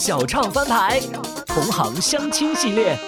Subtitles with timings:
[0.00, 0.98] 小唱翻牌，
[1.44, 2.98] 同行相亲系列。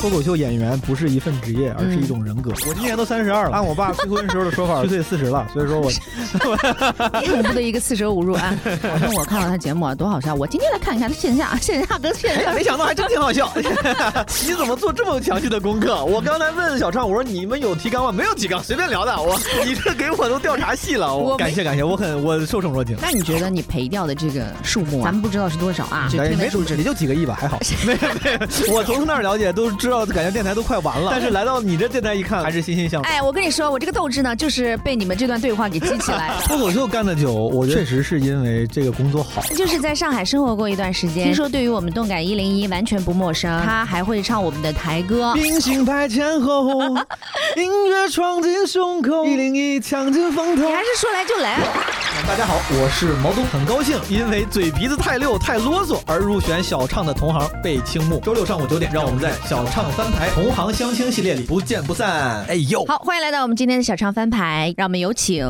[0.00, 2.52] 脱口秀演员不是一份职业，而是一种人格。
[2.68, 5.44] 我今年都三十二了，按我爸催婚时候的说法， 虚岁四十了。
[5.52, 5.90] 所以说我
[7.20, 8.54] 挺恐怖的一个四舍五入啊！
[8.80, 10.32] 反正我看了他节目啊，多好笑。
[10.34, 13.52] 我今天来看一看他线下，线下跟线下，没想到还真挺好笑。
[14.46, 16.04] 你怎么做这么详细的功课？
[16.04, 18.12] 我刚才问小畅，我说你们有提纲吗？
[18.12, 19.20] 没有提纲，随便聊的。
[19.20, 19.36] 我
[19.66, 21.16] 你这给我都调查细了。
[21.16, 22.96] 我感谢感谢，我很我受宠若惊。
[23.02, 26.08] 那你觉得你赔掉的这个数目，咱们不知道是多少啊？
[26.38, 27.58] 没数值，也就几个亿吧，还好。
[27.84, 28.32] 没有没
[28.68, 31.08] 有，我从那儿了解都知道，感觉电台都快完了。
[31.10, 33.10] 但是来到你这电台一看，还是欣欣向荣。
[33.10, 36.34] 哎，我跟你说，我这个斗志呢，就是被你们这段对话给激起来的。
[36.46, 39.42] 脱口秀干的久，我确实是因为这个工作好。
[39.56, 43.48] 就是在上海生活过一段时间，听说对于我们动感一零一完全不陌生。
[43.64, 45.34] 他还会唱我们的台歌。
[45.34, 46.80] 明星排前后，
[47.56, 50.68] 音乐闯进胸口，一零一抢进风头。
[50.68, 51.58] 你还是说来就来。
[52.26, 58.20] 大家好，我是毛东，很高兴因为嘴皮子太溜太啰嗦而入选小唱的同行被倾慕。
[58.20, 62.44] 周六上午九点，让我们在小唱翻牌同行相亲系列里不见不散。
[62.46, 65.46] 哎呦，好，欢迎来到我们今天的小唱翻牌，让我们有请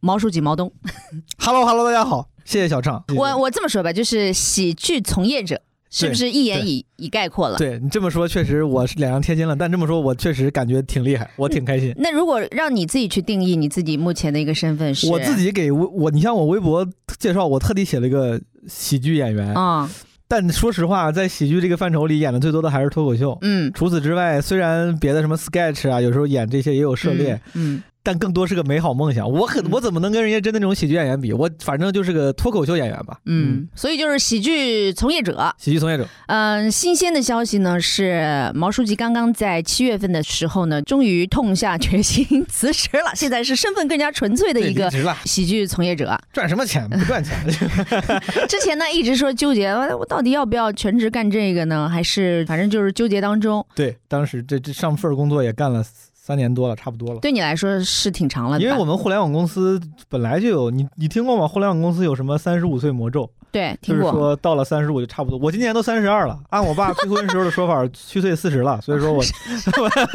[0.00, 0.70] 毛书记毛东。
[1.38, 3.02] Hello Hello，大家好，谢谢小唱。
[3.16, 5.62] 我我这么说吧，就是喜剧从业者。
[5.92, 7.58] 是不是一言以以概括了？
[7.58, 9.56] 对你这么说，确实我是脸上贴金了。
[9.56, 11.92] 但这么说，我确实感觉挺厉害， 我挺开心。
[11.96, 15.10] 那如果让你自己去定义你自己目前的一个身份是？
[15.10, 16.86] 我自己给我我，你像我微博
[17.18, 19.90] 介绍，我特地写了一个喜剧演员啊。
[20.30, 23.36] 但说实话，在喜剧这个范畴里，演的最多的还是脱口秀。
[23.42, 27.40] 嗯，除此之外，虽然别的什么 sketch 啊，有时候演这些也有涉猎。
[27.54, 27.82] 嗯。
[28.02, 29.30] 但更多是个美好梦想。
[29.30, 31.32] 我很，我怎么能跟人家真的那种喜剧演员比？
[31.32, 33.18] 我反正就是个脱口秀演员吧。
[33.26, 35.54] 嗯，所以就是喜剧从业者。
[35.58, 36.06] 喜剧从业者。
[36.26, 43.12] 嗯，新鲜的消息呢是毛书记刚刚在七月份的时候呢，终于痛下决心辞职了。
[43.14, 44.90] 现在是身份更加纯粹的一个
[45.24, 46.18] 喜剧从业者。
[46.32, 46.88] 赚什么钱？
[46.88, 47.36] 不赚钱。
[48.48, 51.88] 之前呢一直说纠结，我到底要不要全职干这个呢？
[51.88, 53.64] 还是反正就是纠结当中。
[53.74, 55.84] 对，当时这这上份工作也干了。
[56.30, 57.18] 三年多了，差不多了。
[57.18, 61.48] 对你来说是挺长了，因为我们互联网公司本来就有你，你听过吗？
[61.48, 63.28] 互联网公司有什么三十五岁魔咒？
[63.50, 64.12] 对，听过。
[64.12, 65.36] 就是说到了三十五就差不多。
[65.40, 68.80] 我今年都三十二了，按我爸催婚时候的说法，虚岁四十了。
[68.80, 69.20] 所以说我，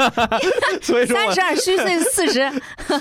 [0.81, 2.49] 所以说三十二虚岁四十，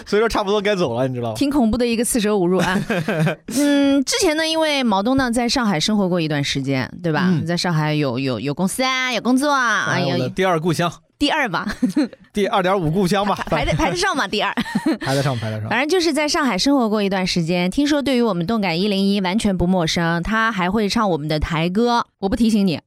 [0.04, 1.34] 所以说差不多该走了，你知道吗？
[1.36, 2.76] 挺恐怖的一个四舍五入啊。
[3.56, 7.32] 嗯，之前呢，因为毛东呢在上海生活过一段时间，对吧？
[7.46, 10.92] 在上海有有有公司啊，有工作啊，有第二故乡。
[11.24, 11.66] 第二吧，
[12.34, 14.28] 第二点五故乡吧，排得排得上吗？
[14.28, 14.54] 第二，
[15.00, 15.70] 排得上，排得上。
[15.70, 20.22] 反正就是在上海生活过一段时间，听说对于我们动感一零一完全不陌生。
[20.22, 22.78] 他还会唱我们的台歌，我不提醒你。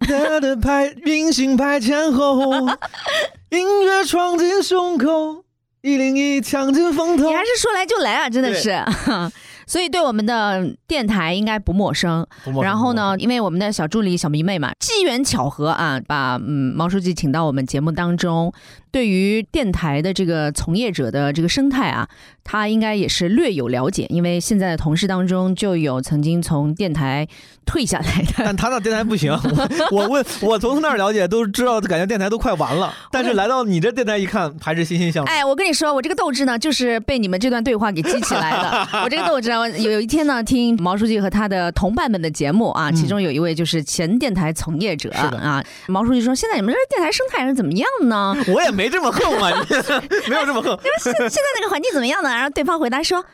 [0.00, 2.66] 他的排明星排前后，
[3.50, 5.44] 音乐闯进胸口，
[5.82, 7.28] 一零一抢尽风头。
[7.28, 8.70] 你还是说来就来啊，真的是。
[9.66, 12.26] 所以对我们的电台应该不陌生。
[12.62, 18.52] 然后呢，因为我们的小助理小迷妹嘛，机缘巧合啊，把嗯毛书记请到我们节目当中。
[18.96, 22.08] 对于电台的这个从业者的这个生态啊，
[22.42, 27.28] 他应该也是略有了解，因为现在的同事当中就有曾经从电台
[27.66, 28.32] 退下来的。
[28.38, 29.30] 但他那电台不行，
[29.90, 32.90] 我问我从他那儿了解都知道，感觉电台都快完了。
[33.12, 35.30] 但是来到你这电台一看，还是欣欣向荣。
[35.30, 38.88] 哎，我跟你说，我这个斗志呢，就是被你们这段对话给激起来的。
[39.04, 48.85] 我这个斗志，有有一天呢，听毛书记和他的同伴们的节目啊，其中有一位就是前电台从业者啊，毛书记说：“现在你们这电台生态是怎么样呢？”我也没。
[48.86, 49.50] 没这么横嘛？
[50.28, 50.70] 没有这么横。
[50.70, 52.30] 因为现现在那个环境怎么样呢？
[52.30, 53.24] 然后对方回答说。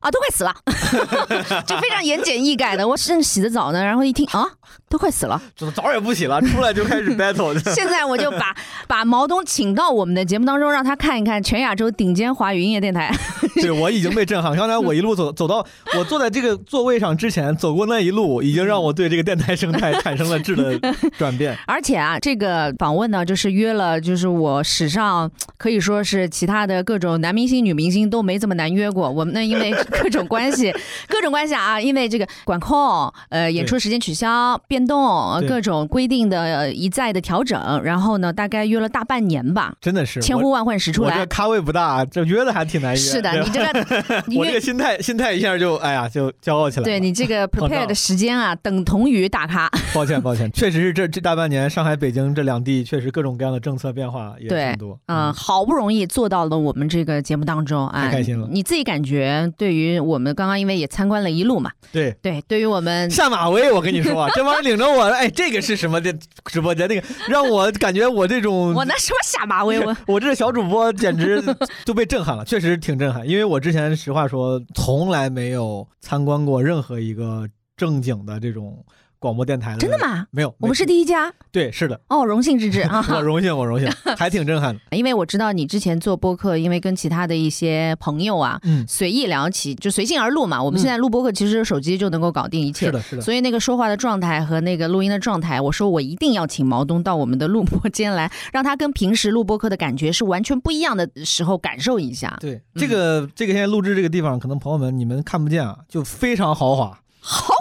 [0.00, 0.54] 啊，都快死了，
[1.66, 2.86] 就非常言简意赅的。
[2.86, 4.46] 我正洗着澡呢，然后一听啊，
[4.94, 5.42] 都快死了，
[5.74, 7.52] 澡也不洗了，出来就开始 battle。
[7.74, 8.54] 现在我就把
[8.86, 13.12] 把毛东请到我们的节目当中，让他看一看全亚洲顶尖华语音乐电台。
[13.56, 14.56] 对我已经被震撼。
[14.56, 15.66] 刚才我一路走走到
[15.98, 20.78] 我坐在这个座位上之前，走过那一路，已经让我对这个电台生态产生了质的
[21.18, 21.58] 转变。
[21.66, 29.10] 而且啊，这个访问呢，就是约了，就是我史上可以说是其他的各种男明星、女明星都没这么难约过。
[29.10, 29.74] 我们呢，因为。
[30.04, 30.70] 各种关系，
[31.08, 31.80] 各种关系啊！
[31.80, 41.14] 因为这个管控，呃，演出时间取消、变动，各种规定的一再的调整，然后呢，大概约了大半年吧，真的是千呼万唤始出来。
[41.14, 42.96] 我这咖位不大，这约的还挺难约。
[42.96, 46.84] 是的，你这个， 我这个心态，心态一下就哎呀，就骄傲起来。
[46.84, 49.70] 对你这个 prepare 的时间啊，等同于大咖。
[49.94, 54.98] 抱歉， 抱歉，确实是这这大半年，上海、北京这两地确实各种各样的政策变化也挺多。
[55.06, 58.48] 嗯，好不容易做到了我们这个节目当中，太开心了。
[58.50, 59.94] 你自己感觉对于？
[60.04, 66.12] 我们刚刚因为也参观了一路嘛，对对，对于我们下马威，我跟你说，这帮人领着我，哎，这个是什么的
[66.46, 66.88] 直播间？
[66.88, 71.42] 那个让我感觉我这种我那什么下马威，我 我这小主播简直
[71.84, 73.26] 都被震撼了，确实挺震撼。
[73.28, 78.84] 因为我之前实话说，从来没有参观过任何一个正经的这种。
[79.24, 79.78] 广播电台的。
[79.78, 80.26] 真的吗？
[80.30, 81.32] 没有，我们是第一家。
[81.50, 81.98] 对，是的。
[82.08, 83.04] 哦，荣幸之至啊！
[83.08, 84.80] 我荣幸，我荣幸， 还挺震撼的。
[84.96, 90.62] 因为我知道你之前做播客，因为跟其他的一些朋友啊，嗯，随意聊起，就随性而录嘛。
[90.62, 92.86] 我们现在录播客，其实手机就能够搞定一切。
[92.86, 93.22] 是的，是的。
[93.22, 102.36] 所以那个说话的状态和那个录音的状态，我说我一定要请毛东到我们的录播间来，让他跟平时录播客的感觉是完全不一样的时候感受一下。
[102.40, 106.98] 对，这个这个现在录制这个地方，可能朋友们你们看不见啊，就非常豪华。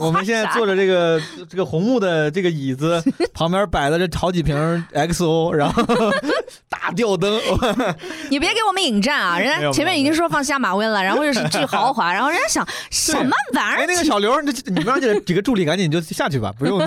[0.01, 3.01] 我们现在坐着这个这个红木的这个椅子，
[3.33, 4.55] 旁边摆了这好几瓶
[4.93, 5.83] XO，然后
[6.69, 7.39] 大吊灯。
[8.29, 9.39] 你别给我们引战啊！
[9.39, 13.77] 人家前面已经说放下马威了，然后又是巨豪华，然后人家想什么玩意儿？
[13.79, 16.85] 哎，那个小刘，你你们让这几个助理赶紧就下去吧，不用。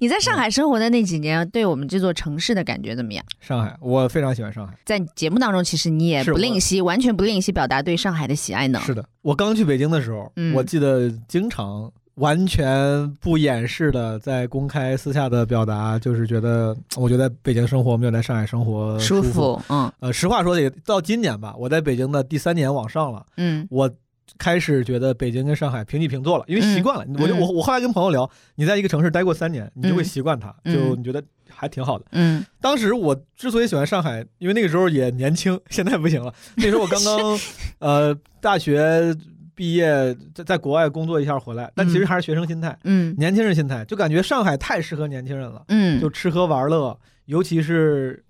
[0.00, 3.24] 你在上海生活的那几年，对我们这座城市的感觉怎么样？
[3.40, 4.74] 上海，我非常喜欢上海。
[4.84, 8.80] 在节目当中，其实你也不吝惜，完全不吝惜表达对上海的喜爱呢。
[8.84, 11.11] 是的，我刚去北京的时候，我记得。
[11.28, 19.58] 经常完全不掩饰的在公开私下的表达，就是觉得我觉得北京生活没有在上海生活舒服。
[19.70, 23.24] 嗯，呃，实话说也到今年吧，我在北京的第三年往上了。
[23.38, 23.90] 嗯，我
[24.36, 27.06] 开始觉得北京跟上海平起平坐了，因为习惯了。
[27.18, 32.04] 我就我我后来跟朋友聊，你在一个城市待过三年，你就会习惯它，就你觉得还挺好的。
[32.12, 36.32] 嗯，当时我之所以喜欢上海，因为那个时候也年轻，现在不行了。
[36.56, 37.38] 那时候我刚刚
[37.80, 39.16] 呃大学。
[39.54, 48.24] 毕业在在国外工作一下回来，但其实还是学生心态，嗯，年轻人心态，就感觉上海太适合年轻人了，嗯，就吃喝玩乐，尤其是，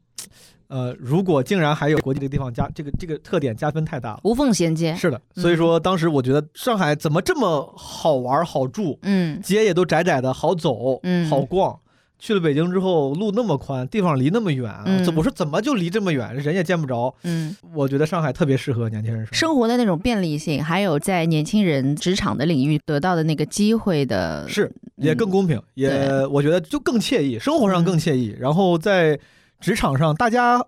[0.68, 11.78] 呃，如果竟然还有国际这个地方加这个这个特点加分太大了，无缝衔接，是的，所以说当时我觉得上海怎么这么好玩好住，嗯，街也都窄窄的，好走，嗯，好逛。
[12.22, 14.72] 去了北京之后，路那么宽，地方离那么远，
[15.04, 17.12] 怎我说怎么就离这么远，人也见不着。
[17.24, 19.66] 嗯，我觉得上海特别适合年轻人生活。
[19.66, 28.36] 的那种便利性，还有在年轻人职场的领域得到的那个机会的，是也更公平，也我觉得就更惬意，生活上更惬意。
[28.38, 29.18] 然后在
[29.58, 30.64] 职场上，大家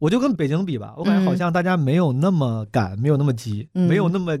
[0.00, 4.36] 我就跟北京比吧，我感觉好像大家没有那么赶，没有那么急，没有那么。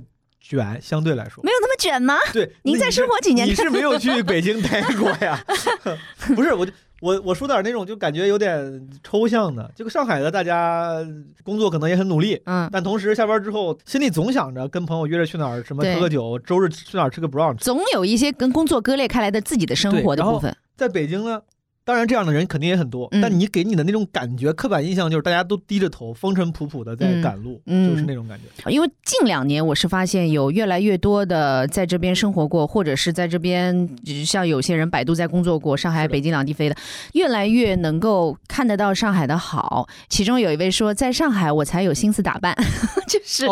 [0.48, 1.42] 卷相对来说。
[1.42, 2.14] 没有卷吗？
[2.32, 5.38] 对，您再生活几年，你是没有 去北京待过呀？
[6.34, 10.96] 不是，我就我我说点那种就感觉有点抽象的，这个上海的大家
[11.44, 20.56] 工作可能也很努力，嗯，但同时下班之后心里总想着跟朋友约着去哪儿什么喝个酒，周日去哪儿吃个 brunch，总有一些跟工作割裂开来的自己的生活的部分。
[20.76, 21.40] 在北京呢。
[21.86, 28.68] 当然，这样的人肯定也很多，但你给你的那种感觉，刻板印象就是大家都低着头，风尘仆仆的在赶路，就是那种感觉。
[28.68, 33.88] 因为近两年，我是发现有越来越多的在这边生活过，或者是在这边
[34.26, 36.74] 像有些人百度在工作过，上海、北京两地飞的，
[37.12, 39.88] 越来越能够看得到上海的好。
[40.08, 42.52] 其中有一位说，在上海我才有心思打扮，
[43.06, 43.46] 就是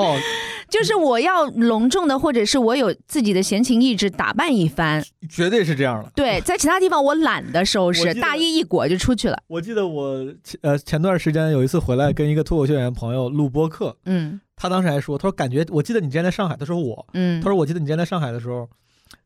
[0.69, 6.11] 就是我要隆重的，或者是我有自己的闲情逸致打扮一番，绝对是这样的。
[6.17, 8.24] 对，在其他地方我懒得收拾。
[8.25, 9.39] 大衣一裹就出去了。
[9.47, 18.69] 我记得我前呃前段时间有一次回来跟一个脱口秀演员朋友录播客，嗯，他当时还说，他说感觉我记得你之前在上海，他说我，嗯，他说我记得你之前在上海的时候，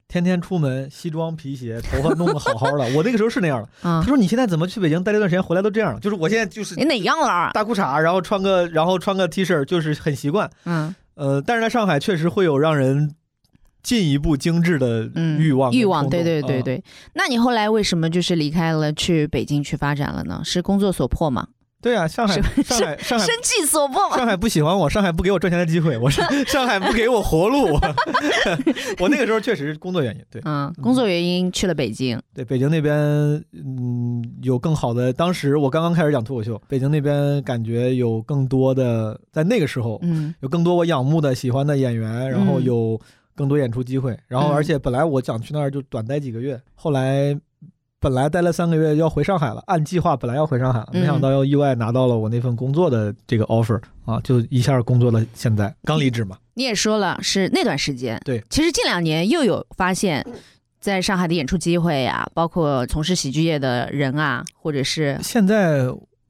[0.08, 2.84] 天天出门西装皮鞋，头发弄得好好的。
[2.96, 3.68] 我那个时候是那样的。
[3.82, 6.00] 他说你现在怎么去北京待这段时间回来都这样了？
[6.00, 7.50] 就是我现在就是你哪样了？
[7.54, 10.50] 大裤衩，然后穿个然后穿个 T 恤，就是很习惯。
[10.64, 13.14] 嗯，呃，但是在上海确实会有让人。
[13.82, 16.82] 进一步精致的欲望，欲望，对对对对。
[17.14, 20.40] 那你后来为什么就是离开了，去北京去发展了呢？
[20.44, 21.48] 是工作所迫吗？
[21.80, 24.16] 对啊，上海，上海，上海，生计所迫。
[24.16, 27.78] 上海不喜欢我，上海不给我赚钱的机会，我是上海不给我活路。
[28.98, 32.20] 我那个时候确实是工作原因，对，嗯，工作原因去了北京。
[32.34, 32.96] 对，北京那边，
[33.52, 35.12] 嗯，有更好的。
[35.12, 43.00] 当时我刚刚开始讲脱口秀，北京那边感觉有更多的，在那个时候，嗯，有更多我仰慕的、喜欢的演员，然后有。
[43.38, 47.38] 更多演出机会，然后而且本来我想去那儿就短待几个月，后来
[48.00, 55.24] 本来待了三个月要回上海了，按计划本来要回上海了，没想到又意外拿到了我那份工作的这个 offer 啊，就一下工作了。
[55.34, 60.26] 现在刚离职嘛，你也说了是那段时间，对，其实近两年又有发现，
[60.80, 65.86] 在上海的演出机会啊，包括从事喜剧业的人啊，或者是现在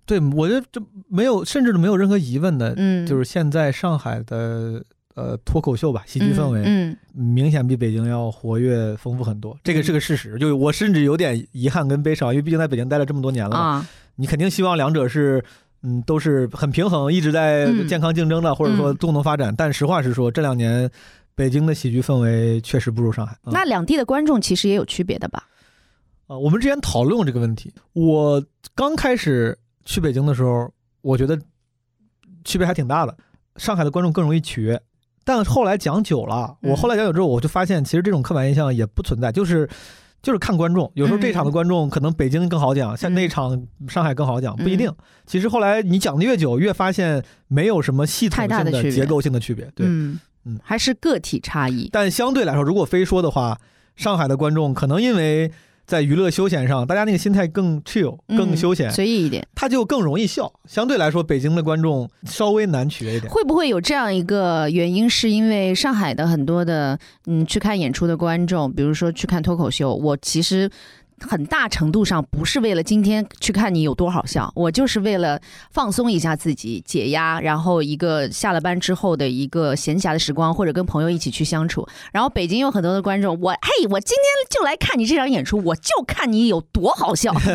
[0.07, 4.85] 对我觉得这没有，甚至都没有任何疑问的，嗯，就是现在上海的。
[5.19, 10.39] 呃，脱口秀吧，喜剧氛围，嗯，明显比北京要活跃丰富很多，这个是个事实。
[10.39, 15.45] 就我甚至有点遗憾跟悲伤，因为毕竟在北京待了这么多年了啊，你肯定希望两者是，
[15.83, 19.53] 嗯，都是很平衡，一直在健康竞争的，或者说共同发展。
[19.57, 20.89] 但实话实说，这两年
[21.35, 23.37] 北京的喜剧氛围确实不如上海。
[23.43, 25.49] 那两地的观众其实也有区别的吧？
[26.29, 27.75] 啊，我们之前讨论过这个问题。
[27.93, 28.41] 我
[28.77, 31.37] 刚开始去北京的时候，我觉得
[32.45, 33.17] 区别还挺大的，
[33.57, 34.81] 上海的观众更容易取悦。
[35.29, 39.31] 但后来讲久了，我后来讲久之后，我就发现其实这种刻板印象也不存在。
[39.31, 39.69] 就是
[40.23, 44.91] 就是看观众，有时候这场的观众可能北京更好讲，像那场上海更好讲，不一定。
[45.27, 49.71] 其实后来你讲的越久，越发现没有什么系统性的结构性的区别。
[49.75, 51.91] 对，嗯嗯，还是个体差异。
[51.93, 53.59] 但相对来说，如果非说的话，
[53.97, 55.53] 上海的观众可能因为。
[55.89, 60.53] 在娱乐休闲上，大家那个心态更 chill，更休闲，随意一点，他就更容易笑。
[60.67, 63.33] 相对来说，北京的观众稍微难取悦一点。
[63.33, 70.71] 会不会有这样一个原因，是因为上海的很多的嗯去看演出的观众，比如说去看脱口秀，我其实。
[71.21, 81.87] 很大程度上不是为了今天去看你有多好笑，我就是为了放松一下自己，解压，然后一个下了班之后的一个闲暇的时光，或者跟朋友一起去相处。
[82.13, 87.33] 然后北京有很多的观众，我嘿，我今天就来看你这场演出，我就看你有多好笑，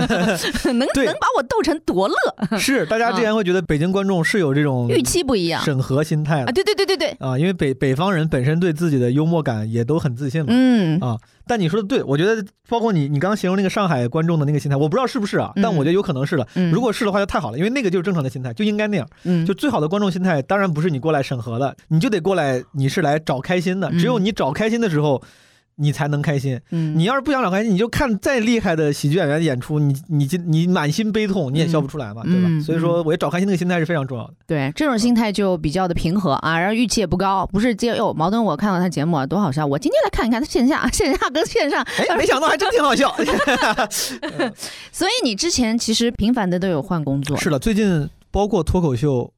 [0.65, 2.57] 能能把我逗成多乐。
[2.57, 11.17] 是，大家之前会觉得北京观众是有这种预期不一样，审核心态啊，对对对对对啊，因为北北方人本身对自己的幽默感也都很自信嘛，嗯啊。
[11.45, 16.47] 但你说的对，我觉得包括你，你刚刚形容那个上海观众的那个心态，我不知道是不是啊，但我觉得有可能是的。
[16.71, 19.07] 如果是的话，就太好了，因为那个就是正常的心态，就应该那样。
[19.23, 23.91] 嗯，就最好的观众心态，当然不是你过来审核的，你就得过来，你是来找开心的。
[23.91, 25.21] 只有你找开心的时候。
[25.75, 26.59] 你才能开心。
[26.71, 32.49] 嗯，你要是不想找开心，你就看再厉害的喜剧演员的演出，你你你满心悲痛，你也笑不出来嘛，对吧？
[32.63, 34.33] 所以说，我找开心那个心态是非常重要的。
[34.47, 38.13] 对，这种心态就比较的平和啊，然后预期也不高，不是接哟。
[38.13, 39.65] 矛盾，我看到他节目啊，多好笑！
[39.65, 43.15] 我今天来看一看他线下，线下跟线上，哎，没想到还真挺好笑。
[44.91, 47.35] 所以你之前其实频繁的都有换工作。
[47.37, 49.33] 是的，最近包括脱口秀。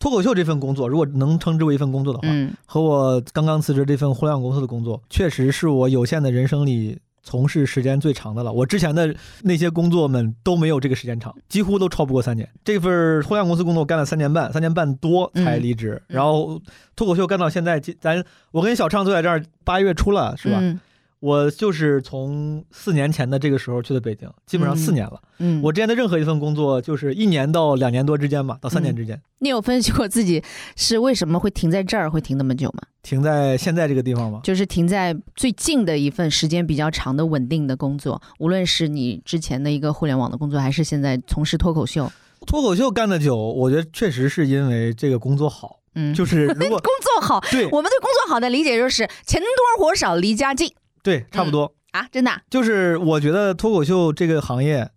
[0.00, 2.28] 脱口秀这份工作，如果能称之为一份工作的话，
[2.64, 8.50] 和我刚刚辞职这份互联网公司的工作，确实是我有限的人生里从事时间最长的了。
[8.50, 12.48] 我之前的那些工作们都没有这个时间长，几乎都超不过三年。
[12.64, 16.02] 这份互联网公司工作干了三年半，三年半多才离职。
[16.06, 16.58] 然后
[16.96, 20.80] 脱口秀干到现在，咱我跟小畅坐在这儿，八月初了，是吧？
[21.20, 25.20] 我就是从四年前的这个时候去的北京，基本上四年了。
[25.38, 29.20] 嗯，我之前的任何一份工作就是一年到两年多之间吧，到三年之间。
[29.40, 30.42] 你有分析过自己
[30.76, 32.82] 是为什么会停在这儿，会停那么久吗？
[33.02, 34.40] 停在现在这个地方吗？
[34.42, 42.10] 就是停在最近的一份时间比较长的稳定的工作，无论是你之前的一个互联网的工作，还是现在从事脱口秀。
[42.46, 45.76] 脱口秀干的久，我觉得确实是因为这个工作好。
[45.94, 50.72] 嗯，就是如果 工作好，对，我们对工作好的理解就是钱多活少离家近。
[51.02, 54.90] 对，差不多啊，真的，就是我觉得脱口秀这个行业，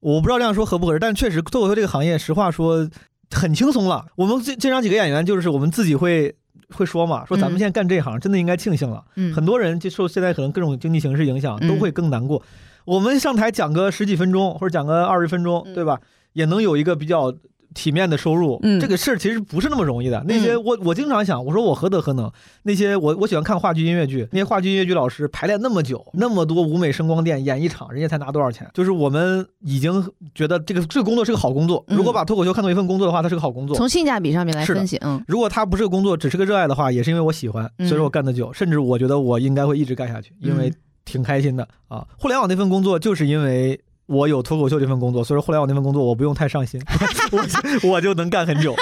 [0.00, 2.88] 我不知道这样说合不合适，但确实脱口秀这个行业，实话说
[3.30, 4.06] 很轻松了。
[4.16, 6.34] 我们经常几个演员，就是我们自己会
[6.70, 9.04] 会说嘛，说咱们现在干这行真的应该庆幸了。
[9.16, 12.42] 嗯，很多人就受现在可能各种经济形势影响，都会更难过。
[12.84, 16.00] 我们上台讲个十几分钟，或者讲个二十分钟，对吧？
[16.32, 17.34] 也能有一个比较。
[17.78, 20.20] 体面的收入，嗯，这个事儿其实不是那么容易的。
[20.26, 22.28] 那些我我经常想，我说我何德何能？
[22.64, 28.68] 那些我我喜欢看话剧、音乐剧，那些话剧、音乐剧老师排练那么久，那么多舞美声光电演一场，人家才拿多少钱？
[28.74, 30.04] 就是我们已经
[30.34, 31.84] 觉得这个这个工作是个好工作。
[31.86, 33.76] 如果把脱口秀看作一份工作的话，它是个好工作。
[33.76, 40.72] 从性价比上面来分析，嗯，如果它不是个工作，只是个热爱的话，也是因为我喜欢，所以说我干得久，甚至我觉得我应该会一直干下去，因为
[41.04, 42.04] 挺开心的啊。
[42.18, 43.80] 互联网那份工作就是因为。
[44.08, 46.82] 我有脱口秀这份工作，所以说互联网那份工作我不用太上心，
[47.30, 48.74] 我我就能干很久。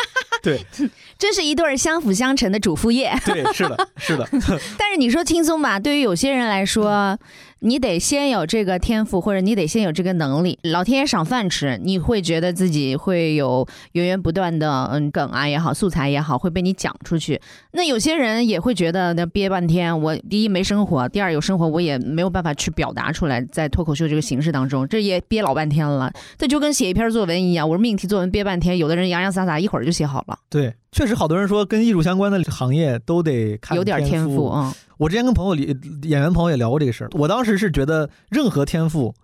[0.43, 0.65] 对，
[1.19, 3.13] 这是一对相辅相成的主副业。
[3.25, 4.27] 对，是的，是的。
[4.79, 7.19] 但是你说轻松吧，对于有些人来说。
[7.61, 10.59] 你得先有这个天赋，或者你得先有这个能力。
[10.63, 17.41] 老天爷赏饭吃，你会觉得自己会有源源不断的嗯梗啊也好，素材也好，会被你讲出去。
[17.73, 26.13] 那有些人也会觉得那憋半天，我第一没生活，第二有生活我也没有办法去表达出来，在脱口秀这个形式当中，这也憋老半天了。
[26.37, 30.39] 这就跟写一篇作文一样，我说命题作文憋半天，有的人洋洋洒洒一会儿就写好了。
[30.51, 34.75] 对，确实好多人说跟艺术相关的行业都得有点天赋啊。
[34.97, 39.15] 我之前跟朋友里演员朋友也聊过这个事儿，我当时是觉得任何天赋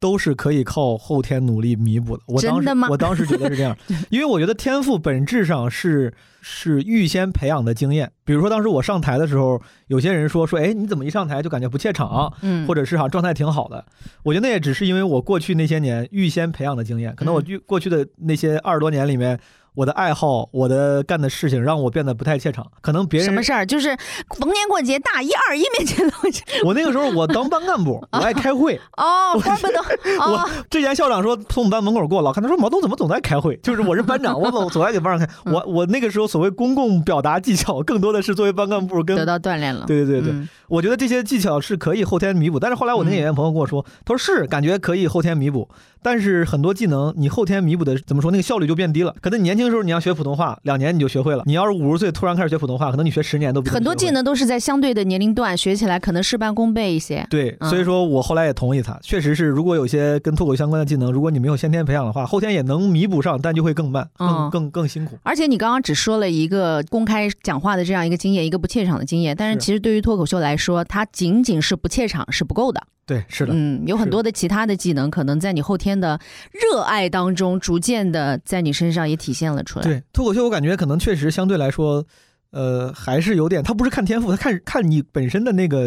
[0.00, 2.22] 都是可以靠后天努力弥补的。
[2.26, 3.78] 我当时我当时觉得是这样，
[4.10, 8.10] 因为我觉得天赋本质上是是预先培养的经验。
[8.24, 12.32] 比如说当时我上台的时候，有些人说说，哎，你怎么一上台就感觉不怯场？
[12.42, 13.84] 嗯，或者是哈状态挺好的。
[14.24, 19.38] 我觉得那也只是因为我过去那些年预先培养的经验，可能我过去的那些二十多年里面。
[19.74, 22.66] 我的爱好，我的干的事情，让我变得不太怯场。
[22.80, 23.96] 可能别人什么事儿，就是
[24.38, 26.16] 逢年过节大一二一面前都。
[26.64, 28.80] 我那个时候我当班干部， 我爱开会。
[28.96, 29.80] 哦，班不都？
[30.30, 33.56] 我之前校长说从我们班门口过，老看他说毛东怎么总在开会？
[33.62, 35.50] 就是我是班长， 我总总爱给班长开。
[35.50, 39.86] 我我那个时候所谓公共表达技巧，更多的是作为班干部跟得到锻炼了。
[39.86, 42.58] 对对对对，我觉得这些技巧是可以后天弥补。
[42.58, 45.68] 但是后来我那个演员朋友跟我说，他说是感觉可以后天弥补，
[46.02, 49.14] 但是很多技能你后天弥补的怎么说那个效率就变低了。
[49.20, 49.60] 可能你年轻。
[49.60, 51.42] 轻时候你要学普通话，两年你就学会了。
[51.44, 57.26] 你要是五十岁突然开始学普通话，可能你学十年都很多技能都是在相对的年龄段学起来可能事半功倍一些。
[57.28, 65.18] 对， 所以说我后来也同意他，确实是，如果有些跟脱口相关的技能，如果你没有先天培养的话，后天也能弥补上，但就会更慢，更更更辛苦。
[65.24, 72.80] 而且你刚刚只说了一个公开讲话的这样一个经验，一个不怯场的经验，但是其实对于脱口秀来说，它仅仅是不怯场是不够的。
[73.10, 76.20] 对，是的，嗯，有很多的其他的技能，可能在你后天的
[76.52, 79.84] 热爱当中，逐渐的在你身上也体现了出来。
[79.84, 82.06] 对，脱口秀我感觉可能确实相对来说，
[82.52, 85.82] 呃，还是有点，他不是看天赋，他看看你本身的那个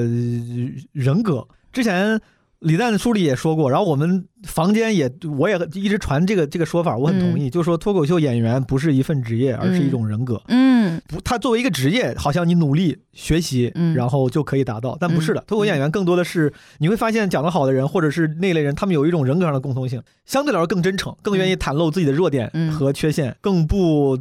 [0.92, 1.48] 人格。
[1.72, 2.20] 之前。
[2.63, 10.41] 李诞的书里也说过，然后我们房间也，我也一直传这个这个说法，我很同意，就是说脱口秀演员不是一份职业，而是一种人格。
[10.48, 15.43] 嗯，不，他作为一个职业，好像你努力学习，然后就可以达到，但不是的。
[15.46, 24.17] 脱口秀演员更多的是，你会发现讲得好的人，或者是那类人，他们有一种人格上的共通性，相对来说更真诚，更愿意袒露自己的弱点和缺陷，更不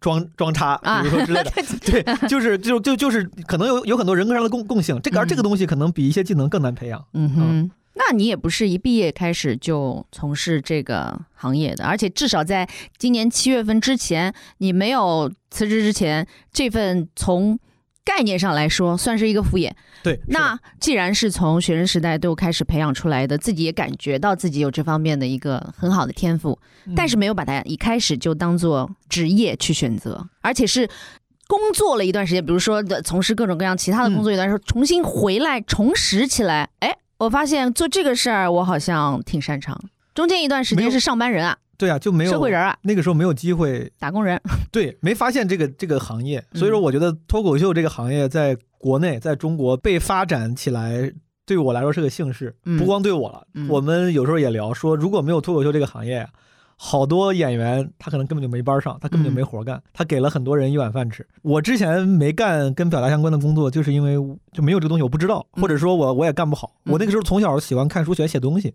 [0.00, 1.50] 装装叉，比如说之类的。
[1.84, 7.04] 对，就是就就就是可能有有很多人格上的共共性，这个而这个东西可能比一些技能更难培养。
[7.14, 7.70] 嗯哼。
[7.94, 17.58] 那你也不是一毕业开始就从事这个行业的，而且至少在今年七月份之前，你没有辞职之前，这份从
[18.04, 19.74] 概念上来说算是一个副业。
[20.02, 20.18] 对。
[20.28, 26.58] 那既然是从学生时代都开始培养出来的，自己也感觉到自己有这方面的一个很好的天赋，
[26.96, 30.88] 但是没有把它一开始就当做职业去选择，而且是
[31.46, 36.96] 工作了一段时间，比如说的从事各种各样其他的工作一段时间，重新回来重拾起来，哎。
[37.20, 39.78] 我发现做这个事儿，我好像挺擅长。
[40.14, 42.74] 中间一段时间是上班人啊，对啊，就没有社会人啊。
[42.80, 44.40] 那个时候没有机会打工人，
[44.72, 46.42] 对，没发现这个这个行业。
[46.54, 51.12] 所以说，我觉得脱口秀这个行业在国内，在中国被发展起来，
[51.44, 52.56] 对我来说是个幸事。
[52.78, 56.26] 不光对我了，我们有时候也聊说，如果没有脱口秀这个行业。
[56.82, 61.26] 好多演员他可能根本就没班上，他根本就没活干，他给了很多人一碗饭吃。
[61.42, 64.14] 我之前没干跟表达相关的工作，就是因为
[64.50, 66.72] 就没有这个东西，我不知道，或者说我我也干不好。
[66.86, 68.72] 我那个时候从小喜欢看书，喜欢写东西，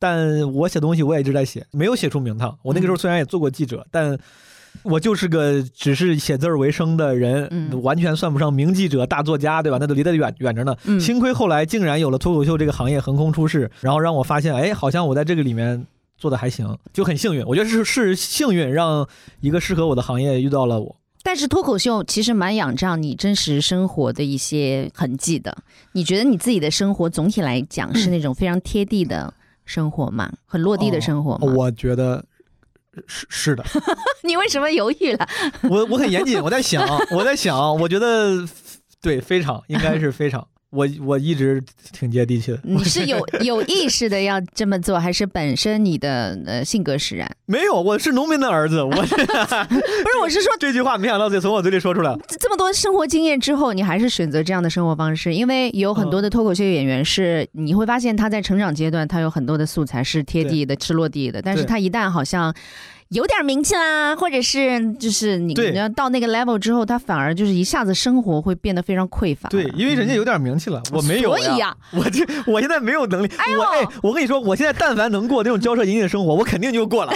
[0.00, 2.58] 但我写东西我也一直在写，没有写出名堂。
[2.64, 4.18] 我那个时候虽然也做过记者，但
[4.82, 7.48] 我就是个只是写字为生的人，
[7.84, 9.78] 完全算不上名记者、大作家，对吧？
[9.80, 10.74] 那都离得远远着呢。
[10.98, 15.86] 幸亏后来竟然有了脱口秀这个行业横空出世，然后让我发现，哎，好像我在这个里面。
[16.18, 17.44] 做的还行，就很幸运。
[17.46, 19.08] 我觉得是是幸运，让
[19.40, 20.96] 一个适合我的行业遇到了我。
[21.22, 25.56] 但是脱口秀其实蛮仰仗你真实生活的一些痕迹的。
[25.92, 29.32] 你觉得你自己的生活总体来讲是那种非常贴地的
[29.64, 30.32] 生活吗？
[30.46, 31.52] 很落地的生活吗？
[31.54, 32.24] 我觉得
[33.06, 33.64] 是是的。
[34.22, 35.28] 你为什么犹豫了？
[35.68, 38.46] 我我很严谨，我在想，我在想，我觉得
[39.02, 40.46] 对，非常应该是非常。
[40.70, 42.60] 我我一直挺接地气的。
[42.62, 47.30] 你是有 有意识的要这么做，还是本身你的呃性格使然？
[47.46, 48.82] 没有，我是农民的儿子。
[48.82, 49.14] 我 不是，
[50.22, 52.14] 我是说这句话没想到得从我嘴里说出来。
[52.38, 55.34] 这么多生活经验之后，你还是选择这样的生活方式？
[55.34, 62.54] 因为有很多的脱口秀演员是，你会发现他在成长阶段，他有很多的素材是贴地的、是落地的，但是他一旦好像。
[63.10, 69.48] 有点名气啦，或者是就是你你要到那个 level 之后，他反而就是一下子生活会变得非常匮乏。
[69.48, 71.30] 对，因为人家有点名气了，我没有。
[71.30, 73.30] 所以呀，我这我现在没有能力。
[73.58, 77.12] 我哎，我跟你说，我现在但凡能过那种骄奢淫逸的生活，我肯定就过了。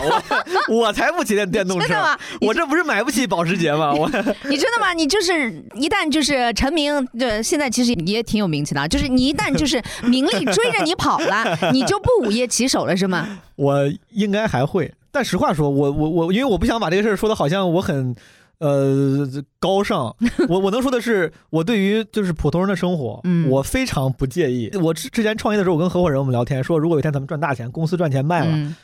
[0.69, 1.87] 我我才不骑电 电动车。
[1.87, 2.19] 真的吗？
[2.41, 3.93] 我这不是买不起保时捷吗？
[3.93, 4.09] 我
[4.49, 4.95] 你真的吗？
[4.95, 13.41] 你就是一旦就是成名，对，现在其实也挺有名气的，就是你一旦就是名利追着你跑了， 你就不午夜骑手了，是吗？
[13.57, 14.91] 我应该还会。
[15.13, 18.17] 但实话说，我我我，因为我不想把这个事儿说的好像我很，
[18.59, 19.29] 呃，
[19.61, 20.17] 高尚。
[20.49, 24.71] 我我能说的是，我对于就是普通人的生活，我非常不介意。
[24.79, 28.75] 我之之前创业的时候，我跟合伙人我们聊天说，如果有一天咱们赚大钱，公司赚钱卖了，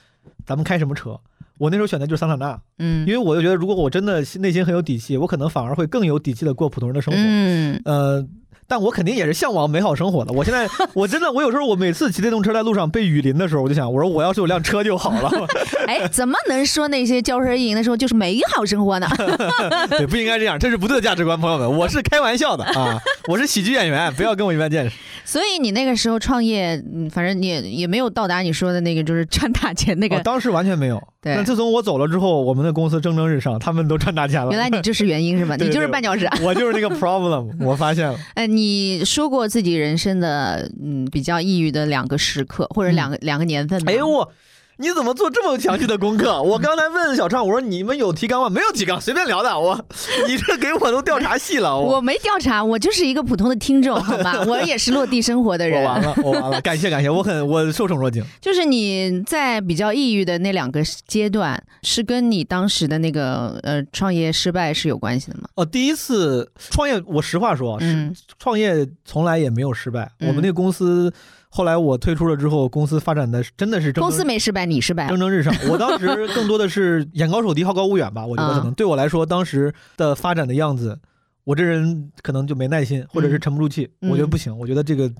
[0.45, 1.19] 咱们开什么车？
[1.57, 8.27] 我那时候选的就是桑塔纳，嗯，因为我就觉得，如果我真的内心很有底气，我可能反而会更有底气的过普通人的生活，嗯，呃。
[8.69, 10.33] 但我肯定也是向往美好生活的。
[10.33, 15.31] 我现在 我真的，我有时候我每次骑电动车在路上被雨淋的时候，我就想，我说我要是有辆车就好了。
[15.89, 19.09] 哎，怎么能说那些骄奢淫逸的时候就是美好生活呢？
[19.89, 24.97] 对，不应该这样，这是不对的价值观，朋友们，我是开玩笑的啊，我是喜剧演员，不要跟我一般见识。
[25.25, 30.21] 所以你那个时候创业，嗯，反正你也也没有到达你说的那个就是赚大钱那个。
[30.21, 31.03] 当时完全没有。
[31.29, 31.35] 对。
[31.37, 34.51] 但自从我走了之后，我们的公司蒸蒸日上，他们都赚大钱了。
[34.51, 35.57] 原来你就是原因是吧？
[35.61, 36.29] 你就是绊脚石。
[36.43, 38.19] 我就是那个 problem， 我发现了。
[38.35, 39.49] 哎，你说过。
[39.49, 43.83] 自己人生的嗯比较抑郁的两个时刻或者两个两个年份。
[43.89, 44.31] 哎呦我
[44.81, 46.39] 你怎么做这么详细的功课？
[46.41, 48.49] 我刚才问小畅，我说你们有提纲吗？
[48.49, 49.59] 没有提纲，随便聊的。
[49.59, 49.75] 我，
[50.29, 51.77] 你这给我都调查细了。
[51.77, 54.41] 我没调查，我就是一个普通的听众，好吧？
[54.47, 55.83] 我也是落地生活的人。
[55.83, 56.61] 我完了，我完了。
[56.61, 58.25] 感谢感谢，我很我受宠若惊。
[58.41, 65.49] 就是你在比较抑郁的那两个阶段，是跟你当时的那个呃创业失败是有关系的吗？
[65.57, 70.09] 哦，第一次创业，我实话说，是创业从来也没有失败。
[70.21, 71.13] 我们那个公司。
[71.51, 75.55] 后来我退出了之后，公司发展的真的是公司没失败，你失败，蒸蒸日上。
[75.71, 78.25] 我当时更多的是眼高手低，好高骛远吧。
[78.25, 80.99] 我觉得可能对我来说，当时的发展的样子，
[81.45, 83.89] 我这人可能就没耐心，或者是沉不住气。
[84.03, 85.11] 我觉得不行，我觉得这个，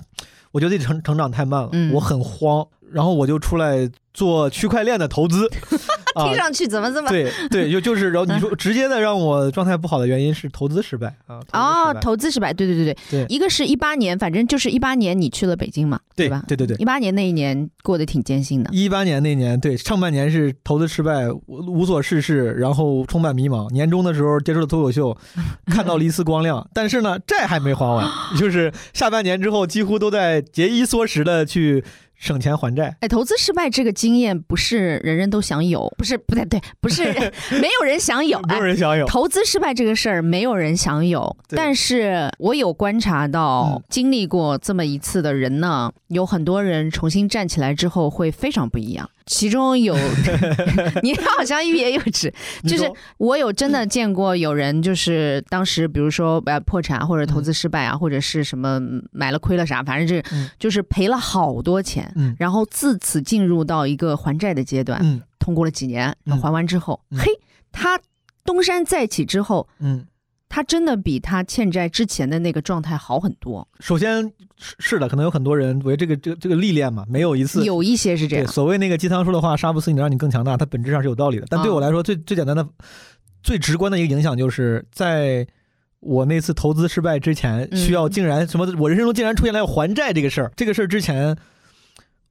[0.53, 2.67] 我觉得自己成成长太慢了，我很慌。
[2.91, 5.49] 然后我就出来做区块链的投资。
[6.25, 13.27] 听上去怎么这么对对就就是然后你说直接的让我状态不好的原因是投资失败啊哦投资失败对对对对对。
[13.29, 16.43] 一个是一八年反正就是一八年你去了北京嘛对吧？
[16.49, 18.71] 对对对一八年那一年过得挺艰辛的。
[18.73, 23.71] 一八年那年对上半年是投资失败无所事事然后充满迷茫。
[23.71, 25.17] 年终的时候接触了脱口秀
[25.67, 26.67] 看到了一丝光亮。
[26.73, 31.85] 但是呢债还没还完就是下半年之后几乎都在节衣缩食的去。
[32.19, 37.05] 省钱还债，哎，投资失败这个经验不是人人都想有，不是不太对， 不是
[37.61, 41.37] 没有人想有， 没有人想有投资失败这个事儿，没有人想有。
[41.51, 49.09] 但是我有观察到，经历过这么一次的人呢，有很多人重新站起来之后会非常不一样。
[49.29, 49.95] 其中有，
[51.05, 52.33] 你好像欲言又止，
[52.65, 58.81] 就是我有真的见过有人，就是当时比如说呃破产或者投资失败啊，或者是什么
[59.13, 64.99] 买了亏了啥，反正这就是赔了好多钱，然后自此进入到一个还债的阶段，
[65.39, 66.13] 通过了几年，
[66.43, 67.27] 还完之后，嘿，
[67.71, 68.01] 他
[68.45, 70.07] 东山再起之后，嗯。
[70.49, 73.67] 他真的比他欠债之前的那个状态好很多。
[73.81, 78.47] 首先是的，可能有很多人为这个这个这个历练嘛，没有一次有一些是这样。
[78.47, 81.47] 所谓那个鸡汤说的话，杀不死你，让你更强大，它本质上是有道理的。
[81.51, 82.67] 但对我来说，最最简单的、
[83.43, 85.47] 最直观的一个影响，就是在
[86.01, 90.53] 我那次投资失败之前，需要竟然什么，我人生中竟然出现了要还债这个事儿。
[90.57, 91.37] 这个事儿之前，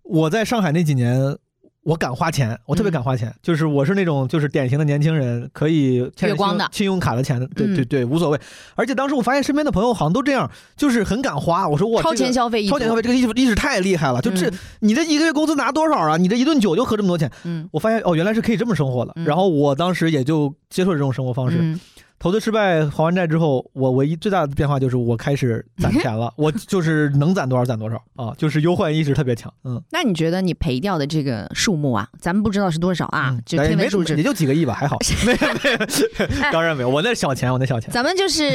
[0.03, 1.37] 我在上海那几年。
[1.83, 8.39] 我敢花钱，我特别敢花钱，就是我是那种就是典型的年轻人，可以月光的信用卡的钱，对对对，无所谓。
[8.75, 11.65] 而且当时我发现身边的朋友好像都这样，就是很敢花。
[11.67, 14.21] 我说我超前消费，超前消费这个意识意识太厉害了。
[14.21, 16.17] 就这，你这一个月工资拿多少啊？
[16.17, 17.31] 你这一顿酒就喝这么多钱。
[17.45, 19.13] 嗯，我发现哦，原来是可以这么生活的。
[19.23, 21.77] 然后我当时也就接受这种生活方式。
[22.19, 26.33] 投资失败还完债之后，我唯一最大的变化就是我开始攒钱了。
[26.35, 29.53] 我 就是能攒多少攒多少啊，就是忧患意识特别强。
[29.63, 33.37] 嗯，那你觉得你赔掉的这个数目啊，咱们不知道是多少啊？
[33.45, 34.97] 就天文数字也就几个亿吧，还好。
[35.25, 37.91] 没有没有， 当然没有，我那小钱，我那小钱。
[37.91, 38.49] 咱们就是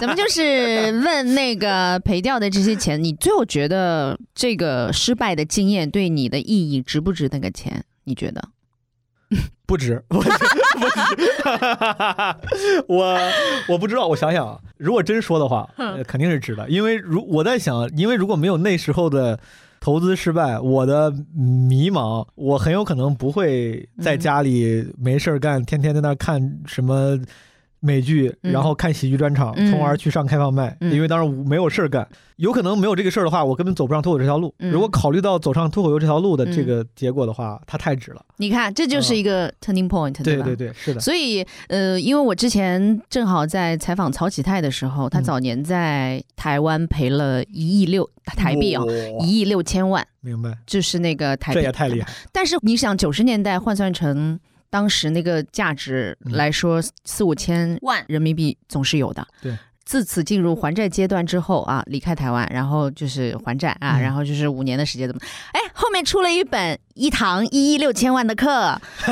[0.00, 0.40] 咱们就是
[1.04, 7.84] 问那个赔掉的这些钱，你最后觉得这个失败的经验对你的意义值不值那个钱？
[8.04, 8.42] 你觉得？
[9.66, 10.30] 不值，不值，
[10.78, 11.00] 不值。
[12.86, 13.18] 我
[13.68, 15.68] 我不知道，我想想啊，如果真说的话，
[16.06, 16.68] 肯定是值的。
[16.68, 19.38] 因为如我在想，因为如果没有那时候的
[19.80, 27.18] 投资失败，我的迷茫，我很有可能不会在家里没事干，天天在那看什么。
[27.84, 30.76] 美剧，然后看喜剧专场，从而去上开放麦。
[30.80, 34.54] 因为当时没有事儿干，有可能没有这个事儿的话，我根本走不上脱口这条路。
[34.58, 38.24] 如果考虑到走上脱口秀这条路的这个结果的话，它太值了。
[38.36, 40.44] 你看，这就是一个 turning point，对吧？
[40.44, 41.00] 对对对，是的。
[41.00, 48.84] 所以，呃，因为我之前正好在采访曹启泰的时候，他早年在台湾赔了一亿六台币啊，
[49.20, 50.06] 一亿六千万。
[50.20, 50.56] 明白。
[50.64, 52.08] 就是那个台币，这也太厉害。
[52.30, 54.38] 但是你想，九十年代换算成。
[54.72, 59.26] 当时那个价值来说，四五千万人民币总是有的。
[59.42, 59.54] 对，
[59.84, 65.20] 自此进入还债阶段之后啊，离开台湾，然后就是还债啊，然后就是五年的时间怎么？
[65.52, 68.80] 哎，后面出了一本一堂一亿六千万的课，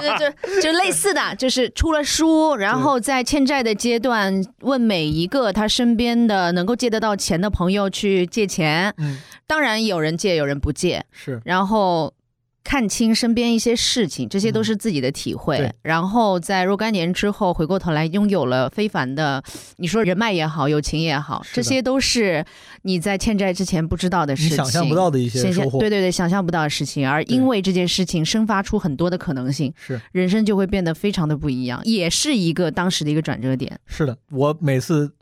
[0.00, 8.94] 就就就类似的就是出了书，然后在欠债的阶段，问每一个他身边的能够借得到钱的朋友去借钱。
[8.98, 11.04] 嗯，当然有人借，有人不借。
[11.10, 12.14] 是，然后。
[12.64, 15.70] 看清身边一些事情，这些都是自己的体会。
[15.82, 19.40] 然后在若干年之后，回过头来拥有了非凡的，
[19.76, 22.44] 你说人脉也好，友情也好，这些都是
[22.82, 25.78] 你在欠债之前不知道的事情，想象不到的一些收获。
[25.78, 33.78] 对对对，想象不到的事情，而因为这件事情生发出很多的可能性，是人生就会变得非常的不一样，也是一个当时的一个转折点。
[33.86, 35.12] 是的，我每次。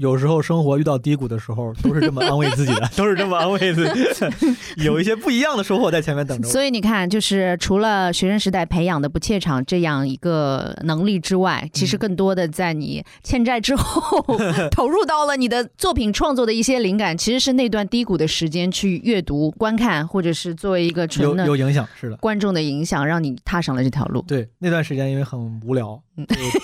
[0.00, 4.00] 有时候生活遇到低谷的时候，都是这么安慰自己的， 都是这么安慰自己。
[4.82, 6.48] 有一些不一样的收获在前面等着。
[6.48, 14.24] 所以你看，就是除了学生时代培养的不怯场这样一个能力之外，其实更多的在你欠债之后，
[14.72, 24.24] 投入到了你的作品创作的一些灵感，其实是那段低谷的时间去阅读、观看，或者是作为一个纯有有影响，是的，观众的影响，让你踏上了这条路。
[24.26, 26.00] 对，那段时间因为很无聊。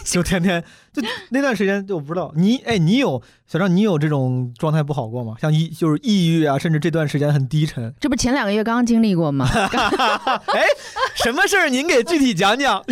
[0.04, 5.34] 就天天就那段时间就不知道你哎，你有小张，你有这种状态不好过吗？
[5.40, 7.92] 像抑就是抑郁啊，甚至这段时间很低沉。
[8.00, 9.46] 这不前两个月刚刚经历过吗？
[9.52, 10.62] 哎，
[11.14, 11.68] 什么事儿？
[11.68, 12.82] 您给具体讲讲。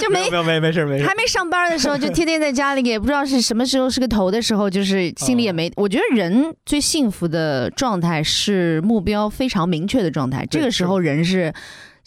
[0.00, 1.06] 就没没没没事没事。
[1.06, 5.70] 还没上班的时候，就天天在家里，也不知道是什么时候是个头的时候，就是心里也没。
[5.76, 11.52] 我觉得人最幸福的状态是目标非常明确的状态，这个时候人是。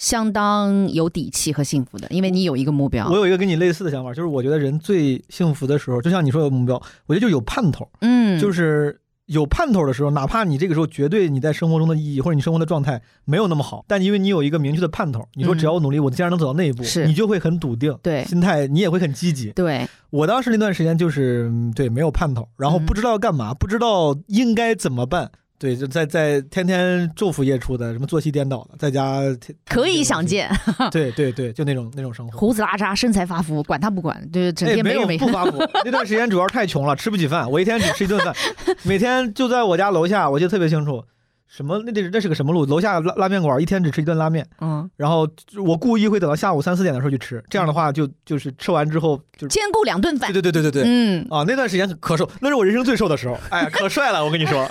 [0.01, 3.07] 相当有底气和幸福的，因为你有一个目标。
[3.07, 7.87] 我有一个跟你类似的想法，就是我觉得人最幸福的时候，就像你说的目标，我觉得就有盼头。
[7.99, 19.51] 嗯，就是有盼头的时候，哪怕你这个时候绝对你在生活中的意义或者你生活的状态没有那么好，但因为你有一个明确的盼头，你说只要我努力，我竟然能走到那一步，你就会很笃定，对，心态你也会很积极。
[19.51, 25.31] 对我当时那段时间就是对没有盼头，然后不知道要干嘛，不知道应该怎么办。
[25.61, 29.21] 对，就在在天天昼伏夜出的，什么作息颠倒的，在家
[29.67, 30.49] 可以想见。
[30.91, 35.59] 对对对，就那种那种生活，胡子拉碴，身材发福，管他不管，就是整天没有不 发福。
[35.85, 38.35] 那段时间主要太穷了，吃不起饭，我一天只吃一顿饭，
[38.81, 41.03] 每天就在我家楼下，我记得特别清楚。
[41.53, 41.77] 什么？
[41.85, 42.65] 那得那是个什么路？
[42.65, 44.47] 楼下拉拉面馆，一天只吃一顿拉面。
[44.61, 45.27] 嗯，然后
[45.65, 50.31] 我故意会等到下午三四点的时候去吃，这样的话就就是吃完之后就兼顾两顿饭。
[50.31, 53.37] 对对对对对对，嗯啊，那段时间可瘦，那是我人生最瘦的时候。
[53.49, 54.65] 哎，可帅了，我跟你说。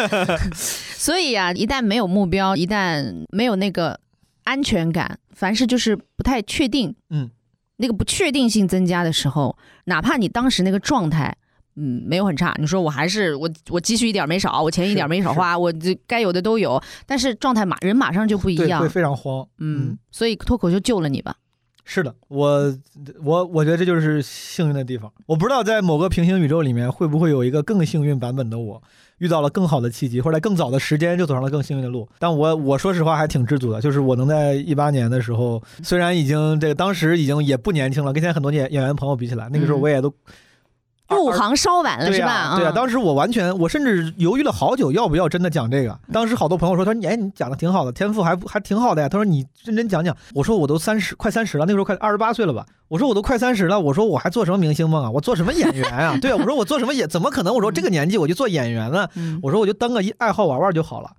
[0.56, 4.00] 所以啊，一旦没有目标，一旦没有那个
[4.44, 6.96] 安全感，凡事就是不太确定。
[7.10, 7.28] 嗯，
[7.76, 11.36] 那个不确定性增加的时候，哪怕你当时那个状态。
[11.76, 12.54] 嗯，没有很差。
[12.58, 16.80] 你说我还是我，我积蓄一点没少，我钱一点没少花，我这该有的都有。
[17.06, 19.46] 但是状态马人马上就不一样，会非常慌。
[19.58, 21.36] 嗯，所以脱口秀救了你吧？
[21.86, 22.74] 是的，我
[23.22, 25.12] 我我觉得这就是幸运的地方。
[25.26, 28.82] 我不知道在某个平行宇宙里面会不会有一个更幸运版本的我，
[29.18, 32.08] 遇到了更好的契机，或者在更早的时间就走上了更幸运的路。
[32.18, 40.10] 但我我说实话还挺知足的，就是我能在一八年的时候，虽然已经这个当时已经也不年轻了，跟现在很多演演员朋友比起来，那个时候我也都。
[41.08, 42.56] 入行稍晚了是吧？
[42.56, 45.98] 对啊，当时我完全，我甚至犹豫了好久，要不要真的讲这个。
[46.12, 55.10] 当时好多朋友说，他说：“哎，你讲的挺好的，天赋还还挺好的呀。”他说：“你认真讲讲。”我说：“我都三十，快三十了，那时候快二十八岁了吧？”我说：“我都快三十了，我说我还做什么明星梦啊？
[55.10, 56.16] 我做什么演员啊？
[56.22, 57.08] 对啊，我说我做什么演？
[57.08, 57.54] 怎么可能？
[57.54, 59.08] 我说这个年纪我就做演员呢？
[59.42, 61.10] 我说我就当个爱好玩玩就好了。”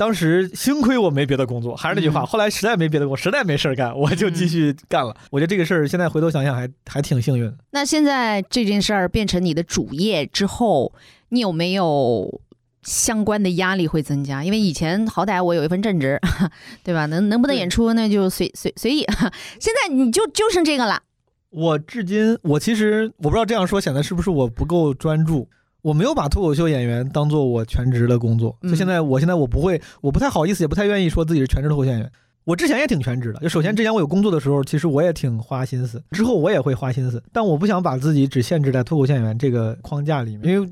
[0.00, 5.14] 当时幸亏我没别的工作，还是那句话，后来实在没别的工，实在没事儿干，我就继续干了。
[5.30, 7.52] 我觉得这个事儿现在回头想想还还挺幸运。
[7.72, 10.94] 那现在这件事儿变成你的主业之后，
[11.28, 12.40] 你有没有
[12.82, 14.42] 相关的压力会增加？
[14.42, 16.18] 因为以前好歹我有一份正职，
[16.82, 17.04] 对吧？
[17.04, 19.04] 能能不能演出那就随随随意。
[19.60, 21.02] 现在你就就剩这个了。
[21.50, 25.46] 我至今我其实我不知道这样说显得是不是我不够专注。
[25.82, 32.10] 我没有把脱口秀演员当做我全职的工作，就现在，我现在我不会，我不太好意思，也不太愿意说自己是全职脱口秀演员。
[32.44, 40.68] 我之前也挺全职的，就首先之前我有工作的时候，其实我也挺花心思，之后我也会花心思，但我不想把自己只限制在脱口秀演员这个框架里面，因为。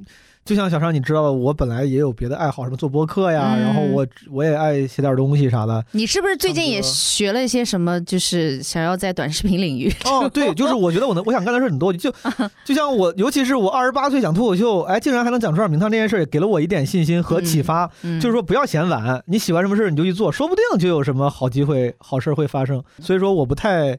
[0.49, 5.85] 就像小尚，你知道我本来也有别的爱好，什么做播客呀，然后我我也爱写点东西啥的。
[5.93, 8.03] 你是不是最近也学了一些什么？
[8.05, 9.93] 就是想要在短视频领域？
[10.09, 11.93] 哦，对，就是我觉得我能，我想干的事很多。
[11.93, 12.11] 就
[12.65, 17.87] 就像我，尤其是我二十八岁讲脱口秀，哎，竟然还能讲出点名堂，这件事也给了我一点信心和启发。
[18.03, 22.83] 就是说不要嫌晚，你喜欢什么事你就去做，说不定就有什么好机会、好事会发生。
[23.01, 23.99] 所以说我不太。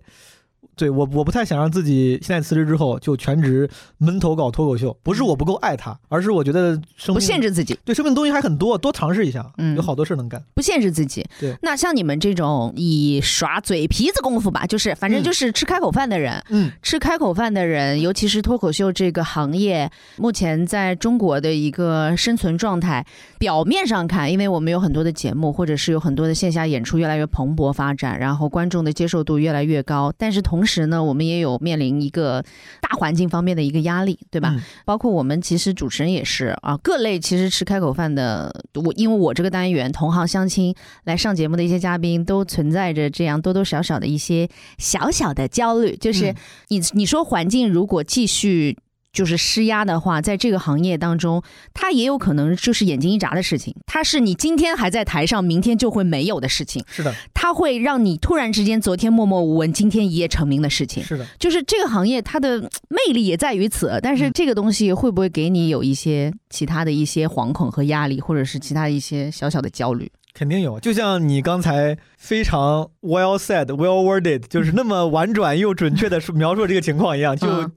[0.80, 11.26] 对我，我不太想让自己现在辞职之后就全职闷头搞脱口秀，不是我不够爱他，而是我觉得生不限制自己，对生命东西还很多，多尝试一下，嗯，有好多事能干，不限制自己。
[11.38, 23.06] 对，那像你们这种以耍嘴皮子功夫吧，就是反正就是吃开口饭的人，嗯，吃开口饭的人，尤其是脱口秀这个行业，目前在中国的一个生存状态，
[23.38, 30.69] 表面上看，因为我们有很多的节目，或者是有很多的线下演出越来越蓬勃发展，然后观众的接受度越来越高，但是同时。
[30.70, 32.44] 时呢，我们也有面临一个
[32.80, 34.56] 大环境方面的一个压力，对吧？
[34.86, 46.36] 包括我们其实主持人也是啊，各类其实吃开口饭的，我因为我这个单元同行相亲来上节目的一些嘉宾，都存在着这样多多少少的一些小小的焦虑，就是
[46.68, 48.78] 你你说环境如果继续
[49.12, 51.41] 就是施压的话，在这个行业当中，
[51.74, 53.76] 它也有可能就是眼睛一眨的事情。
[53.88, 56.84] 它是你今天还在台上，明天就会没有的事情。
[56.88, 61.04] 是的，它会让你突然之间昨天默默无闻，今天一夜成名的事情。
[61.04, 64.00] 是的，就是这个行业它的魅力也在于此。
[64.04, 70.12] 但是这个东西会不会给你有一些其他的一些惶恐和压力，或者是其他一些小小的焦虑？
[70.36, 77.72] 肯定有，就像你刚才非常 well said, well worded，就是那么婉转又准确的描述这个情况一样，就。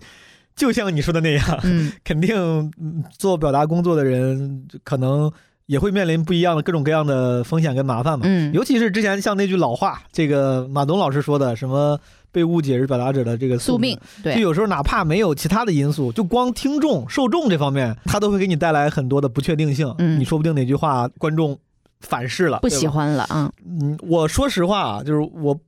[0.54, 1.60] 就像你说的那样，
[2.04, 2.70] 肯定
[3.18, 5.30] 做表达工作的人可能
[5.66, 8.24] 也会面临不一样的各种各样的风险跟麻烦嘛。
[8.28, 11.98] 嗯，尤其是之前像那句老话，这个马东老师说的，什么
[12.30, 13.98] 被误解是表达者的这个宿命。
[14.22, 19.94] 对，就有时候哪怕没有其他的因素，就光听众受众这方面，他都会给你带来很多的不确定性。
[19.98, 21.58] 嗯，你说不定哪句话观众
[22.00, 23.50] 反噬了，不喜欢了啊。
[23.64, 25.58] 嗯，我说实话啊，就是我。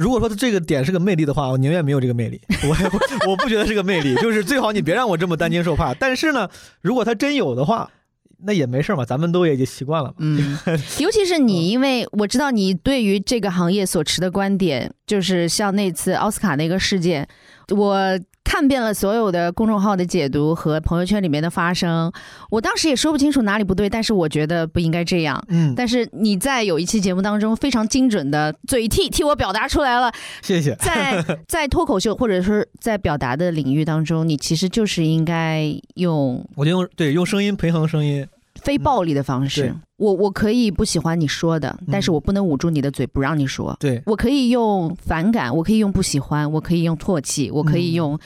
[0.00, 2.40] 如果说这个点是个魅力的话，我宁愿没有这个魅力。
[2.64, 5.92] 我我不觉得是个魅力，就是最好你别让我这么担惊受怕。
[5.92, 6.48] 但是呢，
[6.80, 7.90] 如果他真有的话，
[8.38, 10.14] 那也没事嘛，咱们都也就习惯了。
[10.18, 10.58] 嗯，
[10.98, 17.28] 尤其是你，因为我知道你对于这个行业所持的观点，就是像那次奥斯卡那个事件，
[17.68, 18.18] 我。
[18.60, 22.12] 看遍了所有的公众号的解读和朋友圈里面的发声，
[22.50, 25.42] 我当时也说不清楚哪里不对，但是我觉得不应该这样。
[25.48, 30.74] 嗯，但是你在有一期节目当中非常精准的嘴替替我表达出来了，谢谢。
[30.74, 38.28] 在 在脱口秀或者说在表达的领域当中，你其实就是应该用，我就用对用声音平衡声音。
[38.62, 43.74] 非暴力的方式，我我可以不喜欢你说的，但是我不能捂住你的嘴不让你说。
[43.80, 48.18] 对我可以用反感，我可以用不喜欢，我可以用唾弃，我可以用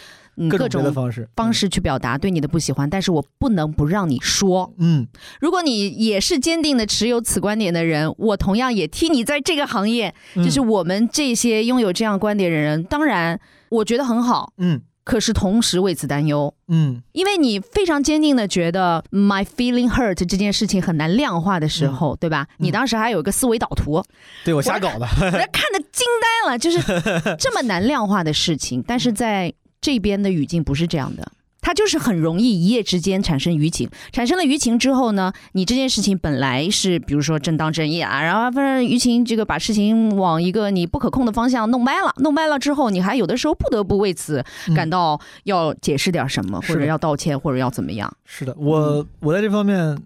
[0.50, 4.72] 各种方式方式去表达对你的不喜欢，但是我不能不让你说。
[4.78, 5.06] 嗯，
[5.40, 14.52] 如果你也是坚定的持有此观点的人，我同样也替你在这个行业，就是我们这些拥有这样观点的人，当然我觉得很好。
[14.58, 14.80] 嗯。
[15.04, 22.48] 可是同时为此担忧，嗯，因为你非常坚定的觉得 my feeling hurt 这件事情很难量化的时候，对吧？
[22.56, 24.02] 你当时还有一个思维导图，
[24.46, 26.80] 对我瞎搞的， 我看的惊呆了，就是
[27.38, 29.52] 这么难量化的事情，但是在
[29.84, 31.30] 这边的语境不是这样的。
[31.60, 44.44] 它就是很容易一夜之间产生舆情，产生了舆情之后呢，你这件事情本来是比如说正当正义啊，然后反正舆情这个把事情往一个你不可控的方向弄歪了，弄歪了之后，你还有的时候不得不为此
[44.76, 48.14] 感到要解释点什么，或者要道歉，或者要怎么样。
[48.26, 49.96] 是的，我我在这方面，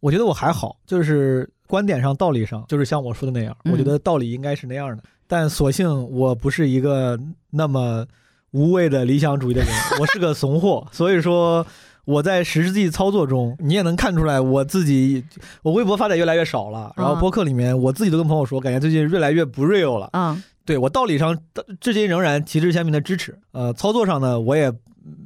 [0.00, 8.06] 我觉得我还好，就是观点上、道理上，就是像我说的那样，我觉得道理应该是那样的，但所幸我不是一个那么。
[8.54, 11.66] 无谓的理想主义的人， 我是个怂货，所以说
[12.04, 15.24] 我在实际操作中，你也能看出来，我自己
[15.62, 20.08] 我微博发的越来越少了，然后播客里面我自己都跟朋友说，感觉最近越来越不 real 了。
[20.12, 21.36] 嗯，对我道理上
[21.80, 24.72] 至今仍然旗帜鲜明的支持，呃，操作上呢，我也。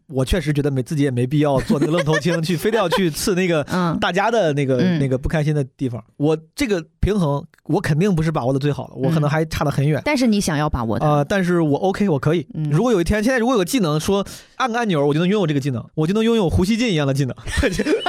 [0.09, 3.63] 我确实觉得没自己也没必要做那个愣头青，去非得要去刺那个
[4.01, 6.03] 大家的那个那个不开心的地方。
[6.17, 10.01] 我这个平衡，我肯定不是把握的最好的，我可能还差得很远。
[10.07, 12.47] 但是你想要把握的啊，但是我 OK，我可以。
[12.71, 17.37] 如果有一天，现在如果有个技能，说按个按钮，我就能拥有这个技能，我就能拥有胡锡进一样的技能。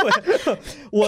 [0.92, 1.08] 我，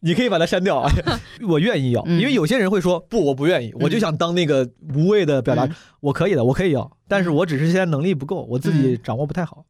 [0.00, 0.90] 你可以把它删掉啊，
[1.48, 5.68] 我愿意要，因为有些人会说不，我不愿意，我就想当那个无谓的表达。
[6.00, 9.64] 我可以的，我可以要，但是我只是现在能力不够，我自己掌握不太好。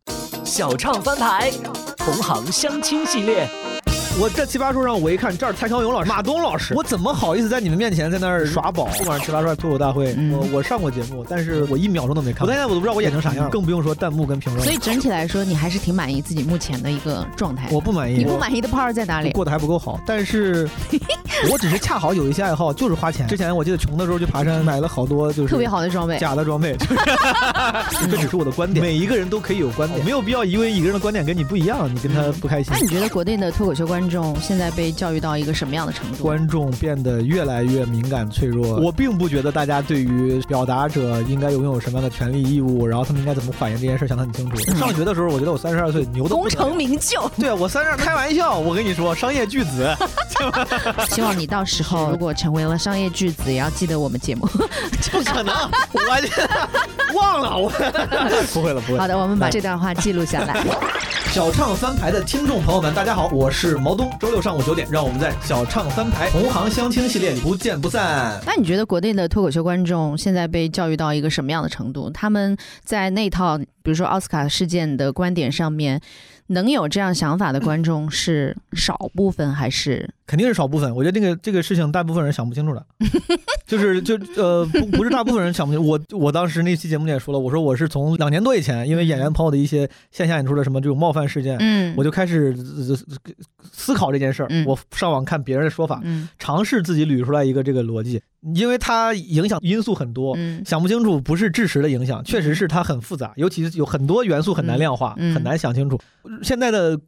[0.45, 1.51] 小唱翻牌，
[1.97, 3.49] 同行相亲系列。
[4.17, 8.85] 我在奇葩说上，我一看这儿蔡康永老师、马东老师，我怎么好意思在你们面前在那儿耍宝？
[8.97, 12.47] 不管是奇葩说脱口大会，我我上过节目，但是我一秒钟都没看。
[12.47, 14.65] 我现在我都不知道我演成啥样，更不用说弹幕跟评论。
[14.65, 17.69] 所以整体来说，你还是挺满意自己目前的一个状态。
[17.73, 18.17] 我不满意。
[18.19, 19.33] 你不满意的 part 在哪里？
[19.33, 20.69] 过得还不够好，但是
[21.51, 23.27] 我只是恰好有一些爱好，就是花钱。
[23.27, 26.77] 之前我记得穷的时候去爬山，买了好多就是特别好的装备，假的装备。
[28.09, 32.73] 这只是我的观点，每一个人都可以有观点，没有必要因为一个人的观点跟你不一样，你跟他不开心。
[32.73, 34.95] 那你觉得国内的脱口秀观众现在被？
[34.95, 36.23] 教育到一个什么样的程度？
[36.23, 38.77] 观众变得越来越敏感脆弱。
[38.77, 44.57] 我并不觉得大家对于表达者应该拥有什么样的权利义务，然后他们应该怎么反应这件事想得很清楚。
[44.79, 47.29] 上学的时候，我觉得我三十二岁牛的功成名就。
[47.37, 49.93] 对啊，我三十二开玩笑，我跟你说，商业巨子。
[51.09, 54.47] 希望你到时候如果成为了商业巨子，也要记得我们节目。
[55.11, 55.55] 不可能，
[55.93, 57.69] 我忘了我。
[58.55, 58.99] 不会了，不会。
[58.99, 60.55] 好的，我们把这段话记录下来。
[61.33, 68.41] 小唱翻牌的听众朋友们，大家好，我是毛周六上午九点，让我们在小唱三排同行相亲系列不见不散。
[68.47, 72.11] 那你觉得国内的脱口秀观众现在被教育到一个什么样的程度？
[72.11, 76.01] 他们在那套比如说奥斯卡事件的观点上面，
[76.49, 80.09] 能有这样想法的观众是少部分还是？
[80.27, 80.95] 肯定是少部分。
[80.95, 82.87] 我觉得这个这个事情，大部分人想不清楚的，
[83.67, 85.81] 就是就呃不不是大部分人想不清。
[85.85, 92.57] 我我当时那期节目里也说了，我说我是从两年多以前，因为演员朋友的一些线下演出的什么这种冒犯事件，嗯，我就开始
[93.71, 94.49] 思考这件事儿。
[94.67, 96.03] 我上网看别人的说法，
[96.39, 98.23] 尝试自己捋出来一个这个逻辑，
[98.55, 100.35] 因为它影响因素很多，
[100.65, 106.01] 想不清楚不是事实的影响，确实是它很复杂，尤其是有很多元素很难量化，很难想清楚。
[106.43, 106.99] 现在的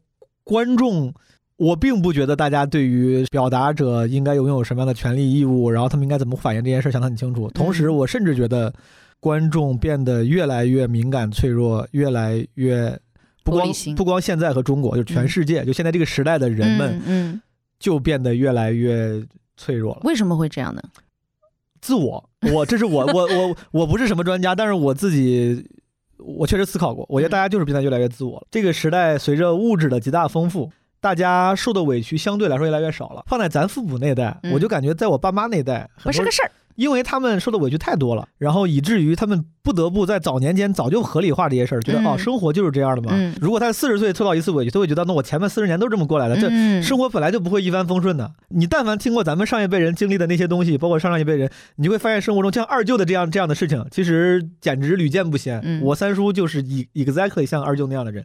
[0.45, 1.15] 观众。
[1.57, 7.51] 我并不觉得大家对于表达者应该拥有什么样的权利义务，然后他们应该怎么反映这件事想得很清楚。
[7.51, 8.73] 同时，我甚至觉得
[9.21, 12.99] 观众变得越来越敏感脆弱，越来越
[13.43, 17.41] 不光不光现在和中国，就全世界，就现在这个时代的人们，嗯，
[17.79, 19.25] 就变得越来越
[19.57, 20.01] 脆弱了。
[20.05, 20.83] 为什么会这样呢？
[21.81, 25.67] 自我，我这是我我我 我不是什么专家，但是我自己
[26.19, 28.47] 我确实思考过，我觉得大家就是变得越来越自我了。
[28.51, 30.71] 这个时代随着物质的极大丰富。
[31.07, 33.23] 大家受的委屈相对来说越来越少了。
[33.29, 43.33] 放在咱父母那代，我就感觉在我爸妈那代不是个事儿，因为他们受的委屈太多了，然后以至于他们不得不在早年间早就合理化这些事儿，觉得哦，生活就是这样的嘛。
[43.41, 48.33] 如果他四十岁受到一次委屈，他会觉得那我前面四十年都这么过来的，这生活本来就不会一帆风顺的。
[48.49, 55.81] 你但凡听过咱们上一辈人经历的那些东西，包括上上一辈人，你就会发现生活中像二舅的这样这样的事情，其实简直屡见不鲜。
[55.85, 58.25] 我三叔就是以 exactly 像二舅那样的人。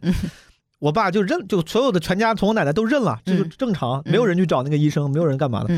[0.82, 5.72] 我爸就认，就所有的全家从我奶奶都认了，这就正常，没有人去找那个医生，没有人干嘛的。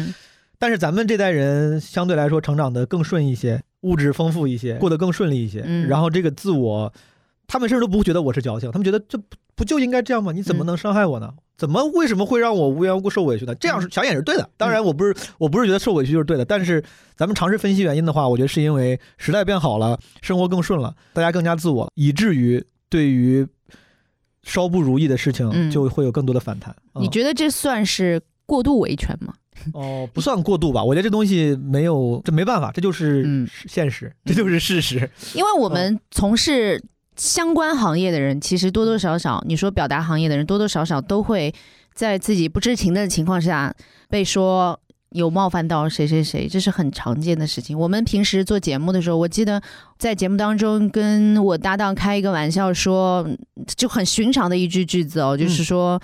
[0.58, 5.60] 但是咱们这代人相对来说成长的更顺一些，物质丰富一些，过得更顺利一些。
[5.88, 6.90] 然后这个自我，
[7.46, 9.20] 他们甚至都不会觉得我是矫情，他们觉得这
[9.54, 10.32] 不就应该这样吗？
[10.32, 11.34] 你怎么能伤害我呢？
[11.58, 13.54] 怎么为什么会让我无缘无故受委屈呢？
[13.56, 14.48] 这样想也是对的。
[14.56, 16.82] 当然，我不是我不是觉得受委屈就是对的，但是
[17.14, 23.46] 咱们尝试分析原因的话，我觉得是因为时代变好了，生活更顺了，大家更加自我，以至于对于。
[24.44, 26.74] 稍不如意的事情就会有更多的反弹。
[27.00, 29.34] 你觉得这算是过度维权吗？
[29.72, 30.84] 哦，不算过度吧。
[30.84, 35.08] 我觉得这东西没有，这没办法，这就是现实， 这就是事实。
[35.34, 36.82] 因为我们从事
[37.16, 41.54] 相关行业的人，其实多多少少，你说表达行业的人，多多少少都会
[41.94, 43.74] 在自己不知情的情况下
[44.08, 44.78] 被说。
[45.14, 47.78] 有冒犯到谁谁谁，这是很常见的事情。
[47.78, 49.62] 我们平时做节目的时候，我记得
[49.96, 53.26] 在节目当中跟我搭档开一个玩笑，说
[53.76, 56.00] 就很寻常的一句句子哦，就是说。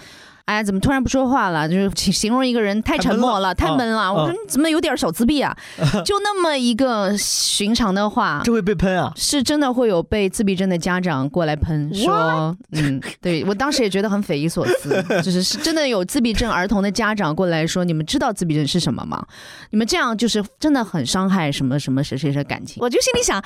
[0.51, 1.68] 哎，怎么突然不说话了？
[1.68, 4.12] 就是形容一个人太沉默了，太闷了。
[4.12, 5.57] 我说你怎么有点小自闭啊？
[6.05, 9.12] 就那么一个寻常的话，就会被喷啊？
[9.14, 19.24] 是真的会有被自闭症的家长过来喷，说嗯，对我当时也觉得很匪夷所思， 就是是真的有自闭症儿童的家长过来说，你们知道自闭症是什么吗？
[19.70, 22.78] 你们这样就是真的很伤害什么什么谁谁谁感情。
[22.82, 23.40] 我就心里想，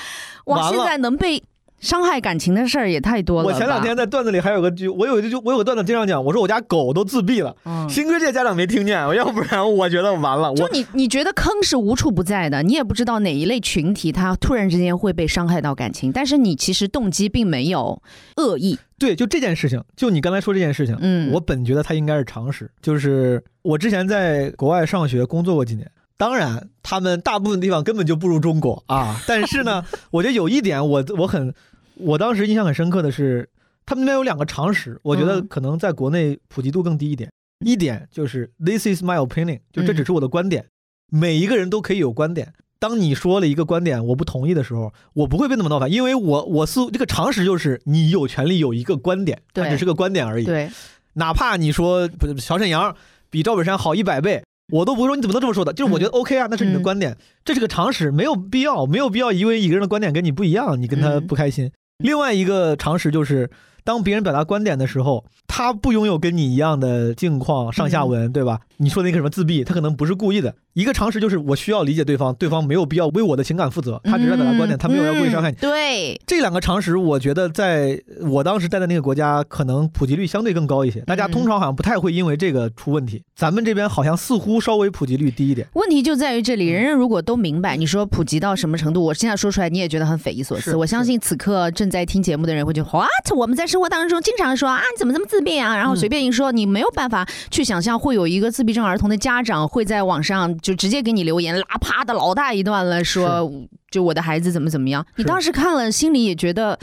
[0.47, 1.43] 哇，现在能被。
[1.85, 3.47] 伤害感情的事儿也太多了。
[3.47, 7.55] 我前两天在段子里还有个句，我有一句，我有个段子经常讲，我说我家狗都自闭了。
[7.67, 10.55] 嗯，新哥这家长没听见，要不然我觉得完了。
[10.55, 18.03] 就你你觉得坑是无处不在的，你也不知道哪一类群体他突然之间会被伤害到感情，但是你其实动机并没有
[18.37, 18.79] 恶意。
[18.99, 22.71] 对，就这件事情，就你刚才说这件事情，嗯，我本觉得它应该是常识。
[22.81, 29.21] 就是我之前在国外上学工作过几年，当然他们大部分地方根本就不如中国啊。
[29.27, 31.53] 但是呢， 我觉得有一点我我很。
[31.97, 33.49] 我当时印象很深刻的是，
[33.87, 37.31] 他们那边有两个常识，我觉得可能在国内普及度更低一点。
[37.65, 40.67] 一点就是 This is my opinion，就这只是我的观点，
[41.11, 42.53] 每一个人都可以有观点。
[42.79, 50.45] 当你说了一个观点我不同意的时候，我不会被那么闹翻，因为我我是这个常识就是你有权利有一个观点，它只是个观点而已。
[50.45, 50.69] 对，
[51.15, 52.95] 哪怕你说不小沈阳
[53.31, 61.71] 比赵本山好一百倍，我都不会说你怎么能这么说的，就是我觉得 OK 啊，那是你的观点，这是个常识，没有必要，没有必要因为一个人的观点跟你不一样，你跟他不开心。
[61.99, 63.49] 另外一个常识就是，
[63.85, 68.61] 当别人表达观点的时候，他不拥有跟你一样的境况、上下文，对吧？
[68.79, 70.55] 你说那个什么自闭，他可能不是故意的。
[70.73, 75.57] 一个常识就是，我需要理解对方，对方没有必要为我的情感负责，他只是表达观点，他没有要故意伤害你。
[75.59, 81.01] 对，这两个常识，我觉得在我当时待的那个国家，可能普及率相对更高一些。
[81.03, 83.23] 大家通常好像不太会因为这个出问题。
[83.37, 85.69] 咱们这边好像似乎稍微普及率低一点。
[85.75, 89.05] 问题就在于这里，人人如果都明白，你说普及到什么程度？
[89.05, 90.75] 我现在说出来你也觉得很匪夷所思。
[90.75, 93.37] 我相信此刻正在听节目的人会觉得，what？
[93.37, 95.77] 我们在生活当中经常说啊，你怎么这么自闭啊？
[95.77, 101.59] 然后随便一说，你没有办法去想象会有一个自闭症儿童的家长会在网上就直接给你留言。
[101.59, 103.51] 拉啪的老大一段了，说
[103.91, 105.05] 就我的孩子怎么怎么样？
[105.17, 106.79] 你当时看了，心里也觉得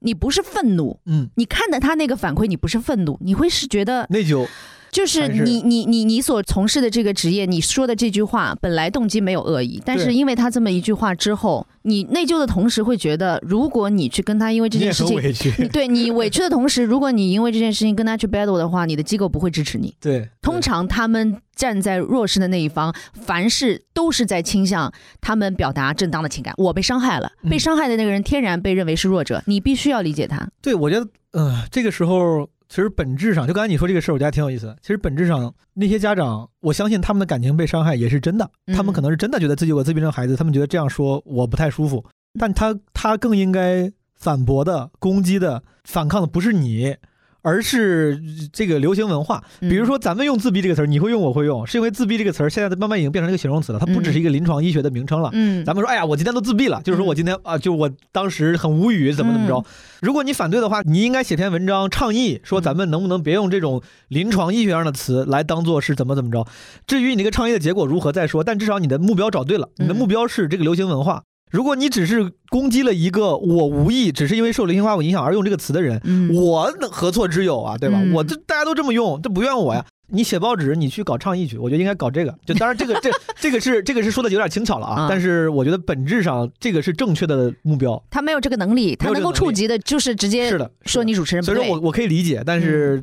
[0.00, 4.46] 你不是愤怒，嗯，你看的他那个反馈，你不是愤怒，你会是觉得内疚。
[4.94, 19.92] 就是你你你你所从事的这个职业，你说的这句话本来动机没有恶意，但是因为他这么一句话之后，你内疚的同时会觉得，如果你去跟他因为这件事情，对你委屈的同时，如果你因为这件事情跟他去 battle 的话，你的机构不会支持你。
[20.00, 26.54] 对，通常他们站在弱势的那一方，凡事都是在倾向他们表达正当的情感。
[26.56, 30.48] 我被伤害了，被伤害的那个人天然被认为是弱者，你必须要理解他。
[30.62, 32.48] 对，我觉得，呃，这个时候。
[32.68, 34.76] 其实本质上，就刚才你说这个事儿，我觉得挺有意思的。
[34.80, 38.50] 其实本质上，那些家长，我相信他们的感情被伤害也是真的。
[38.74, 42.04] 他们可能是真的觉得自己有个自闭症孩子，他们觉得这样说我不太舒服。
[42.38, 46.96] 但他他更应该反驳的、攻击的、反抗的不是你。
[47.44, 48.18] 而是
[48.54, 55.28] 这个流行文化，比如说咱们用“自闭”这个词儿，你会用，我会用，是因为“自闭”这个词儿现在慢慢已经变成一个形容词了，它不只是一个临床医学的名称了。
[55.34, 59.62] 嗯，咱们说，哎呀，我今天都自闭了，就是说我今天啊，就我当时很无语，怎么怎么着。
[60.00, 66.46] 如果你反对的话，你应该写篇文章倡议，说咱们能不能别用这种临床医学上的词来当做是怎么怎么着。
[66.86, 71.22] 至于你这个倡议的结果如何再说，但至少你的目标找对了，你的目标是这个流行文化。
[71.54, 76.02] 如果你只是攻击了一个我无意，只是因为受流行文化影响而用这个词的人，
[76.34, 77.78] 我何错之有啊？
[77.78, 78.02] 对吧？
[78.12, 79.86] 我这大家都这么用，这不怨我呀。
[80.08, 82.34] 你写报纸，你去搞倡议去，我觉得应该搞这个。
[82.44, 88.02] 就当然这个这这个是这个是说 的有点轻巧了啊，但是我觉得本质上这个是正确的目标。
[88.10, 91.44] 他没有这个能力，他能够触及的就是直接是的说你主持人。
[91.44, 93.00] 所以说我我可以理解，但是。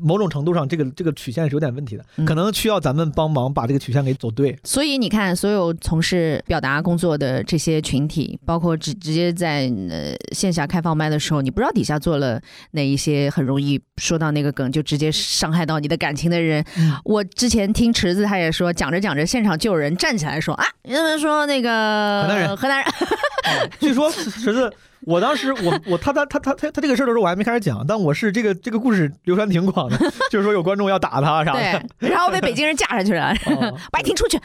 [0.00, 4.58] 某种程度上，这个这个曲线是有点问题的，可能需要咱们帮忙把这个曲线给走对。
[4.64, 12.40] 所以你看，所有从事表达工作的这些群体，包括直直接在呃线下开放麦的时候，你不知道底下做了
[12.72, 16.64] 哪一些很容易说到那个梗就直接伤害到你的感情的人。
[17.04, 24.72] 我之前听池子他也说，讲着讲着现场就有人站起来说啊，人们说那个河南人，河南人， 据说池子。
[25.02, 29.96] 我当时，我我他他他他他他这个事儿的时候，我还没开始讲，但我是这个这个故事流传挺广的，
[30.30, 33.34] 就是说有观众要打他啥的，对，然后被北京人架上去了，
[33.92, 34.38] 白听出去，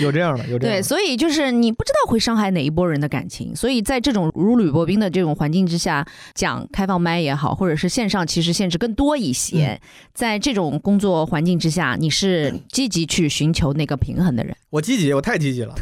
[0.00, 0.76] 有这样的，有这样。
[0.76, 9.80] 对，所以就是你不知道会伤害哪一波人的感情，所以在这种如履薄冰的这种环境之下，讲开放麦也好，或者是线上其实限制更多一些，
[10.12, 14.54] 在这种工作环境之下，你是积极去寻求那个平衡的人。
[14.70, 15.74] 我积极，我太积极了，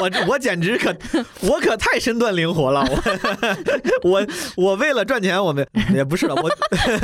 [0.00, 0.94] 我我简直可
[1.42, 3.49] 我可太身段灵活了，我
[4.04, 4.26] 我
[4.56, 6.50] 我为了赚钱，我们也不是了，我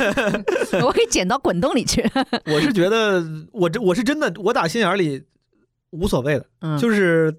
[0.85, 2.03] 我可以捡到滚动里去。
[2.45, 5.23] 我是觉得我这我是真的，我打心眼里
[5.91, 7.33] 无所谓的，嗯就是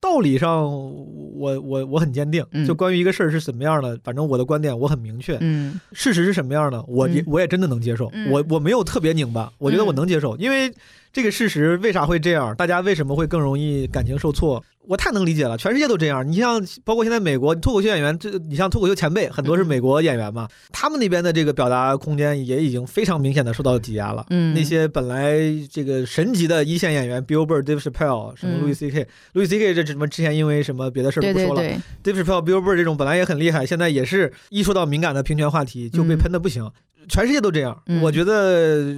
[0.00, 10.72] 道理上我我我很坚定，就关于一个事儿是怎么样的，反正我的观点我很明确，嗯，事实是什么样的，我也我也真的能接受，我我没有特别拧巴，我觉得我能接受，因为。
[11.12, 12.54] 这个事实为啥会这样？
[12.54, 14.62] 大家为什么会更容易感情受挫？
[14.86, 16.26] 我太能理解了，全世界都这样。
[16.26, 24.26] 你像，包括现在美国脱口秀演员，这你像脱口秀前辈，很多是美国演员嘛，他们那边的这个表达空间也已经非常明显的受到挤压了。
[24.30, 25.38] 嗯，那些本来
[25.70, 29.74] 这个神级的一线演员，Bill Burr、Dave Chappelle，什么 Louis C.K.，Louis C.K.
[29.74, 31.62] 这什么之前因为什么别的事儿不说了
[32.02, 36.68] ，Dave Chappelle、Bill Burr 这种本来也很厉害，现在也是一说到敏感的平权话题就被喷的不行。
[37.08, 38.94] 全世界都这样，我觉得。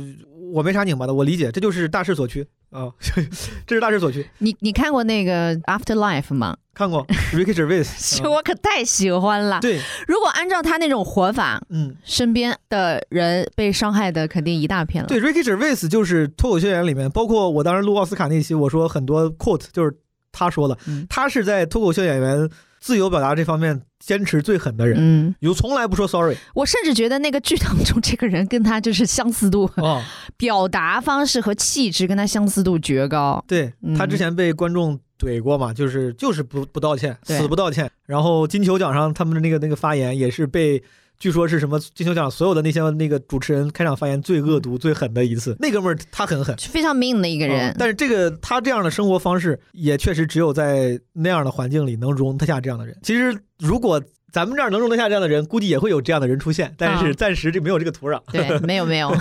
[0.53, 2.91] 我没啥拧巴的，我理解，这就是大势所趋啊，
[3.67, 4.29] 这是大势所趋。
[4.39, 6.57] 你你看过那个 Afterlife 吗？
[6.75, 9.61] 看过， Ricky Gervais，我可太喜欢了。
[9.61, 15.09] 对，如果按照他那种活法，嗯，身边的人被伤害的肯定一大片了。
[15.09, 19.95] 对，Ricky Gervais 就是脱口秀演员里面，包括我当时录奥斯卡那期，我说很多 quote 就是
[20.33, 20.79] 他说的，
[21.09, 22.49] 他是在脱口秀演员。
[22.83, 26.37] 自由表达这方面坚持最狠的人，嗯，有从来不说 sorry。
[26.53, 29.71] 我甚至觉得那个剧当中这个人跟他就是相似度，
[30.37, 33.43] 表达方式和气质跟他相似度绝高。
[33.47, 37.89] 对他之前被观众怼过嘛，就是就是不不道歉，死不道歉。
[38.07, 40.83] 然后金球奖上他们的那个那个发言也是被。
[41.23, 47.73] 据说是什么金球奖所有的那些那个主持人开场发言最恶毒最狠的一次，那哥们儿他很狠，非常 mean 的一个人。
[47.79, 52.99] 但是这个他这样的生活方式也确实只有在那样的环境里能容得下这样的人。
[53.05, 54.03] 其实如果
[54.33, 58.21] 咱们这儿能容得下这样的人，估计也会有这样的人出现，但是暂时就没有这个土壤。
[58.33, 59.17] 对，没有没有。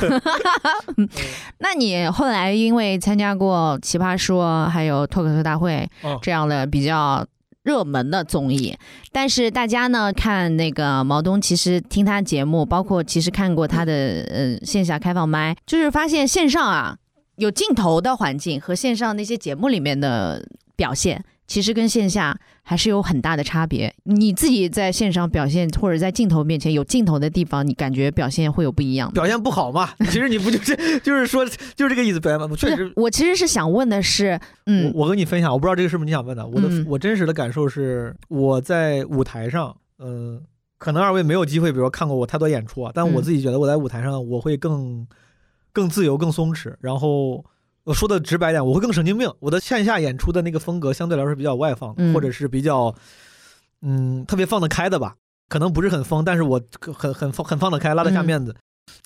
[1.62, 5.88] 那你后来因为参加过《奇葩说》还有《脱口秀大会》
[6.24, 7.24] 这样的比较。
[7.64, 8.76] 热门的综艺，
[9.12, 13.94] 但是大家呢看那个毛东，其实听他节目，包括其实看过他的
[14.30, 16.98] 呃线下开放麦，就是发现线上啊
[17.36, 20.44] 有镜头的环境和线上那些节目里面的
[20.76, 21.24] 表现。
[21.52, 23.94] 其实跟线下还是有很大的差别。
[24.04, 29.12] 你自己在线上表现，或者在镜头面前有镜头的地方，你感觉表现会有不一样？
[29.12, 29.90] 表现不好嘛？
[30.06, 32.56] 其实你不就是 就是说就是这个意思表现吗？
[32.56, 36.48] 确实，我其实是想问的是，嗯，我跟你分享，我不知道这个是不是你想问的。
[36.48, 40.42] 我的我真实的感受是，我在舞台上，嗯，
[40.78, 45.06] 可能二位没有机会，比如说看过我太多演出啊，但我自己觉得我在舞台上我会更
[45.74, 46.74] 更自由、更松弛。
[46.80, 47.44] 然后
[47.84, 49.32] 我说的直白点，我会更神经病。
[49.40, 52.94] 我的线下演出的那个风格相对来说是比较外放，或者是比较
[53.82, 55.16] 嗯特别放得开的吧。
[55.50, 58.56] 可能不是很疯，但是我很很放很放得开，拉得下面子。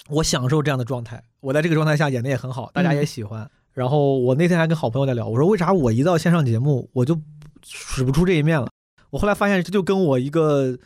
[0.09, 3.49] 我享受这样的状态，我在这个状态下演的也很好，大家也喜欢。
[3.73, 7.19] 然后我那天还跟好朋友在聊，我说为啥我一到线上节目我就
[7.63, 8.69] 使不出这一面了？
[9.09, 10.77] 我后来发现这就跟我一个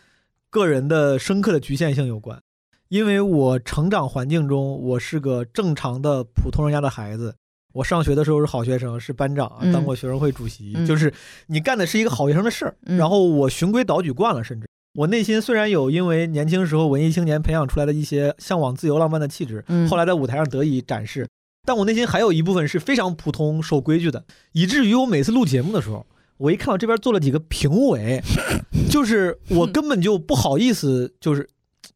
[0.49, 2.41] 个人的深刻的局限性有关，
[2.87, 7.35] 因为我成长环境中我是个正常的普通人家的孩子，
[7.73, 11.13] 我上学的时候是好学生，是班长，当过学生会主席，就是
[11.47, 12.75] 你干的是一个好学生的事儿。
[12.97, 14.67] 然后我循规蹈矩惯了，甚至。
[14.95, 21.27] 我内心虽然有因为年轻时候文艺青年培养出来的一些向往自由浪漫的气质，后来在舞台上得以展示，
[21.63, 26.07] 但我内心还有一部分是非常普通守规矩的，以至于我每次录节目的时候，
[26.37, 28.19] 我一看到这边坐了几个评委，
[28.89, 31.47] 就是我 根本就不好意思，就是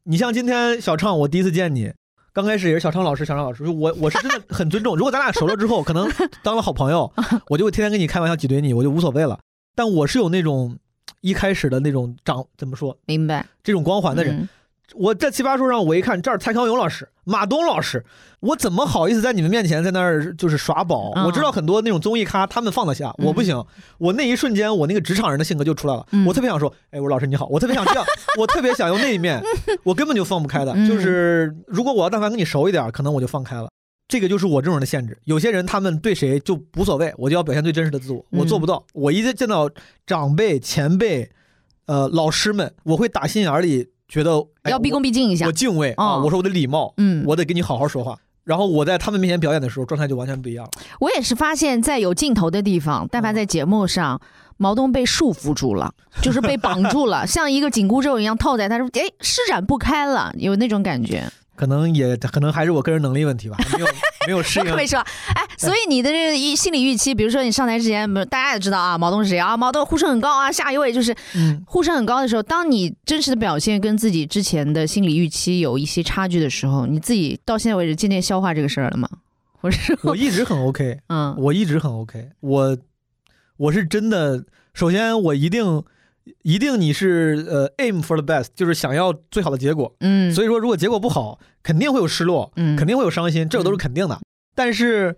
[0.04, 1.92] 你像今天小畅，我第一次见你，
[2.34, 6.06] 刚开始也是小昌老师，小昌老师，我我是真的很尊重，如果咱俩熟了之后，可能
[6.44, 7.10] 当了好朋友，
[7.48, 9.38] 我就会天天跟你开玩笑挤兑你，我就无所谓了，
[9.74, 10.76] 但我是有那种。
[11.20, 12.98] 一开始的那种长怎么说？
[13.06, 14.46] 明白这种光环的人，
[14.94, 18.04] 我在奇葩说上我一看这儿蔡康永老师、马东老师，
[18.40, 21.10] 我怎么好意思在你们面前在那儿就是耍宝？
[21.26, 23.62] 我知道很多那种综艺咖他们放得下，我不行。
[23.98, 28.04] 我那一瞬间我那个职场人的性格就出来了，我特别想说，哎，我说老师你好，我特别想这样，
[28.38, 29.42] 我特别想 用那一面，
[29.82, 30.72] 我根本就放不开的。
[30.86, 33.68] 就是如果我要但凡跟你熟一点，可能我就放开了。
[34.06, 35.18] 这个就是我这种人的限制。
[35.24, 38.24] 有些人他们对谁就无所谓，我就要表现最真实的自我。
[38.30, 38.84] 我做不到。
[38.92, 39.68] 我一见到
[40.06, 41.30] 长辈、前辈，
[41.86, 44.30] 呃，老师们，我会打心眼里觉得
[44.70, 46.18] 要毕恭毕敬一下，我敬畏啊。
[46.18, 48.16] 我说我的礼貌，嗯，我得跟你好好说话。
[48.44, 50.70] 然后我在他们面前表演的时候，状态就完全不一样了。
[51.00, 54.20] 我也是发现，在有镜头的地方，但凡在节目上，
[54.56, 55.92] 毛东被束缚住了，
[56.22, 61.28] 就是被绑住了， 像一个紧箍咒一样套在他，说哎，施展不开了，有那种感觉。
[61.56, 63.86] 可能也可能还是我个人能力问题吧， 没有
[64.26, 64.74] 没有适应。
[64.74, 69.56] 没说，哎，所以你的这个心理预期，比如说你上台之前，大家也知道啊，毛东是谁啊？
[69.56, 71.14] 毛东呼声很高啊，下一位就是，
[71.66, 79.08] 呼声很高的时候，当你真实的表现跟自己之前的心理预期有一些差距的时候，你自己到现在为止渐渐消化这个事儿了吗？
[79.62, 82.76] 我是我一直很 OK，嗯，我一直很 OK，我
[83.56, 85.82] 我是真的，首先我一定。
[86.42, 89.94] 一定你是呃 aim for the best，就是想要最好的结果。
[90.00, 94.18] 嗯，所以说如果结果不好，肯定会有失落，嗯，肯定会有伤心，这个都是肯定的。
[94.54, 95.16] 但是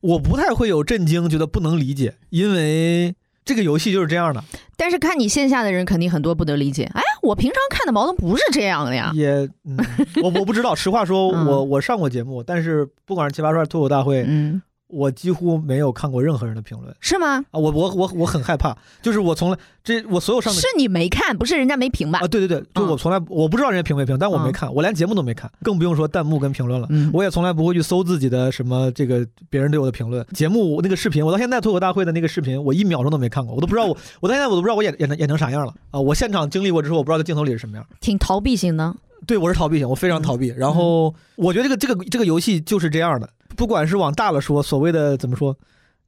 [0.00, 4.42] 我不太会有震惊，觉得不能理解，因为这个游戏就是这样的。
[4.76, 6.90] 但是看你线下的人肯定很多不得理解。
[6.94, 9.12] 哎，我平常看的矛盾不是这样的呀。
[9.14, 9.78] 也，嗯
[10.22, 14.60] 我我不知道，实话说， 我我上过节目，但是不管是奇葩说脱口大会，嗯。
[14.92, 17.38] 我几乎没有看过任何人的评论，是吗？
[17.50, 22.20] 啊，我我我我很害怕，就是我从来这我所有上的是你没看，不是人家没评吧？
[22.20, 26.86] 啊，对对对，就我从来我不知道人家评没评，但我没看，我连节目都没看，更不用说弹幕跟评论了。
[27.12, 30.24] 我也从来不会去搜自己的什么这个别人对我的评论。
[30.34, 35.98] 节目那个视频，我到现在脱口大会的那个视频，我一秒钟都没看过，我都不知道我我到现在我都不知道我演演成演成啥样了啊！
[35.98, 37.86] 我现场经历过之后，我不知道在镜头里是什么样。
[38.00, 38.94] 挺逃避型的，
[39.26, 40.48] 对我是逃避型，我非常逃避。
[40.56, 43.28] 然后我觉得这个这个这个游戏就是这样的。
[43.56, 45.56] 不管是往大了说，所谓的怎么说，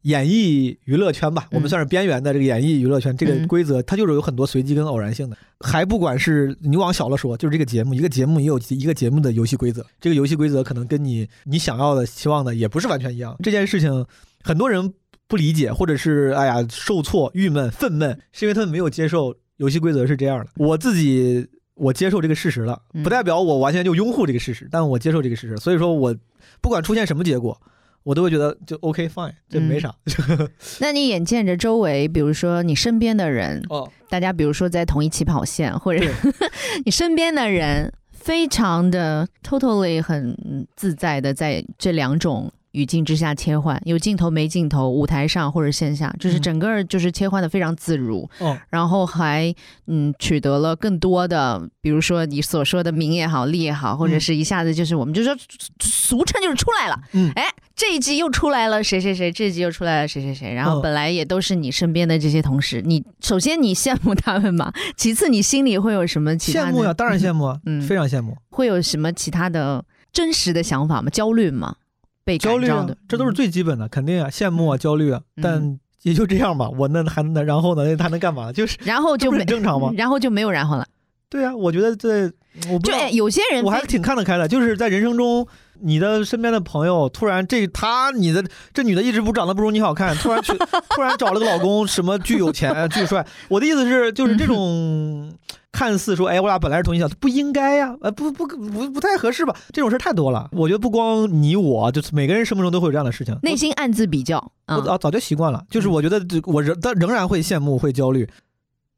[0.02, 5.36] 演艺娱乐圈吧，我们算是边缘的这个演艺娱乐圈，这个规则它就是有很多随机跟偶然性的。
[5.60, 13.36] 还不管是你往小了说，就是这个节目，一个节目也有一个节目的游戏规则，这个游戏规则可能跟你你想要的、期望的也不是完全一样。
[13.42, 14.04] 这件事情
[14.42, 14.92] 很多人
[15.26, 20.50] 不理解，或者是哎呀受挫、郁闷、愤懑，是因为他们没有接受游戏规则是这样的。
[20.56, 26.14] 我自己我接受这个事实了，不代表我完全就拥护这个事实，但我接受这个事实，所以说我。
[26.60, 27.58] 不管出现什么结果，
[28.02, 29.94] 我都会觉得就 OK fine，这没啥。
[30.78, 36.06] 那你眼见着周围，比如说你身边的人，哦，大家比如说在同一起跑线，或者
[36.84, 42.52] 你身边的人，非常的 totally 很自在的在这两种。
[42.74, 48.28] 语境之下切换，有镜头没镜头，舞台上或者线下，就是整个就是切换的非常自如。
[48.40, 49.54] 哦，然后还
[49.86, 55.34] 嗯取得了更多的，比如说你所说的名也好，利也好，或者是一下子就是我们就说
[55.80, 57.00] 俗称就是出来了。
[57.12, 57.44] 嗯，哎，
[57.76, 60.52] 这一季又出来了谁谁谁，这一季又出来了谁谁谁。
[60.52, 66.92] 然后本来也都是你身边的这些同事，你首先你羡慕他们嘛， 其次你心里会有什么其他羡慕呀？
[66.92, 68.36] 当然羡慕啊，嗯，非常羡慕。
[68.50, 71.08] 会有什么其他的真实的想法吗？
[71.10, 71.76] 焦虑吗？
[72.24, 76.68] 被焦虑啊，这都是最基本的，肯定啊，羡慕啊，焦虑啊，但也就这样吧。
[76.70, 77.84] 我那还能，然后呢？
[77.84, 78.52] 那他能干嘛？
[78.52, 79.92] 就是 然后就很正常吗？
[79.96, 80.86] 然后就没有然后了。
[81.28, 82.26] 对啊，我觉得这
[82.70, 85.46] 我不有些人我还挺看得开的，就是在人生中
[85.80, 90.52] 你的身边的朋友突然这他你的这女的一直不长得不如你好看，突然去
[90.94, 93.26] 突然找了个老公什么巨有钱巨帅。
[93.48, 95.32] 我的意思是就是这种
[95.72, 99.54] 看似说哎我俩本来是同性相，不应该呀，呃不不不不太合适吧？
[99.72, 100.48] 这种事太多了。
[100.52, 104.52] 我觉得不光你我，就是每个人生活中都会有这样的事情，内心暗自比较。
[104.68, 108.28] 我早早就习惯了，就是我觉得我仍但仍然会羡慕会焦虑。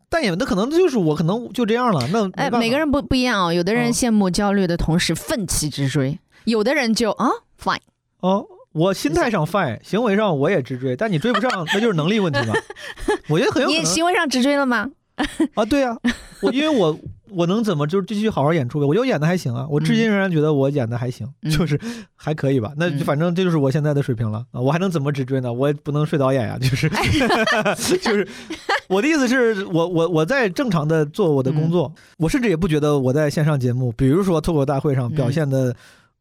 [0.08, 2.06] 但也那可能就是我可能就这样了。
[2.12, 3.52] 那哎，每个人不不一样哦。
[3.52, 6.16] 有的人羡慕焦虑的同时奋起直追，
[6.46, 7.28] 有的人就啊
[7.62, 7.78] fine
[8.20, 12.54] 哦，我心态上 fine，行为上我也直追，但你追不上， 那就是能力问题吧？
[13.28, 13.82] 我觉得很有可能。
[13.82, 14.90] 你行为上直追了吗？
[15.54, 15.96] 啊，对呀，
[16.40, 16.98] 我因为我。
[17.30, 18.86] 我能怎么就是继续好好演出呗？
[18.86, 21.78] 我觉得演的还行啊，我至今仍然觉得我演的还行，就是
[22.14, 22.72] 还可以吧。
[22.76, 24.60] 那反正这就是我现在的水平了啊！
[24.60, 25.52] 我还能怎么直追呢？
[25.52, 26.88] 我也不能睡导演呀， 就是
[27.98, 28.26] 就是
[28.88, 35.74] 我的意思是我我我在正常的做我的工作，我甚至也不觉得我在线上节目，比如说脱口大会上表现的。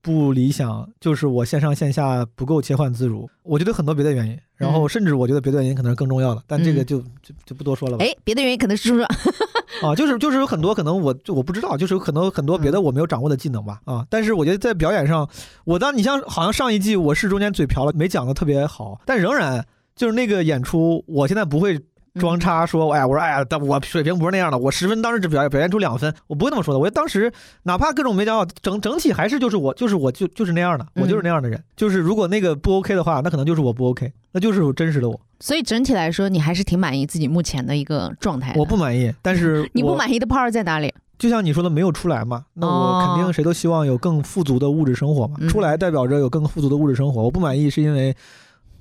[0.05, 3.27] 不理想，就是我线上线下不够切换自如。
[3.41, 8.05] 我觉得很多别的原因，然后甚至我觉得别的原因可能是更重要的，但这个就就就不多说了吧。
[8.05, 9.03] 哎，别的原因可能是说
[9.81, 14.05] 啊，就是就是有很多可能我就我不知道，就是有可能很多别的我没有掌握的技能吧啊。
[14.07, 15.27] 但是我觉得在表演上，
[15.63, 21.81] 我当你像好像上一季我是中间嘴瓢了，没讲的特别好，但仍然就是那个演出，我现在不会。
[22.19, 26.79] 装叉说，哎呀，我说，哎呀，但我水平不是那样的，我十分当时只表表现出两分，我不会那么说的。
[26.79, 27.31] 我当时
[27.63, 31.61] 哪怕各种没讲好，整整体还是就是我就是我就就是那样的，我就是那样的人。
[31.75, 35.19] 就是如果那个不 OK 的话，那可能就是我不 OK，那就是真实的我。
[35.39, 38.53] 所以整体来说，你还是挺满意自己目前的一个状态。
[38.55, 40.93] 我不满意，但是 你不满意的 part 在哪里？
[41.17, 45.37] 就像你说的，没有出来嘛，那我肯定谁都希望有更富足的物质生活嘛。
[45.47, 48.15] 出来代表着有更富足的物质生活，我不满意是因为。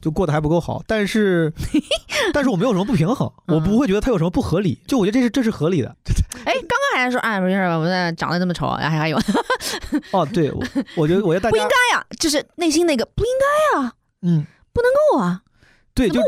[0.05, 1.51] 就过得还不够好，但是，
[2.35, 5.97] 但是我没有什么不平衡，我不会觉得他有什么不合理，就我觉得这是这是合理的。
[6.45, 7.79] 哎，刚刚还在说，哎，没事吧？
[7.79, 9.17] 我们长得这么丑，还还有。
[10.13, 10.53] 哦，对，
[10.95, 14.45] 我觉得我觉得大家不应该呀，就是内心那个不应该啊，嗯，
[14.75, 15.41] 不能够啊。
[15.95, 16.21] 对，就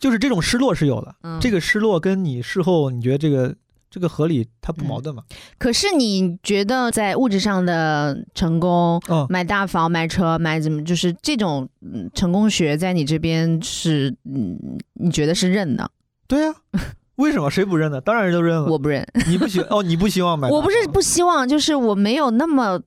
[0.00, 3.54] 就是这种失落是有的，这个失落跟你事后你觉得这个。
[3.92, 5.22] 这个合理，它不矛盾嘛？
[5.58, 11.68] 可是你觉得在物质上的成功，买大房、买车、买怎么，就是这种
[12.14, 14.58] 成功学，在你这边是，嗯，
[14.94, 15.90] 你觉得是认的？
[16.26, 16.54] 对呀，
[17.16, 18.00] 为什么谁不认呢？
[18.00, 18.64] 当然人都认了。
[18.64, 19.06] 我不认。
[19.28, 19.82] 你不希哦？
[19.82, 20.48] 你不希望买？
[20.48, 22.80] 我不是不希望，就是我没有那么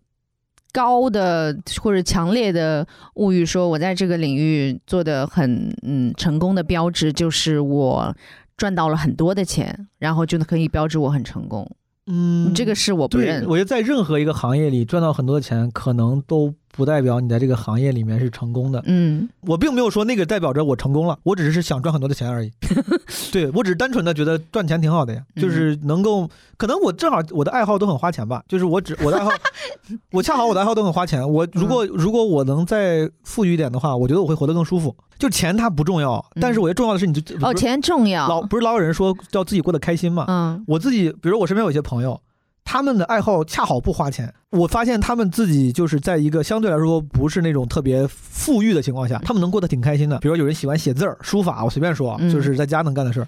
[0.73, 8.15] 高的或者强烈的物欲，说我在这个领域做的很嗯成功的标志就是我。
[8.57, 11.69] 赚到了很多的钱，然后就可以标志我很成功。
[12.07, 13.43] 嗯，这个是我不认。
[13.47, 16.53] 我觉得在任何一个行业里赚到很多的钱，可能都。
[16.75, 18.83] 不代表你在这个行业里面是成功的。
[18.85, 22.51] 嗯，我并没有说那个代表着我成功了，我只是想赚很多的钱而已。
[23.31, 29.31] 对我只是单纯的觉得赚钱挺好的呀，就是能够，可能我正好我的爱好都很花钱吧，就是我只我的爱好，
[30.11, 31.27] 我恰好我的爱好都很花钱。
[31.27, 34.95] 我如果如果我能再富裕一点的话，我觉得我会活得更舒服。
[35.17, 38.27] 就钱它不重要，但是我觉得重要的是你就哦，钱重要。
[38.27, 40.25] 老不是老有人说要自己过得开心嘛？
[40.27, 42.19] 嗯，我自己比如我身边有一些朋友。
[42.65, 50.17] 他们的爱好恰好不花钱，我发现他们自己就是在一个相对来说不是那种特别富裕的情况下，他们能过得挺开心的。
[50.19, 53.27] 比如有人喜欢写字儿、书法，我随便说，就是在家能干的事儿。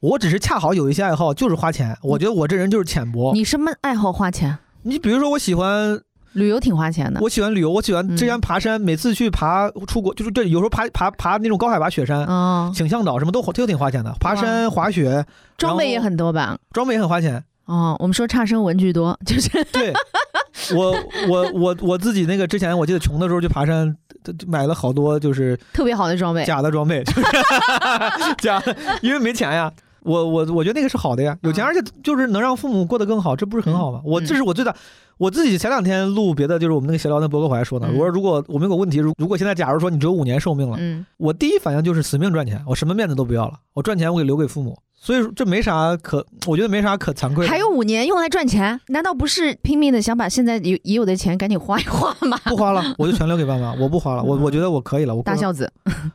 [0.00, 3.32] 我只是恰好有一些爱好就是花钱，我觉得我这人就是浅薄。
[3.32, 4.58] 你什么爱好花钱？
[4.82, 5.98] 你比如说我喜欢
[6.32, 7.20] 旅游，挺花钱的。
[7.22, 12.26] 我喜欢旅游，我喜欢之前爬山，每次去爬出国就是对，有时候爬爬爬那种高海拔雪山，
[12.74, 14.14] 请向导什么都都挺花钱的。
[14.20, 15.24] 爬山滑雪，
[15.56, 16.58] 装备也很多吧？
[16.72, 17.42] 装备也很花钱。
[17.66, 19.92] 哦，我们说差生文具多，就是对
[20.74, 20.94] 我
[21.28, 23.96] 我我我自己那个之前我记得穷的时候去爬山，
[24.46, 27.22] 买了好多就是特别好的装备，假的装备，就是
[28.40, 29.72] 假的，因为没钱呀。
[30.02, 34.02] 我我我觉得那个是好的呀，有钱而且就是能让父母过得更好，这不是很好吗？
[34.04, 34.76] 我这是我最大。
[35.16, 44.78] 我自己前两天录别的，就是我们那个闲聊那博客，我还说呢，我说如果我们有个问题，如如果现在假如说你只有五年寿命了，嗯，我第一反应就是死命赚钱，我什么面子都不要了，我赚钱我给留给父母。
[45.04, 47.46] 所以说这没啥可，我觉得没啥可惭愧。
[47.46, 52.38] 还有五年用来赚钱，难道不是拼命的想把现在有已有的钱赶紧花一花吗？
[52.46, 55.70] 不花了， 我就全留给爸妈，我不花了，我我觉得我可以了，我大孝子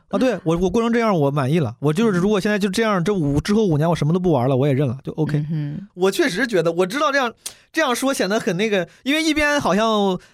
[0.08, 5.46] 啊，对我我过成这样我满意了，我就是如果现在就这样，这五之后五年我什么都不玩了，我也认了，就 OK。
[5.52, 7.32] 嗯，我确实觉得我知道这样。
[7.72, 9.86] 这样说显得很那个，因为一边好像，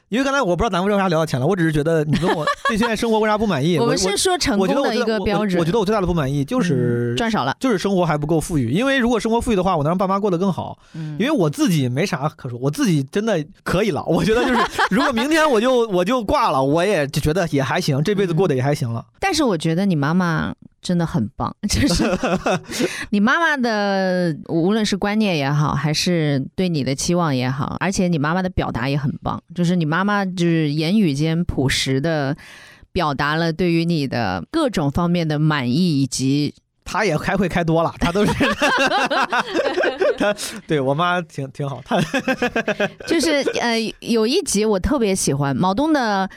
[0.08, 3.76] 因为刚才我不知道咱们为啥聊到钱了，我只是觉得你问我对现在生活为啥不满意？
[3.78, 5.58] 我们是说成功的一个标志。
[5.58, 8.70] 我觉得我最大的不满意就是赚少了，就是生活还不够富裕。
[8.70, 10.78] 因为如果生活富裕的话，我能让爸妈过得更好。
[10.94, 14.04] 嗯，因为我自己没啥可说，我自己真的可以了。
[14.04, 14.60] 我觉得就是，
[14.94, 19.04] 如果明天我就我就挂了，我也就觉得也还行，这辈子过得也还行了。
[19.18, 20.54] 但是我觉得你妈妈。
[20.82, 22.04] 真的很棒，就是
[23.10, 32.36] 你妈妈的，无论是观念也好，还是对你的期望也好，而且你妈妈的表达也很棒，就是你妈妈就是言语间朴实的
[32.92, 36.54] 表达了对于你的各种方面的满意，以及
[36.96, 38.32] 她也开会开多了，他都是，
[40.16, 40.34] 他
[40.66, 42.00] 对我妈挺挺好，他
[43.06, 46.30] 就是呃，有一集我特别喜欢毛东的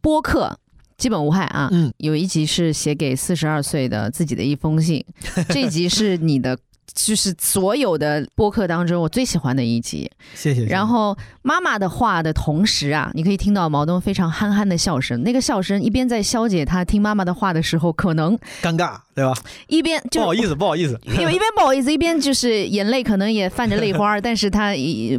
[0.00, 0.58] 播客。
[0.96, 5.04] 基本无害啊，嗯，有一集是写给四十二岁的自己的一封信，
[5.48, 6.58] 这集是你的。
[6.94, 10.10] 就是所有的播客当中，我最喜欢的一集。
[10.34, 10.64] 谢谢。
[10.66, 15.22] 然后妈妈的话的同时啊，你可以听到毛东非常憨憨的笑声。
[15.22, 19.34] 那个笑声一边在消解他听妈妈的话的时候可能尴尬，对吧？
[19.66, 24.72] 一边不好意思，不好意思，因为一边不好意思，一边就是眼泪可能也泛着泪花， 但是他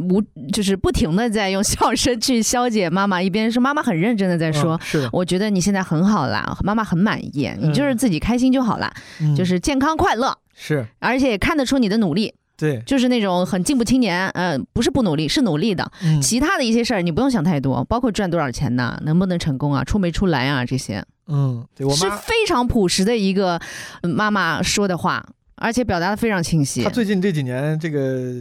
[0.08, 3.20] 无就是不停的在用笑声去消解妈妈。
[3.20, 8.92] 一边是妈妈很认真的在说，是，我觉得你现在很好啦，妈妈很满意，你就是自己开心就好了，
[9.36, 10.36] 就是健康快乐。
[10.62, 15.90] 是，而且看得出你的努力，对，就是那种很进步青年，呃，不是不努力，是努力的。
[16.22, 23.58] 其他的一些事儿你不用想太多，包括赚多少钱呢，能不能成功啊，出没出来啊，这些，嗯，对我是非常朴实的一个
[24.02, 25.26] 妈妈说的话。
[25.60, 26.82] 而且表达的非常清晰。
[26.82, 28.32] 他最近这几年这个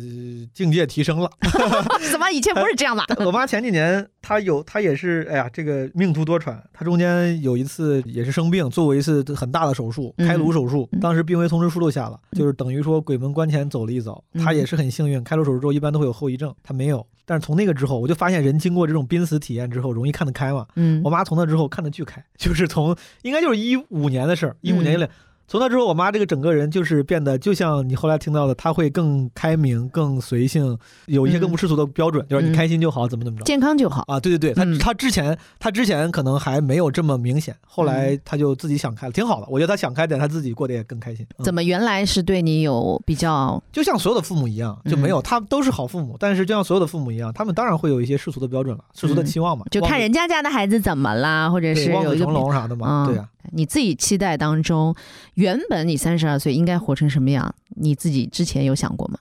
[0.53, 1.29] 境界提升了，
[2.09, 3.03] 怎么以前不是这样的？
[3.25, 6.57] 我妈前几年她有她也是，哎呀，这个命途多舛。
[6.71, 10.89] 她中间有一次也是生病，做过一次很大的手术，开颅手术。
[11.01, 14.23] 当时病危通知书都下了，就是等于说鬼门关前走了一遭。
[14.35, 17.05] 她也是很幸运，开颅手术之后一般都会有后遗症，她没有。
[17.25, 20.65] 但是从那个之后，我就发现人经过这种濒死体验之后，容易看得开嘛。
[20.77, 25.09] 嗯，我妈从那之后看得巨开，就是从应该就是一五年的事儿，一五年以来。
[25.49, 30.77] 从那之后，我妈这个整个人就是变得，就像你后来听到的，她会更开明、更随性，
[31.07, 34.19] 有一些更不世俗的标准，就是你开心就好，怎么怎么着，健康就好啊！
[34.19, 39.47] 对对对，她她之前她之前可能还没有这么明显，后来她就自己想开了，挺好的。
[39.49, 41.25] 我觉得她想开点，她自己过得也更开心。
[41.43, 43.59] 怎么原来是对你有比较？
[43.71, 53.27] 就像所有的父母一样，就没有他都是好父母，但是就像所有的父母一样，他们当然会有一些世俗的标准了，世俗的期望嘛，就看人家家的孩子怎么啦，或者是望子成龙啥的嘛，对呀。
[53.51, 54.95] 你自己期待当中，
[55.33, 57.53] 原本你三十二岁应该活成什么样？
[57.75, 59.19] 你自己之前有想过吗？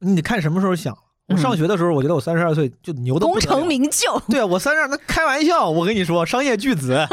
[0.00, 0.96] 你得看什么时候想。
[1.28, 4.18] 我上学的时候，我觉得我三十二岁就牛的功成名就。
[4.30, 7.06] 对啊，我三十二，那开玩笑，我跟你说，商业巨子。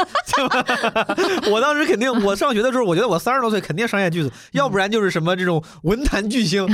[1.51, 6.65] 我当时肯定，我上学的时候，我觉得我三十多岁肯定商业巨子，要不然就是什么这种文坛巨星。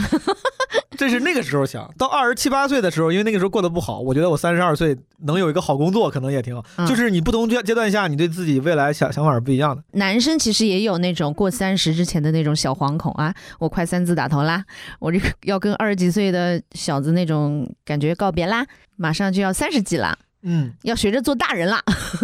[1.02, 6.64] 这是那个时候想到二十七八岁的时候，因为那个时候过得不好，我觉得我三十二岁能有一个好工作，可能也挺好。
[6.86, 9.84] 就是你不同阶阶段下，你对自己未来想想法是不一样的。
[9.94, 14.64] 男生其实也有那种过三十之前的那种小惶恐啊，我快三字打头啦，
[15.00, 18.64] 我这个要跟二十几岁的小子那种感觉告别啦，
[18.96, 21.82] 马上就要三十几了，嗯，要学着做大人啦。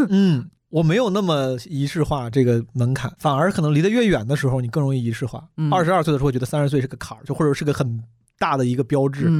[0.09, 5.43] 嗯， 我没有那么仪式化这个门槛，反而可能离得越远的时候，你更容易仪式化。
[5.71, 7.99] 二十二岁的时候觉得三十岁是个坎儿，就或者是个很。
[8.37, 9.31] 大的一个标志，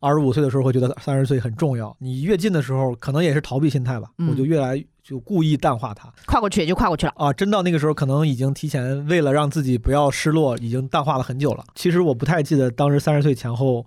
[0.00, 1.96] 二十五岁的时候会觉得三十岁很重要。
[1.98, 7.32] 你越近的时候，可能也是逃避心态吧，我就越来就故意淡化它，跨过去也就跨过去了啊。
[7.32, 11.64] 真到那个时候，可能已经提前为了让自己不要失落，已经淡化了很久了。
[11.74, 13.82] 其实我不太记得当时三十岁前后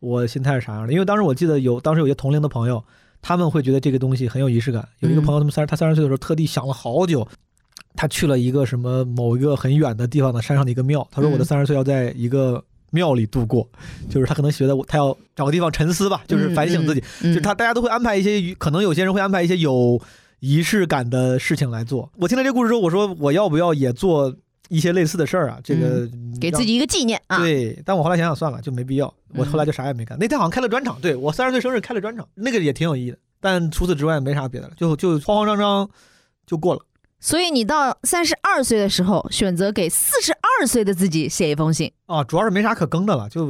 [0.00, 2.84] 我心态是啥样的，因为当时我记得有当时有些同龄的朋友，
[3.22, 4.86] 他们会觉得这个东西很有仪式感。
[4.98, 7.26] 有一个朋友，他们三他三十岁的时候特地想了好久，
[7.94, 12.62] 他去了一个什么某一个很远的地方的山上的一个庙，他说我的三十岁要在一个。
[12.96, 13.68] 庙里度过，
[14.08, 17.02] 就是他可能觉得他要找个地方沉思吧，就是反省自己。
[17.34, 20.00] 就他大家都会安排一些，可能有些人会安排一些有
[20.40, 22.10] 仪式感的事情来做。
[22.16, 24.34] 我听了这故事之后，我说我要不要也做
[24.68, 25.60] 一些类似的事儿啊？
[25.62, 26.08] 这个
[26.40, 27.38] 给自己一个纪念啊。
[27.38, 29.12] 对，但我后来想想算了，就没必要。
[29.34, 30.18] 我后来就啥也没干。
[30.18, 33.18] 那天好像开了专场，对我三十岁生日开了专场，那个也挺有意义的。
[33.38, 35.88] 但除此之外没啥别的了，就就慌慌张张
[36.46, 36.80] 就过了。
[37.18, 43.48] 所以你到三十二岁的时候，选择给四十二岁的自己写一封信啊，主要是没啥可更的了，就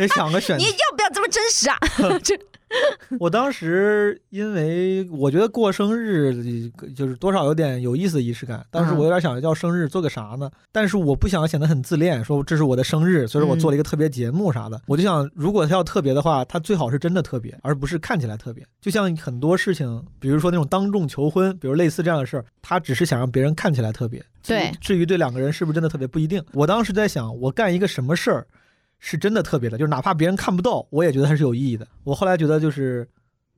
[0.00, 0.56] 也想个选。
[0.60, 1.78] 你要不要这么真实啊？
[2.22, 2.38] 这。
[3.20, 6.34] 我当时因为我觉得过生日
[6.96, 10.50] 就是多少有点有意思的仪式感，当时我有点想要生日做个啥呢？
[10.72, 14.80] 但是我不想显得很自恋，说这是我的生日，所以说我做了一个特别节目啥的。
[14.86, 18.66] 我就想，如果他要特别的话，他最好是真的特别，而不是看起来特别。
[18.80, 24.24] 就像很多事情，比如说那种当众求婚，比如类似这样的事儿，他只是想让别人看起来特别。
[24.46, 26.42] 对，至于这两个人是不是真的特别不一定。
[26.52, 28.46] 我当时在想，我干一个什么事儿。
[29.06, 31.86] 是真的特别的，就是哪怕别人看不到，我也觉得它是有意义的。
[32.04, 33.06] 我后来觉得就是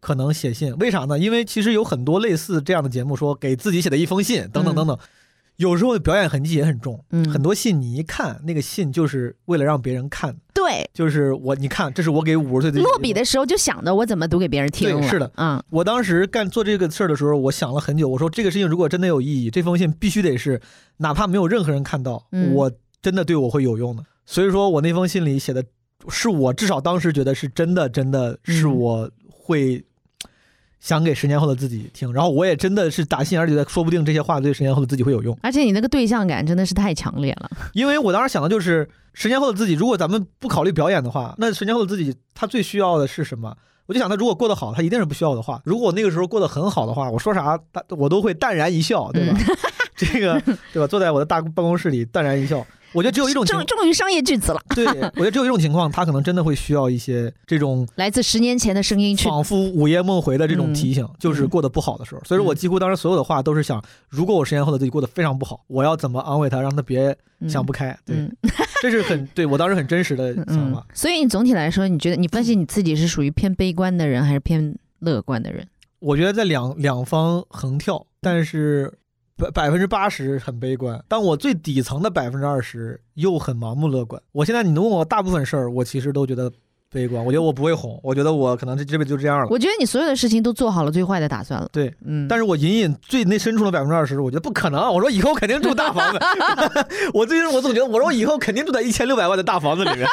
[0.01, 1.17] 可能写信，为啥呢？
[1.17, 4.99] 因为其实有很多类似这样的节目，说给自己写的一封信，等等等等，
[5.55, 7.05] 有时候表演痕迹也很重。
[7.11, 10.37] 嗯，很多信你一看，那个信就是为了让别人看。
[10.67, 15.01] 对，就是我，你看，这是我给五十岁的落笔的时候就想着，我怎么读给别人听？
[15.05, 20.61] 是的，嗯，我当时干做这个事儿的时候，我想了很久，我说这个事情如果真的有意义，这封信必须得是，
[20.97, 24.03] 哪怕没有任何人看到，我真的对我会有用的。
[24.25, 25.65] 所以说我那封信里写的，
[26.09, 29.85] 是我至少当时觉得是真的，真的是我会。
[30.81, 35.37] 想给十年后的自己听，然后我也真的是打心眼里觉得，说不定这些话对十年后的自己会有用。
[35.43, 43.57] 而且你那个对象感真的是太强烈了，因为我当时想的就是，十年后的自己，如果咱们不考虑表演的话，那十年后的自己他最需要的是什么？
[43.87, 45.63] 我就想他如果过得好，他一定是不需要我的话。
[45.65, 47.59] 如果我那个时候过得很好的话，我说啥，
[47.91, 49.39] 我都会淡然一笑，对吧？
[49.97, 50.41] 这个
[50.73, 50.87] 对吧？
[50.87, 52.67] 坐在我的大办公室里淡然一笑。
[52.97, 54.61] 我觉得只有一种情，终于商业巨子了。
[54.75, 62.23] 对，我觉得只有一种情况，他可能真的会需要一些这种 来自十年前的声音，仿佛午夜梦回的这种提醒，就是过得不好的时候。
[62.25, 67.15] 所以说我几乎当时所有的话都是想，如果我十年后的自己过得非常不好，我要怎么安慰他，让他别
[67.47, 67.95] 想不开。
[68.07, 68.17] 对，
[68.81, 70.87] 这是很对我当时很真实的想法。
[70.95, 75.67] 所以你总体来说，你觉得你分析你自己是属于偏悲观的人，还是偏乐观的人？
[75.99, 78.91] 我觉得在两两方横跳，但是。
[79.37, 84.21] 百百分之八十很悲观，但我最底层的百分之二十又很盲目乐观。
[84.33, 86.53] 我现在你问我大部分事儿，我其实都觉得。
[86.91, 89.47] 悲观，我觉得我不会红，我觉得我可能这这辈子就这样了。
[89.51, 91.69] 我觉得你所有的事情都做好了最坏的打算了。
[91.73, 92.27] 对，嗯。
[92.29, 94.81] 但是我隐隐最那深处的百分之二十，我觉得不可能。
[94.93, 96.19] 我说以后肯定住大房子。
[97.13, 100.07] 我最近我总觉得，我说我以后肯定住在一千六百万的大房子里面。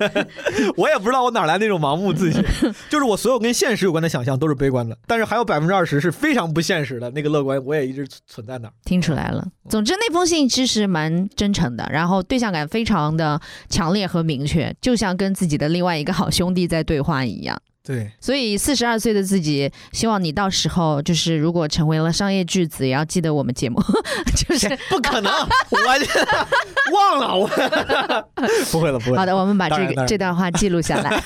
[0.76, 2.44] 我也不知道我哪来那种盲目自信，
[2.90, 8.72] 就是我所有跟现实有关的想象都是悲观的，但是还有百分之二十是非常不现实的那个乐观，我也一直存在那儿。
[8.84, 9.46] 听出来了。
[9.68, 17.60] 总之那封信其实蛮真诚的，然后对象感非常的强烈和明确，就像跟自己的另外一个好兄弟在对话一样。
[17.82, 23.82] 对，所以四十二岁的自己，希望你到时候就是如果成为了商业巨子，也要记得我们节目。
[24.36, 25.32] 就是不可能，
[25.70, 25.78] 我
[26.92, 27.48] 忘了我。
[28.70, 29.16] 不会了，不会。
[29.16, 31.22] 好的，我们把这个这段话记录下来，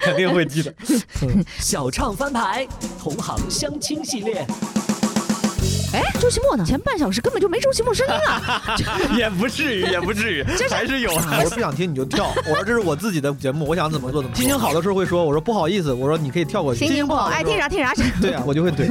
[0.00, 0.74] 肯定会记得。
[1.58, 2.66] 小唱翻牌，
[2.98, 4.44] 同行相亲系列。
[5.94, 6.64] 哎，周奇墨呢？
[6.64, 8.76] 前半小时根本就没周奇墨声音啊！
[9.16, 11.12] 也不至于，也不至于， 还是有。
[11.14, 12.32] 我说不想听你就跳。
[12.48, 14.36] 我说这是我自己的节目，我想怎么做怎么。
[14.36, 16.84] 心情好的时候会说，我说不好意思，我说你可以跳过去。
[16.84, 17.92] 心情不好，爱听啥听啥。
[18.20, 18.86] 对啊，我就会怼。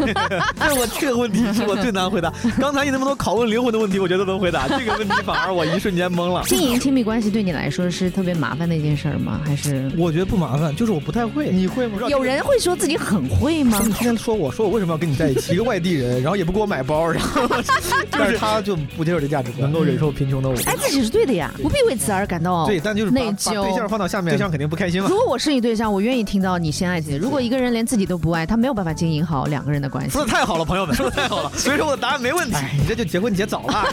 [0.58, 2.32] 但是我这个问题是我最难回答。
[2.60, 4.68] 刚才你那么多拷问灵魂的问题，我觉得能回答。
[4.68, 6.44] 这个问题反而我一瞬间懵了。
[6.46, 9.42] 经营亲密关系对你来说是特别麻烦的一件事吗？
[9.46, 9.92] 还是？
[9.98, 11.50] 我觉得不麻烦，就是我不太会。
[11.52, 12.00] 你会吗？
[12.10, 13.80] 有人会说自己很会吗？
[13.84, 15.54] 你天天说我说我为什么要跟你在一起？
[15.54, 17.42] 一个外地人，然后也不给我买包，然后。
[18.16, 20.56] 但是他就不接受这价值观，能够忍受贫穷的我。
[20.66, 23.64] 哎，自己是对的呀，不必为此而感到对，但就是内疚。
[23.64, 25.10] 对象放到下面，对象肯定不开心了。
[25.10, 27.16] 如果我是你对象，我愿意听到你先爱自己。
[27.16, 30.12] 如果一个人连自己都不爱，他没有办法经营好两个人的关系。
[30.12, 31.52] 说的太好了，朋友们，说的太好了。
[31.58, 32.56] 所以说我的答案没问题。
[32.78, 33.86] 你这就结婚结早了。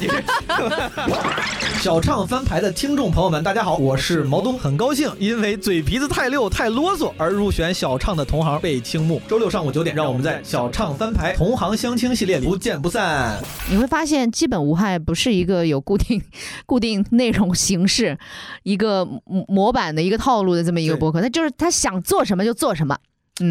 [1.81, 9.23] 小唱翻牌的听众朋友们，大家好，我是毛东，很高兴因为嘴皮子太溜太啰嗦而入选小唱的同行被倾慕。
[9.27, 13.41] 周六上午九点，让我们在小唱翻牌同行相亲系列里不见不散。
[13.71, 14.31] 你会发现。
[14.31, 16.23] 基本无害不是一个有固定、
[16.65, 18.19] 固定内容形式、
[18.63, 19.07] 一个
[19.49, 22.97] 模板的一个套路的这么一个博客，他就是他想做什么就做什么。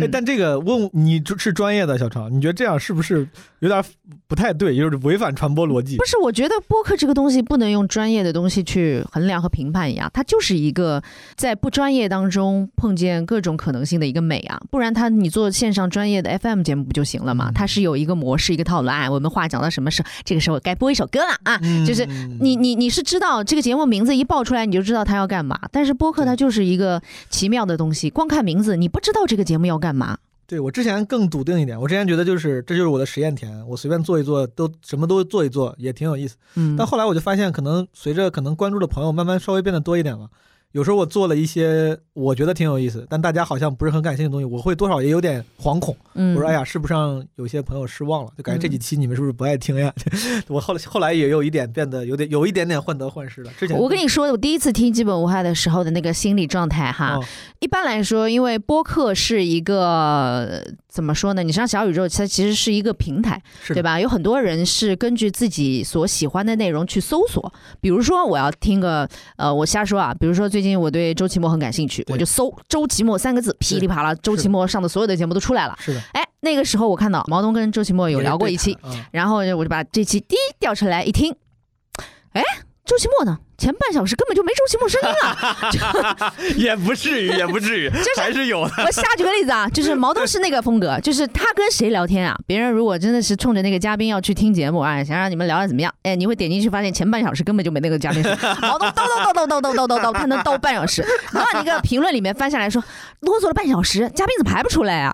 [0.02, 3.28] 哎，但这个问你是专业的小超，你觉得这样是不是
[3.60, 3.84] 有点
[4.28, 5.98] 不太对，就是违反传播逻辑？
[5.98, 11.02] 不是，我觉得播客这个东西不能用专业的东西去衡量和评判一样，它就是一个
[11.36, 17.52] 在不专业当中碰见各种可能性的一个美啊，不然它你做线上专业的 FM 节目不就行了吗？
[17.52, 19.10] 它是有一个模式、一个套路啊。
[19.10, 22.06] 我们话讲到什么时候，这个时候该播一首歌了啊，就是
[22.40, 29.79] 你你你是知道这个节目名字一报出来你就知道它要干嘛，但是播客它就是一个奇妙的东西，光看名字你不知道这个节目要。
[29.80, 30.18] 干嘛？
[30.46, 36.36] 对我之前更笃定一点，我之前觉得就是这就是我的实验田，我随便做一做，都什么都做一做，也挺有意思。
[36.56, 40.28] 嗯，但后来我就发现，可能随着可能关注的朋友慢慢稍微变得多一点了。
[40.74, 45.98] 有时候我做了一些我觉得挺有意思，但大家好像不是很感兴趣的东西，我会多少也有点惶恐。
[46.14, 48.32] 我说哎呀，是不是让有些朋友失望了？
[48.38, 49.92] 就感觉这几期你们是不是不爱听呀？
[50.48, 53.52] 我后来后来也有一点变得有点有一点点患得患失了。
[53.58, 57.20] 之前我跟你说，我第一次听基本无害的时候的那个心理状态哈，
[57.60, 61.42] 一般来说，因为播客是一个怎么说呢？
[61.42, 64.00] 你像小宇宙，它其实是一个平台，对吧？
[64.00, 67.52] 有很多人是根据自己所喜欢的内容去搜索，
[67.82, 70.59] 比如说我要听个呃，我瞎说啊，比如说最。
[70.60, 75.78] 最近我对周奇墨很感兴趣，我就搜“周奇墨”三个字，噼里啪啦，周奇墨上的所有的节目都出来了。
[75.80, 78.78] 是的，哎，那个时候我看到毛东跟周奇墨有聊过一期，
[79.12, 81.34] 然后我就把这期第一调出来一听，
[82.34, 82.44] 哎。
[82.90, 83.38] 周奇墨呢？
[83.56, 86.34] 前半小时根本就没周奇墨声音啊！
[86.58, 88.74] 也不至于，也不至于， 就是还是有的。
[88.84, 92.36] 我瞎举个例子啊，就是毛东 是那个风格，就是他跟谁聊天啊？
[92.48, 95.94] 别人如果真的是冲着那个嘉宾要去听节目，啊，想让你们聊的怎么样？
[96.02, 98.36] 哎，你会点进去发现前半小时根本就没那个嘉宾声。
[98.62, 101.06] 毛东叨叨叨叨叨叨叨叨叨，他能叨半小时。
[101.32, 102.84] 然后你个评论里面翻下来说，
[103.20, 105.14] 啰嗦了半小时，嘉宾怎么排不出来啊？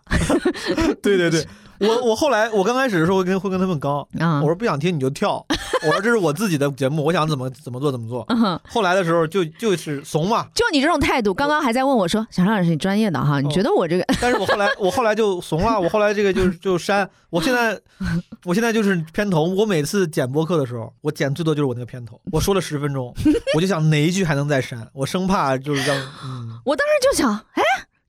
[1.04, 1.46] 对对对。
[1.80, 4.06] 我我后来我刚开始的时候会跟会跟他们刚，
[4.42, 5.46] 我说不想听你就跳，
[5.86, 8.26] 我说这是我自己的节目，我想怎么怎么做怎么做。
[8.68, 14.06] 后来的时候就就是怂嘛，就你这种态度，刚刚还在问我说，小张老师你专业的哈，你觉得我这个？
[14.22, 17.80] 但是我后来我后来就怂了，我后来这个就就删，我现在
[18.46, 23.14] 我现在就是片头，我每次剪播客的时候，我剪最多就是我那个片头，我说了十分钟，
[23.56, 27.64] 我就想哪一句还能再删，我生怕就是让嗯，我当时就想，哎。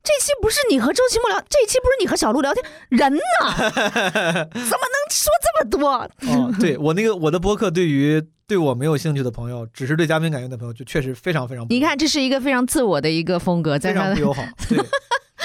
[0.07, 3.21] 这期不是你和周奇墨聊，这期不是你和小鹿聊天，人呢？
[3.51, 5.91] 怎么能说这么多？
[6.31, 11.67] 哦，对我那个我的播客，对于对我没有兴趣的朋友，只是对嘉宾感兴趣的朋友，就确实非常非常。
[11.69, 14.45] 你看，这是一个非常自我的一个风格，非常不友好。
[14.69, 14.79] 对。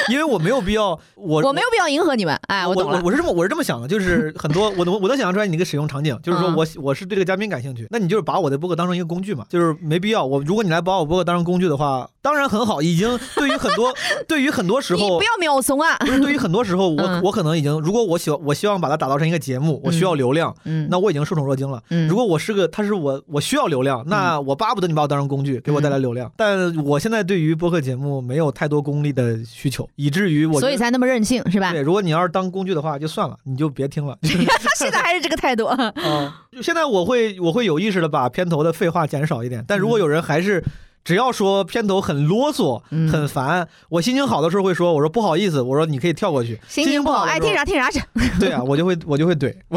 [0.10, 10.26] 因为我没有必要，我 我没有必要迎合你们，哎，我我我是这么我是这么想的，就是很多我能我能想象出来你那个使用场景，就是说我我是对这个嘉宾感兴趣，那你就是把我的播客当成一个工具嘛，就是没必要。
[10.26, 13.94] 我如果你来把我播客当成工具的话，当然很好，已经对于很多
[14.28, 21.82] 对于很多时候不要秒怂啊，不是对于很多时候我我可能已经，如果我喜我希望把它打造成一个节目，我需要流量，嗯，那我已经受宠若惊了。
[21.90, 30.60] 嗯如果我是个他是我我需要流量，那我巴不得你把我当成工具给我带来流量，但我现在对于播客节目没有太多功利的需求，以至于我。
[30.60, 31.72] 所以才那么任性是吧？
[31.72, 34.18] 对，如果你要是当工具的话，就算了，你就别听了。
[34.78, 35.94] 现在还是这个态度啊？
[36.62, 40.64] 现在我会我会有意识的把片头的废话减少一点，但如果有人还是。
[41.04, 42.82] 只要说片头很啰嗦、
[43.12, 48.00] 很烦，我心情好的时候会说：“我说不好意思，我说你可以跳过去。”心情不好，爱听啥听啥去。
[48.40, 49.54] 对啊，我就会我就会怼。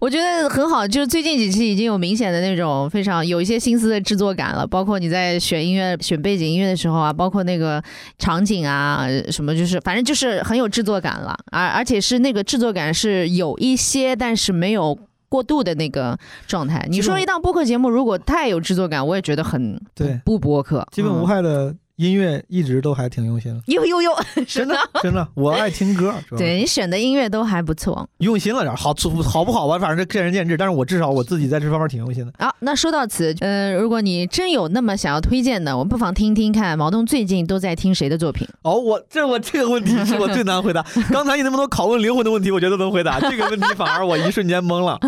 [0.00, 7.82] 我觉得很好，就是最近几期已经有明显的那种非常有一些心思的制作感了，包括你在选音乐、选背景音乐的时候啊，包括那个
[8.18, 14.98] 场景啊什么，就是反正就是很有制作感了，而而且是那个制作感是有一些，但是没有。
[15.32, 20.20] 过度的那个状态，你说一档播客节目如果太有制作感，我也觉得很对。
[20.26, 21.74] 不播客，基本无害的。
[22.02, 24.10] 音乐一直都还挺用心的，呦呦呦，
[24.46, 26.14] 真的 真的，我爱听歌。
[26.36, 28.94] 对你选的音乐都还不错，用心了点，好
[29.24, 29.78] 好不好吧？
[29.78, 32.32] 反正这见仁见智，但是我至少我自己在这方面挺用心的。
[32.38, 38.48] 好，那说到此，呃，如果你真有那么想要推荐的，我们不妨听听看毛东最近都在听谁的作品。
[38.62, 40.84] 哦，我这我这个问题是我最难回答。
[41.10, 43.20] 刚才你那么多拷问灵魂的问题，我觉得能回答。
[43.30, 44.98] 这个问题反而我一瞬间懵了。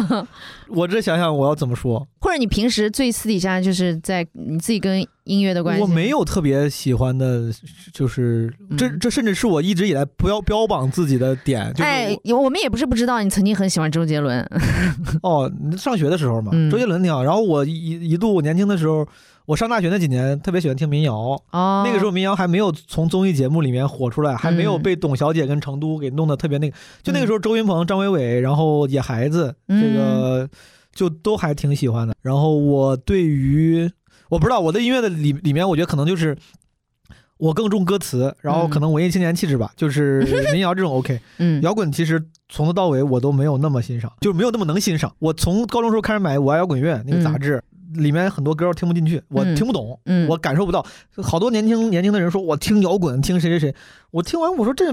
[0.69, 7.51] 我这想想我要怎么说，或者你平时最私底下就是在你自己跟音乐的关系，我没有特别喜欢的，
[7.93, 11.72] 就是这这甚至是我一直以来不要标榜自己的点。
[11.79, 14.47] 哎，我们也不是不知道你曾经很喜欢周杰伦。
[15.22, 17.25] 哦，上学的时候嘛，周杰伦挺好。
[17.25, 19.07] 然后我一一度年轻的时候，
[19.47, 21.41] 我上大学那几年特别喜欢听民谣。
[21.53, 26.77] 哦，那个时候民谣还没有从综艺节目里面火出来，还没有被董小姐跟成都给弄得特别那个。
[27.03, 30.49] 就那个时候，周云鹏、张伟伟，然后野孩子，这个。
[30.95, 33.91] 就都还挺喜欢的，然后我对于
[34.29, 36.37] 我不知道我的音乐的里里面，我觉得可能就是
[37.37, 40.20] 我更重歌词，然后可能文艺青年气质吧，就是
[40.53, 45.14] 民谣这种 OK，嗯，摇滚其实从头到尾我都没有那么欣赏，就是没有那么能欣赏。
[45.18, 47.62] 我从高中时候开始买《我爱摇滚乐》那个杂志，
[47.95, 50.85] 里面很多歌我听不进去，我听不懂，我感受不到。
[51.22, 53.75] 好多年轻年轻的人说我听摇滚，听谁谁谁，
[54.11, 54.85] 我听完我说这。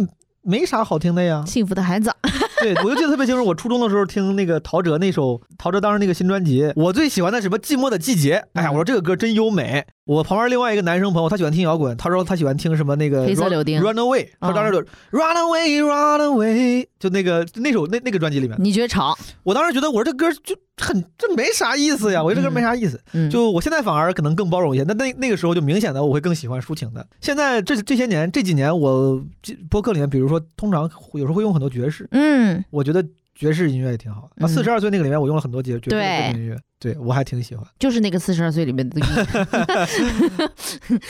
[0.44, 2.12] 没啥好听的呀，幸福的孩子。
[2.62, 8.38] 对，我就记得特别清楚，我初中的时候听那个陶喆那首，陶喆当时那个新专辑，我最喜欢的什么《寂寞的季节》。
[8.54, 9.86] 哎呀，我说这个歌真优美。
[10.12, 19.18] 我旁边另外一个男生朋友，他喜欢听摇滚，他说他喜欢听什么那个《黑色柳丁》Run Away，他当时就 Run Away Run Away，就那个那首那那个专辑里面，你觉得吵？
[19.44, 23.02] 我当时觉得我说这歌就很这没啥意思呀，我觉得这歌没啥意思。
[23.32, 27.08] 就我现在反而可能更包容一些，那那那个时候就明显的我会更喜欢抒情的。
[27.22, 29.24] 现在这这些年这几年我
[29.70, 33.02] 播客里面，比如说通常有时候会用很多爵士，嗯，我觉得
[33.42, 34.30] 爵士音乐也挺好的。
[34.36, 36.56] 那，四十二岁那个里面我用了很多爵爵士音乐。
[36.80, 39.00] 对，我还挺喜欢，就是那个四十二岁里面的。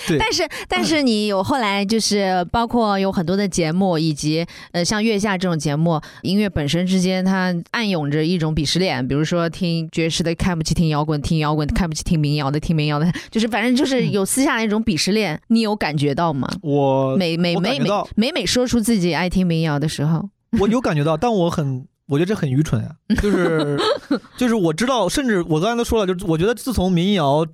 [0.06, 16.50] 对，但是但是你有后来就是包括有很多的节目，以及呃像月下这种节目，音乐本身之间它暗涌着一种鄙视链，比如说听爵士的看不起听摇滚，听摇滚看不起听民谣的，听民谣的，就是反正就是有私下的一种鄙视链，你有感觉到吗？
[16.62, 20.28] 我每每每每每每说出自己爱听民谣的时候，
[20.60, 21.88] 我有感觉到，但我很。
[22.12, 22.92] 我觉得这很愚蠢啊，
[23.22, 23.80] 就是
[24.38, 27.48] 就是我知道，甚至我刚才都说了，就是我觉得自从民谣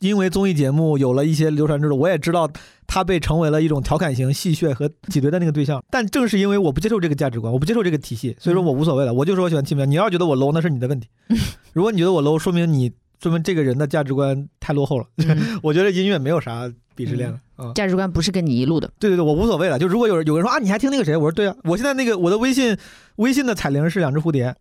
[0.00, 2.50] 因为综艺节目有了一些流传之后，我也知道
[2.86, 5.84] 它被成为了一种调侃型戏谑和挤兑的那个对象。
[5.90, 9.12] 但正是因为我不接受这个价值观，我不接受这个体系，所以说我无所谓了。
[9.12, 11.08] 我就说我喜欢听民谣，你要觉得我 low，那是你的问题。
[11.74, 12.90] 如果你觉得我 low，说明你
[13.22, 15.04] 说明这个人的价值观太落后了。
[15.62, 16.72] 我觉得音乐没有啥
[17.04, 17.38] 鄙视链了。
[17.74, 18.90] 价值观不是跟你一路的。
[18.98, 19.78] 对对对，我无所谓了。
[19.78, 21.14] 就如果有人有人说啊，你还听那个谁？
[21.14, 22.74] 我说对啊，我现在那个我的微信
[23.16, 24.54] 微信的彩铃是两只蝴蝶，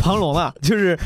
[0.00, 0.98] 庞龙啊， 就是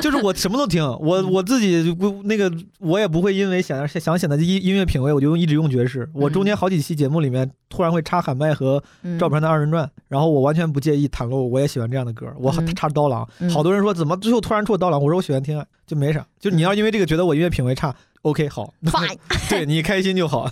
[0.00, 6.08] 就是我什么都听，我我自己不那个我也不会因为想想显得音音乐品味，我就用一直用爵士。
[6.14, 8.82] 我中间好几期节目里面突然会插喊麦和
[9.18, 12.26] 赵本山的二人转，然后我完全不介意袒露我也喜欢这样的歌。
[12.38, 14.98] 我插刀郎，好多人说怎么最后突然出刀郎？
[14.98, 16.26] 我说我喜欢听，就没啥。
[16.38, 17.94] 就你要因为这个觉得我音乐品味差。
[18.22, 18.72] OK，好，
[19.48, 20.50] 对你开心就好。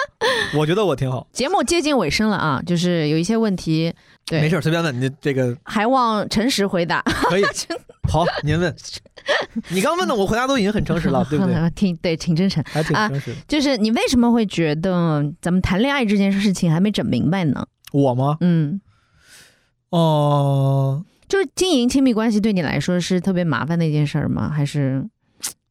[0.54, 1.26] 我觉得我挺好。
[1.32, 3.92] 节目接近尾声了啊，就是有一些问题，
[4.26, 5.56] 对，没事，随便问你这个。
[5.64, 7.00] 还望诚实回答。
[7.02, 7.44] 可以。
[8.12, 8.74] 好，您问。
[9.70, 11.70] 你刚问的，我回答都已经很诚实了，对不对？
[11.70, 13.34] 挺对，挺真诚，还挺诚实。
[13.48, 17.66] 就是你为什么会觉得咱们谈恋爱这件事情还没整明白呢？
[17.92, 18.36] 我吗？
[18.40, 18.80] 嗯。
[19.88, 21.02] 哦。
[21.28, 24.48] 就是经营亲密关系对你来说是特别麻烦的一件事儿吗？
[24.48, 25.04] 还是？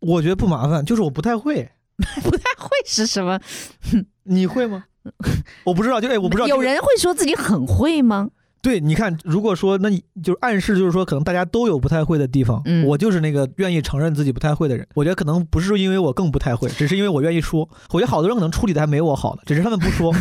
[0.06, 1.69] 我觉得不麻烦，就是我不太会，
[2.23, 3.40] 不太会是什么？
[4.23, 4.86] 你会吗？
[5.65, 6.48] 我不知道，就哎，我不知道。
[6.48, 8.30] 有人会说自己很会吗？
[8.65, 14.87] 对，你看，如果说那你就暗示，就是说可能大家都有不太会的地方，嗯我就是那个愿意承认自己不太会的人。
[14.95, 17.69] 我觉得可能不是因为我更不太会，只是因为我愿意说。
[17.91, 20.11] 我觉得好多人可能处理的还没我好呢，只是他们不说。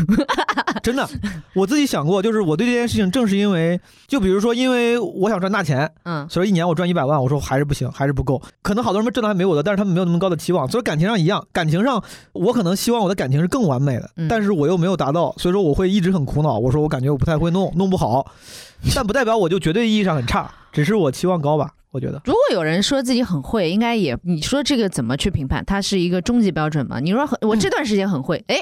[0.83, 1.09] 真的，
[1.55, 8.43] 我自己想过，就是我对这件事情，正是因为，就比如说，因为我想赚大钱，嗯，所以一年我赚一百万，我说还是不行，还是不够。
[8.61, 10.69] 可能好多人们挣的还没我的，但是他们没有那么高的期望。
[10.69, 12.03] 所以感情上一样，感情上
[12.35, 16.59] 我可能希望我的感情是更完美的，但是我又没有达到，所以说我会一直很苦恼。
[16.59, 18.27] 我说我感觉我不太会弄，弄不好。
[18.95, 21.71] 但不代表我就绝对意义上很差，只是我期望高吧。
[21.91, 25.65] 我觉得，如果有人说自己很会，应该也你说这个怎么去评判？
[25.65, 26.99] 它是一个终极标准吗？
[26.99, 28.57] 你说我这段时间很会，哎，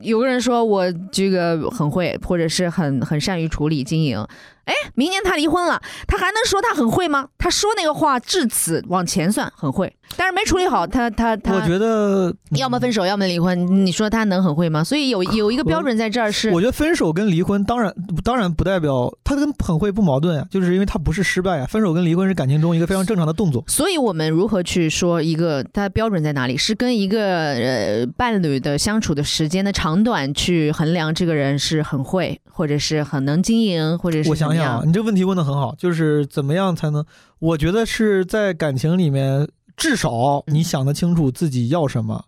[0.00, 4.26] 有个人说我这个很会，或者是很很善于处理经营。
[4.68, 7.28] 哎，明年他离婚了，他还能说他很会吗？
[7.38, 13.86] 他说那个话至此往前算很会，但是没处理好，他他他，我觉得要么分手，要么离婚。
[13.86, 14.84] 你说他能很会吗？
[14.84, 17.90] 所以有有一个标准在这儿是，我觉得分手跟离婚当然
[18.22, 21.66] 当然不代表他跟很会不矛盾啊，就是因为他不是失败啊。
[21.66, 23.64] 分手跟离婚是感情中一个非常正常的动作。
[23.66, 26.58] 所以我们如何去说一个他标准在哪里？
[26.58, 34.57] 是跟一个呃伴侣的相处的时间的长短去衡量这个人是很会，或者是很能经营，或者是我想。
[34.84, 37.04] 你这个问题问的很好，就是怎么样才能？
[37.38, 42.24] 我觉得是在感情里面，至少你想得清楚自己要什么，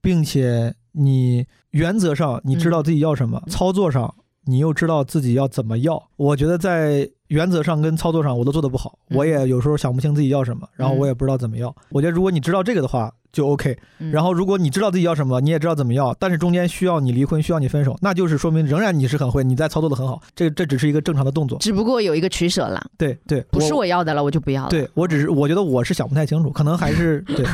[0.00, 6.10] 并且你原则上你知道自己要什么，操作上你又知道自己要怎么要。
[6.16, 11.74] 我觉得在原则上跟操作上我都做的不好，我也有时候想不清自己要什么，然后我也不知道怎么要。
[11.90, 13.12] 我觉得如果你知道这个的话。
[13.34, 13.76] 就 OK，
[14.12, 20.22] 然后如果你知道自己要什么，你也知道怎么要，但是中间需要你离婚，需要你分手，那就是说明 仍然你是很会，你在操作的很好。
[20.36, 22.80] 这这只是一个正常的动作，只不过有一个取舍了。
[22.96, 24.70] 对对，不是我要的了，我就不要了。
[24.70, 27.44] 对我只是我觉得我是想不太清楚，可能还是 对。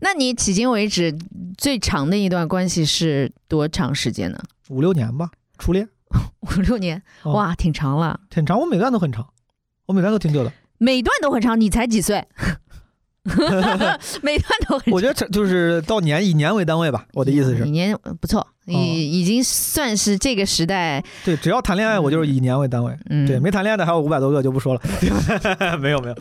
[0.00, 1.16] 那你迄今为止
[1.56, 4.38] 最长的一段关系是多长时间呢？
[4.68, 5.88] 五六年吧，初恋。
[6.40, 8.20] 五六年，哇，挺长了。
[8.30, 9.26] 挺长，我每段都很长，
[9.86, 10.52] 我每段都挺久的。
[10.78, 12.24] 每段都很长，你才几岁？
[14.22, 17.04] 每段都很长，我觉得就是到年以年为单位吧。
[17.12, 21.04] 我的意思是，以年不错，已已经算是这个时代。
[21.26, 22.96] 对，只要谈恋爱，我就是以年为单位。
[23.10, 24.80] 嗯，对，没谈恋爱的还有五百多个，就不说了。
[25.78, 26.16] 没有没有，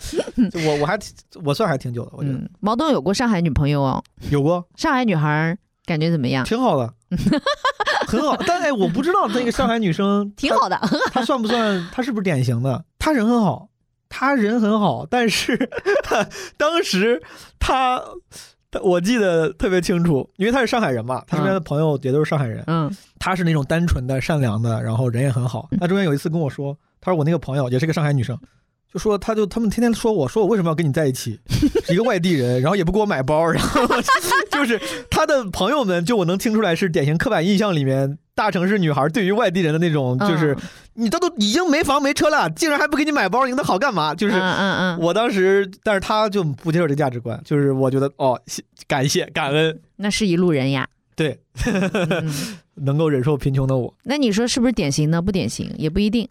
[0.67, 0.99] 我我还
[1.45, 2.11] 我算还挺久的。
[2.13, 6.43] 我觉得毛东有过上海女朋友哦，有过上海女孩，感觉怎么样？
[6.43, 6.93] 挺好的，
[8.07, 8.35] 很好。
[8.45, 10.79] 但哎，我不知道那个上海女生 挺好的，
[11.11, 11.87] 她算不算？
[11.91, 12.83] 她是不是典型的？
[12.99, 13.69] 她人很好。
[14.09, 15.69] 她人很好，但是
[16.55, 17.21] 当时
[17.59, 18.01] 她，
[18.81, 22.63] 我记得特别清楚，因为他是上海人嘛，他身边的朋友也都是上海人。
[22.67, 22.89] 嗯，
[23.19, 25.67] 他是那种单纯的、善良的，然后人也很好。
[25.79, 28.37] 他中间有一次跟我说，他说我那个朋友也是个上海女生。
[28.97, 31.39] 就说他就他们天天说我说我为什么要跟你在一起，
[31.87, 33.85] 一个外地人，然后也不给我买包，然后
[34.51, 40.57] 就是他的朋友们，就我能听出来是典型刻板印象里面大城市女孩对于外地人的那种，就是
[40.95, 44.15] 你这都已经没房没车了，竟然还不给你买包，你那好干嘛？
[44.15, 48.41] 就是嗯嗯，我当时，但是他就不接受这价值观，就是我觉得哦，
[48.87, 51.39] 感谢感恩，那是一路人呀，对，
[52.73, 55.21] 能够忍受贫穷的我，那你说是不是典型呢？
[55.21, 56.27] 不典型也不一定。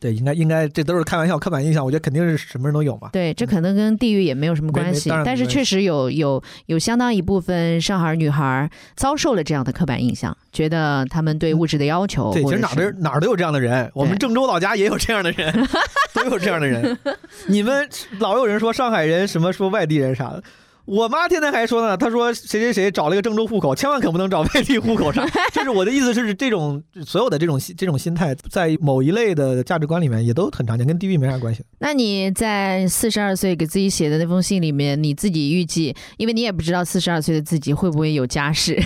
[0.00, 3.10] 对，应该应该这都是开玩笑，刻板印象，我觉得肯定是什么人都有嘛。
[3.12, 12.32] 对，这可能跟地域也没有什么关系，但是确实有有有相当一部分上海女孩遭受了这样的刻板印象，觉得他们对物质的要求。
[12.32, 15.52] 对，其实哪儿哪儿都有这样的人，我们郑州老家也有这样的人，
[16.14, 16.98] 都有这样的人。
[17.48, 17.86] 你们
[18.18, 20.42] 老有人说上海人什么说外地人啥的。
[20.90, 25.12] 我妈天天还说呢，她说谁谁谁找了一个郑州户口，千万可不能找外地户口。
[25.12, 25.24] 啥？
[25.54, 31.62] 就是我的意思是，这种所有的这种这种心态，在某一类的价值观里面也都很常见，跟地域没啥关系。
[31.78, 38.82] 那你在四十二岁给自己写的那封信里面，你自己预计，因为你也不知道四十二岁的自己会不会有家室。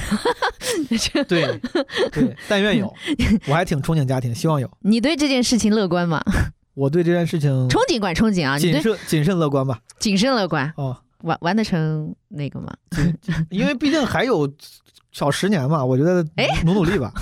[1.27, 1.59] 对
[2.13, 2.93] 对，但愿有，
[3.49, 4.71] 我还挺憧憬家庭，希望有。
[4.83, 6.23] 你对这件事情乐观吗？
[6.75, 10.99] 我对这件事情憧憬管憧憬啊，谨慎谨慎乐观吧，谨慎乐观哦。
[11.25, 12.73] 完完得成那个吗？
[13.51, 14.51] 因为毕竟还有
[15.13, 17.13] 小十年嘛，我觉得哎， 努努力吧，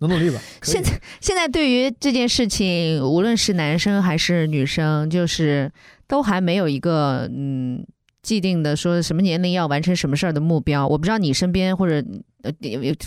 [0.00, 0.40] 努努力吧。
[0.62, 5.72] 现在现在对于这件事情，无论是男生还是女生，就是
[6.06, 7.86] 都还没有一个嗯。
[8.22, 12.04] 既定的说什么年龄要完成什么事儿的目标，我不知道你身边或者
[12.42, 12.50] 呃，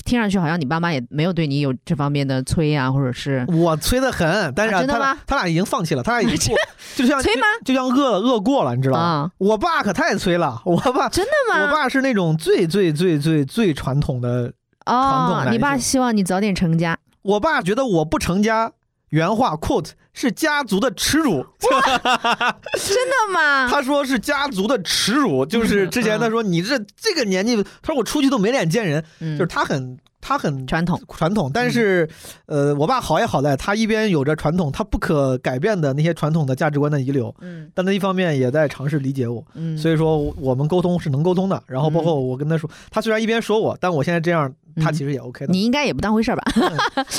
[0.05, 6.55] 听上去好像你爸妈也没有对你有这方面的催啊，或者是我催的很，但是他俩他俩已经放弃了，他俩已经
[6.95, 7.41] 就像催吗？
[7.65, 9.31] 就像饿饿过了，你知道吗？
[9.37, 11.65] 我爸可太催了， 我爸真的吗？
[11.65, 14.53] 我爸是那种最最最最最传统的
[14.85, 18.71] 哦，你爸希望你早点成家，我爸觉得我不成家。
[19.13, 23.67] 原话 quote 是家族的耻辱， 真的吗？
[23.69, 29.97] 他说是家族的耻辱，就是之前他说你这这个年纪，他说我出去都没脸见人，就是他很。
[30.25, 32.07] 他很传统，传统，但是，
[32.45, 41.61] 呃，我爸好也好在，他一边有着传统，他不可改变的那些传统的价值观的遗留，嗯，但他一方面也在尝试理解我，嗯，所以说我们沟通是能沟通的。
[41.67, 44.49] 然后包括我跟他说，他虽然一边说我，但我现在这样，
[44.81, 45.51] 他其实也 OK 的。
[45.51, 46.43] 你应该也不当回事儿吧？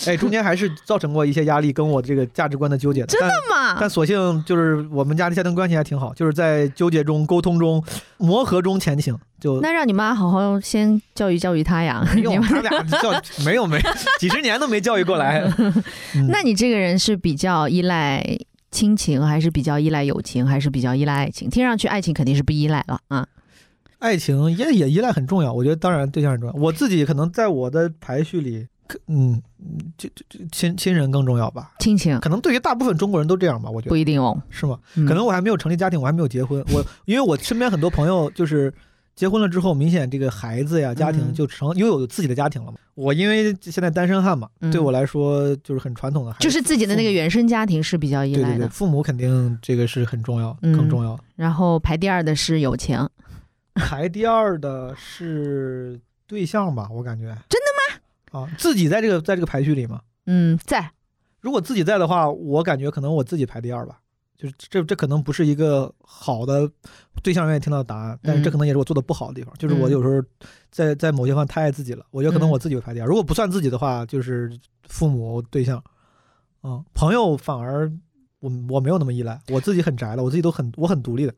[0.06, 3.05] 哎，中间还是造成过一些压力，跟我这个价值观的纠结。
[3.06, 3.76] 真的吗？
[3.78, 7.82] 但索性就是我们家的家庭关系还挺好，就是在纠结中、沟通中、
[8.18, 9.16] 磨合中前行。
[9.40, 12.02] 就那让你妈好好先教育教育 他呀！
[12.16, 13.12] 没有，他俩教
[13.44, 13.78] 没有没
[14.18, 15.44] 几十年都没教育过来。
[16.31, 18.24] 那你这个人是比较依赖
[18.70, 21.51] 亲情，还是比较依赖友情，还是比较依赖爱情？
[21.51, 23.26] 听上去爱情肯定是不依赖了啊。
[23.98, 26.54] 爱情也也依赖很重要，我觉得当然对象很重要。
[26.54, 28.66] 我自己可能在我的排序里，
[29.06, 29.40] 嗯，
[29.96, 31.72] 就就亲亲人更重要吧。
[31.78, 34.78] 亲情可能对于大部分中国人都这样吧，我觉得不一定哦，是吗？
[34.94, 38.72] 可能我还没有成立家庭，我还没有结婚，我因为我身边很多朋友就是。
[39.16, 42.78] 结婚了之后，明显这个孩子呀，家庭就成拥有自己的家庭了嘛。
[42.96, 48.68] 我因为现在单身汉嘛，对我来说就是很传统的，就是自己的那个原生家庭是比较依赖的。
[48.68, 51.16] 父母肯定这个是很重要，更重要。
[51.36, 53.08] 然后排第二的是友情，
[53.74, 56.88] 排第二的是对象吧？
[56.90, 58.40] 我感觉真的吗？
[58.40, 60.01] 啊，自己在这个在这个排序里吗？
[60.26, 60.90] 嗯，在。
[61.40, 64.01] 如果自己在的话，我感觉可能我自己排第二吧。
[64.36, 66.68] 就是这这可能不是一个好的
[67.22, 69.55] 对象愿意听到的答案，但是这可能也是我做的不好的地方。
[69.56, 70.20] 就是我有时候
[70.70, 73.06] 在在某些方面太爱自己了，我觉得可能我自己会排第二。
[73.06, 74.51] 如果不算自己的话，就是
[74.88, 75.82] 父母对象，
[76.64, 77.90] 嗯，朋友反而
[78.40, 81.34] 我我没有那么依赖，我自己很宅了，我自己都很我很独立的。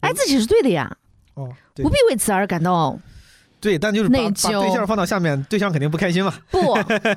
[0.00, 0.98] 爱自己是对的呀，
[1.34, 2.98] 哦，不必为此而感到
[3.60, 6.32] 对，但就是把把对象放到下面，对象肯定不开心嘛。
[6.50, 6.58] 不，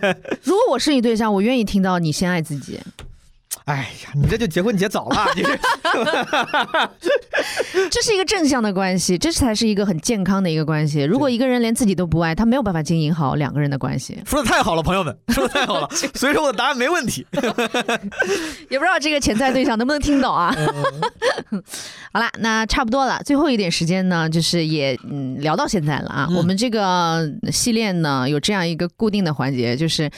[0.44, 2.80] 如果我是你对象，我愿意听到你先爱自己。
[3.66, 5.58] 哎呀，你这就结婚结早了， 你这，
[7.90, 11.04] 这是一个正向的关系，这才是一个很健康的一个关系。
[11.04, 14.22] 如果一个人连自己都不爱，他没有办法经营好两个人的关系。
[14.26, 17.26] 说的太好了，朋友们， 说的太好了，所以说我的答案没问题。
[18.70, 20.54] 也不知道这个潜在对象能不能听懂啊？
[22.12, 26.28] 好了，那差不多了，最后一点时间呢，就是也嗯聊到现在了啊。
[26.36, 30.10] 我们这个系列呢有这样一个固定的环节，就是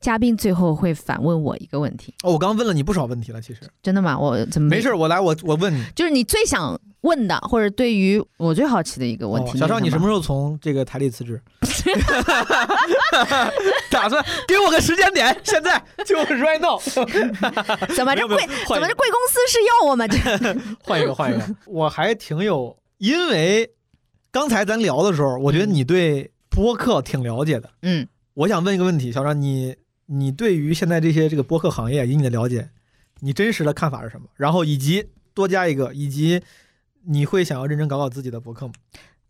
[0.00, 2.12] 嘉宾最后会反问我一个问题。
[2.24, 2.82] 哦，我刚问了你。
[2.88, 4.18] 不少问题了，其实真的吗？
[4.18, 4.94] 我怎么没事？
[4.94, 9.58] 我来，我我问你，就是你最想问的，或者对于我最好奇的一个问题。
[9.58, 11.38] 小邵，你什么时候从这个台里辞职？
[13.90, 16.80] 打算给我个时间点， 现在就 right now。
[17.94, 18.38] 怎么这贵？
[18.68, 20.08] 怎么这贵公司是要我们？
[20.82, 21.46] 换一个，换一个。
[21.66, 23.70] 我还挺有，因为
[24.30, 27.68] 刚才咱聊的时候，我觉得你对播客挺了解的。
[27.82, 29.76] 嗯，我想问一个问题，小邵，你
[30.10, 32.70] 你对于现在这些这个播客行业，以你的了解。
[33.20, 34.26] 你真实的看法是什么？
[34.36, 35.04] 然后以及
[35.34, 36.40] 多加一个，以及
[37.04, 38.72] 你会想要认真搞搞自己的博客吗？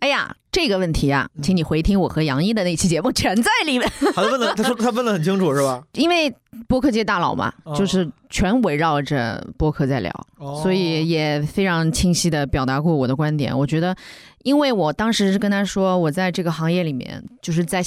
[0.01, 3.91] 哎呀，这个问题啊，请你回听我和杨一的那期节目，全在里面。
[4.15, 5.83] 他问的，他说 他问的很清楚，是吧？
[5.95, 6.31] 因为
[6.69, 10.27] 播客界大佬嘛，就是全围绕着播客在聊，
[10.63, 13.59] 所以也非常清晰的表达过我的观点。
[13.59, 13.97] 我觉得，
[14.45, 17.83] 因为我当时是跟他说，我在这个行业里面，就是在。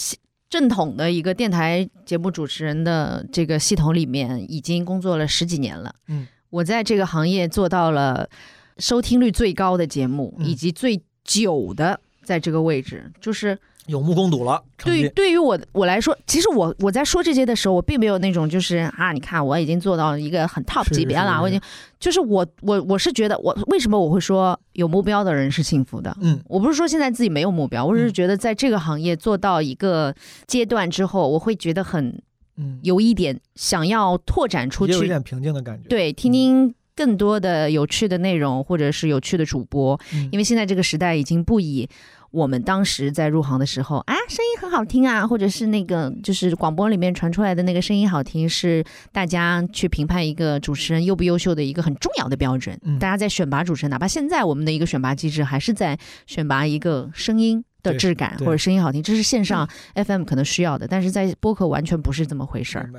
[0.52, 5.95] 正统的一个电台节目主持人的这个系统里面，已经工作了十几年了。
[6.10, 8.30] 嗯，我在这个行业做到了
[8.78, 13.57] 收听率最高的节目，以及最久的在这个位置，就是
[13.88, 14.64] 有目共睹了。
[14.84, 21.60] 对，对于我我来说，其实我我在说这些的时候，我并没有那种就是啊，你看我已经做到一个很 top 级别了，我已经
[21.99, 26.16] 就是我我我是觉得我为什么我会说有目标的人是幸福的？
[26.22, 30.14] 嗯，我不是说现在自己没有目标，我只是觉得在这个行业做到一个
[30.48, 32.22] 阶段之后，我会觉得很
[32.58, 35.90] 嗯有一点想要拓展出去，有一点平静的感觉。
[35.90, 39.99] 对，听听更多的有趣的内容，或者是有趣的主播，
[40.32, 41.90] 因为现在这个时代已经不以。
[42.32, 52.80] 我们当时在入行的时候啊，声音很好听啊，或者是那个就是广播里面传出来的那个声音好听，是大家去评判一个主持人优不优秀的一个很重要的标准。
[52.99, 62.90] 大家在选拔主持人，哪怕现在我们的一个选拔机制还是在选拔一个声音的质感或者声音好听，这是线上 FM 可能需要的，但是在播客完全不是这么回事儿。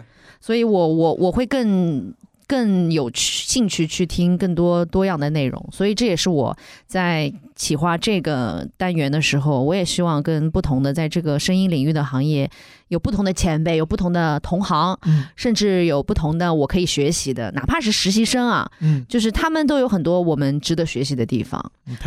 [0.41, 2.15] 所以我我我会更。
[2.45, 6.55] 更有兴趣去听更多多样的内容，所以这也是我
[6.87, 12.51] 在企划这个单元的时候，我也希望跟不同的在这个声音领域的行业。
[12.89, 21.59] 有不同的前辈，有不同的同行，嗯，甚至有不同的我可以学习的，哪怕是实习生啊，嗯，就是他们都有很多我们值得学习的地方。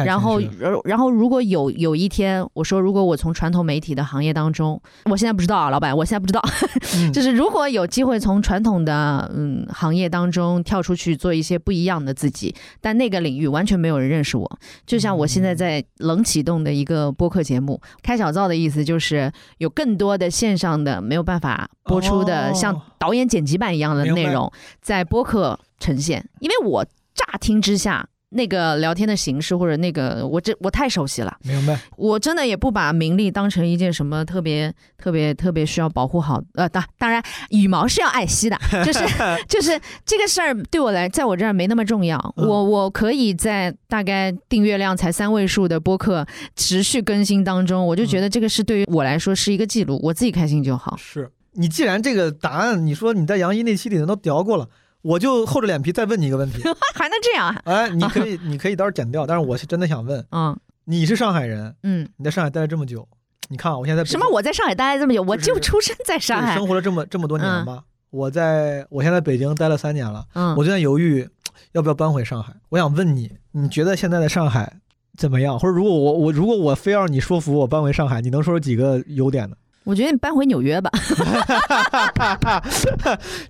[0.06, 0.40] 然后，
[0.84, 6.40] 然后如果有有一天，我说如果我从传统媒体的行业当中，我现在不知道啊，老板，我现在不知道，
[7.12, 20.66] 就是如果有机会从传统的嗯行业当中跳出去做一些不一样的自己，但那个领域完全没有人认识我，就像我现在在冷启动的一个播客节目，开小灶的意思就是有更多的线上。
[20.86, 24.52] 的没有办法播出的，像导演剪辑版一样的内容，
[24.82, 26.30] 在播客呈现。
[26.40, 28.08] 因为我乍听之下。
[28.36, 31.36] 那个聊天的形式或者那个，我这我太熟悉了。
[31.44, 31.80] 明白。
[31.96, 36.42] 我真的也不把名利当成一件什么特别特别特别需要保护好。
[36.56, 39.06] 呃，当当然羽毛是要爱惜的，就是
[39.48, 42.20] 就是这个事儿对我来，在我这儿没那么重要。
[42.36, 50.98] 我我可以在大概订阅量才三位数的播客持续更新当中，我就觉得这个是对于我来说是一个记录，我自己开心就好。
[50.98, 54.68] 是你既然这个答案，你说你在杨一那期里头都聊过了。
[55.06, 56.64] 我就厚着脸皮再问你一个问题，
[56.96, 57.56] 还能这样？
[57.66, 59.26] 哎，你可以， 你可以到时候剪掉。
[59.28, 63.08] 但是我是真的想问，嗯，你是上海人，嗯，你在上海待了这么久，
[63.50, 64.28] 你看啊，我现在什么？
[64.30, 67.84] 我在上海待了这么久，我就出生在上海，生活了这么这么多年吧。
[68.10, 71.28] 我在我现在北京待了三年了，嗯，我就在犹豫
[71.74, 72.54] 要不要搬回上海。
[72.70, 74.78] 我想问你，你觉得现在的上海
[75.16, 75.60] 怎么样？
[75.60, 79.56] 或者如果我我如果我非要你说服我搬回上海，你能说出几个优点呢？
[79.86, 80.90] 我觉得你搬回纽约吧，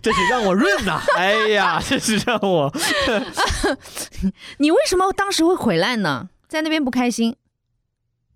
[0.02, 1.02] 这是让我润呐！
[1.16, 2.72] 哎呀，这是让我。
[4.60, 6.30] 你为什么当时会回来呢？
[6.48, 7.36] 在那边不开心？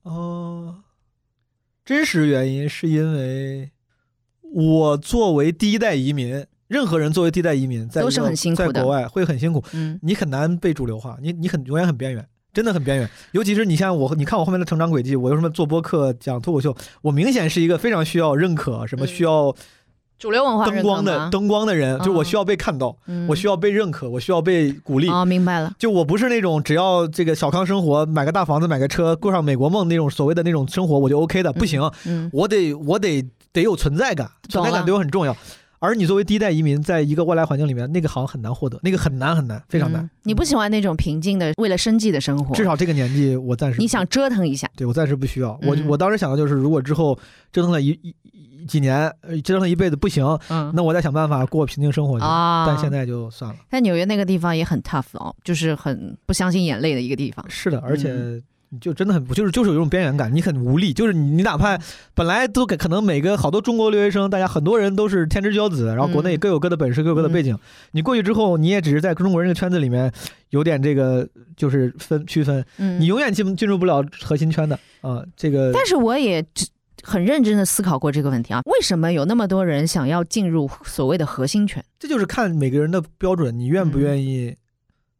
[0.03, 0.83] 哦，
[1.83, 3.71] 真实原因是因为
[4.41, 9.61] 我作为第一代移民，任何人作为第一代移民，在都是很辛苦的，在国外会很辛苦。
[9.73, 12.25] 嗯，你很难被主流化，你你很永远很边缘。
[12.53, 19.55] 真的很边缘，尤其是你像我，你看我后面的成长轨迹，我有什么做播客、讲脱口秀，我明显是一个非常需要认可、什么需要
[20.17, 22.97] 主流文化灯光的灯光的人，就我需要被看到，
[23.27, 25.07] 我需要被认可，我需要被鼓励。
[25.07, 25.71] 啊，明白了。
[25.77, 31.81] 就我不是那种只要这个小康生活，买个大房子、买个车，过上美国梦那种所谓的那种生活我就 OK 的，不行，
[32.33, 33.23] 我得我得
[33.53, 35.33] 得有存在感，存在感对我很重要。
[35.79, 40.07] 而你作为第一代移民，在一个外来环境里面，那个好像很难获得，那个很难很难，非常难。
[40.23, 42.53] 你不喜欢那种平静的为了生计的生活？
[42.53, 44.69] 至少这个年纪，我暂时你想折腾一下？
[44.75, 45.57] 对我暂时不需要。
[45.63, 47.17] 我我当时想的就是，如果之后
[47.51, 49.09] 折腾了一一几年，
[49.43, 52.25] 折腾一辈子不行，嗯，那我再想办法过平静生活去。
[52.25, 53.57] 啊，但现在就算了。
[53.69, 57.45] 在纽约那个地方也很 tough 哦，就是很不相信眼泪的一个地方。
[57.49, 58.41] 是的，而且。
[58.79, 60.93] 就真的很不，就是就是有一种边缘感，你很无力。
[60.93, 61.77] 就是你你哪怕
[62.13, 67.57] 本来都可能每个好多中国留学生，大家很多人都是天之骄子，然后国内各有各的本事，各有各的背景。
[67.91, 70.11] 你过去之后，你也只是在中国人的圈子里面
[70.49, 71.27] 有点这个
[71.57, 75.23] 就是分区分，你永远进进入不了核心圈的啊。
[75.35, 76.45] 这个，但是我也
[77.01, 81.83] 很认真的思考过这个问题啊，为什么有那么多人想要进入所谓的核心圈？
[81.97, 84.55] 这就是看每个人的标准，你愿不愿意。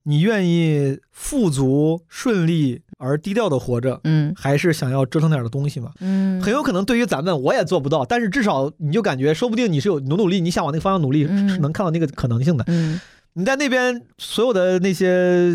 [0.03, 5.91] 你愿意富足顺利而低调的活着，嗯，还是想要折腾点的东西嘛？
[5.99, 12.63] 嗯，很有可能对于咱们我也做不到，但是至少你就感觉，说不定你是有努努力，你想往那个方向努力，是能看到那个可能性的。
[12.67, 13.01] 嗯。
[13.33, 15.49] 你在那边所有的那些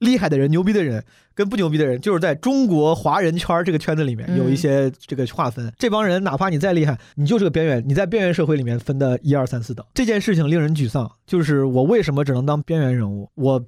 [0.00, 1.02] 厉害的人、牛逼的人
[1.34, 5.72] 跟不牛逼的人，就是在中国华人圈这个圈子里面有一些这个划分。
[5.78, 9.84] 这帮人哪怕你再厉害，你就是个边缘，你在边缘社会里面分的一二三四等。
[9.94, 13.28] 这件事情令人沮丧，就是我为什么只能当边缘人物？
[13.34, 13.64] 我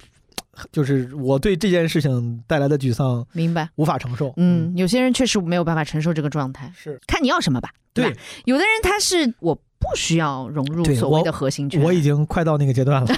[0.72, 3.68] 就是我对这件事情带来的沮丧，明白？
[3.76, 4.32] 无法承受。
[4.36, 7.70] 嗯，有些人确实没有办法承受这个状态，是看你要什么吧？
[7.94, 9.60] 对，有的人他是我。
[9.80, 11.82] 不需要融入所谓的核心圈。
[11.82, 13.08] 我已经快到那个阶段了，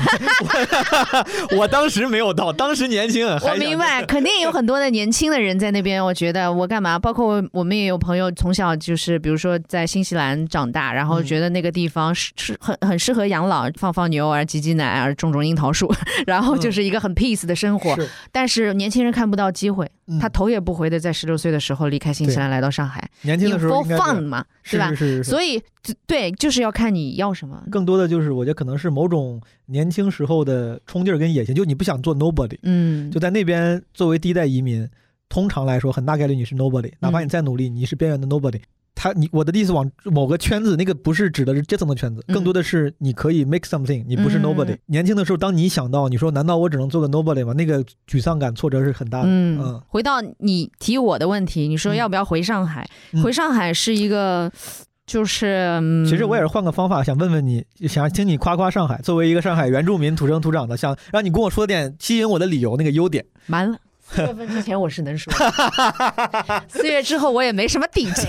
[1.58, 3.26] 我当时没有到，当时年轻。
[3.42, 6.02] 我明白， 肯定有很多的年轻的人在那边。
[6.02, 6.96] 我觉得我干嘛？
[6.98, 15.92] 包括我们也有朋友从小就是，比如说在新西兰长大，然后觉得那个地方是是很很适合养老，放放牛啊，挤挤奶啊，种种樱桃树，
[16.26, 17.96] 然后就是一个很 peace 的生活。
[18.30, 19.90] 但是年轻人看不到机会，
[20.20, 23.08] 他头也不回的在十六岁的时候离开新西兰来到上海。
[23.22, 24.94] 年轻的时候 for fun 嘛，是吧？
[24.94, 25.60] 是所以
[26.06, 27.60] 对，就是要看你要什么。
[27.70, 32.58] 更多的就是，我觉得可能是某种年轻时候的冲劲儿跟野心，就你不想做 nobody。
[32.62, 34.88] 嗯，就在那边作为第一代移民，
[35.28, 38.60] 通常来说很大概率你是 nobody，哪怕你再努力，你是边缘的 nobody。
[38.94, 44.76] 他你我的意思往某个圈子，那个不是指的是阶层的圈子，更多的是你可以 make something，你不是 nobody。
[44.86, 47.52] 年轻的时候，当你想到你说难道我只能做个 nobody 吗？
[47.54, 49.24] 那个沮丧感、挫折是很大的。
[49.28, 52.88] 嗯，回到你提我的问题，你说要不要回上海？
[53.24, 54.52] 回上海是一个，
[55.06, 58.98] 就是其实我也是换个方法想问问你，想听你夸夸上海。
[59.02, 63.24] 作为一个上海原住民土生土长的，想让你跟我说点吸引我的理由，那个优点。
[63.48, 63.78] 完了。
[64.12, 65.32] 四月份之前我是能说，
[66.68, 68.28] 四月之后我也没什么底气，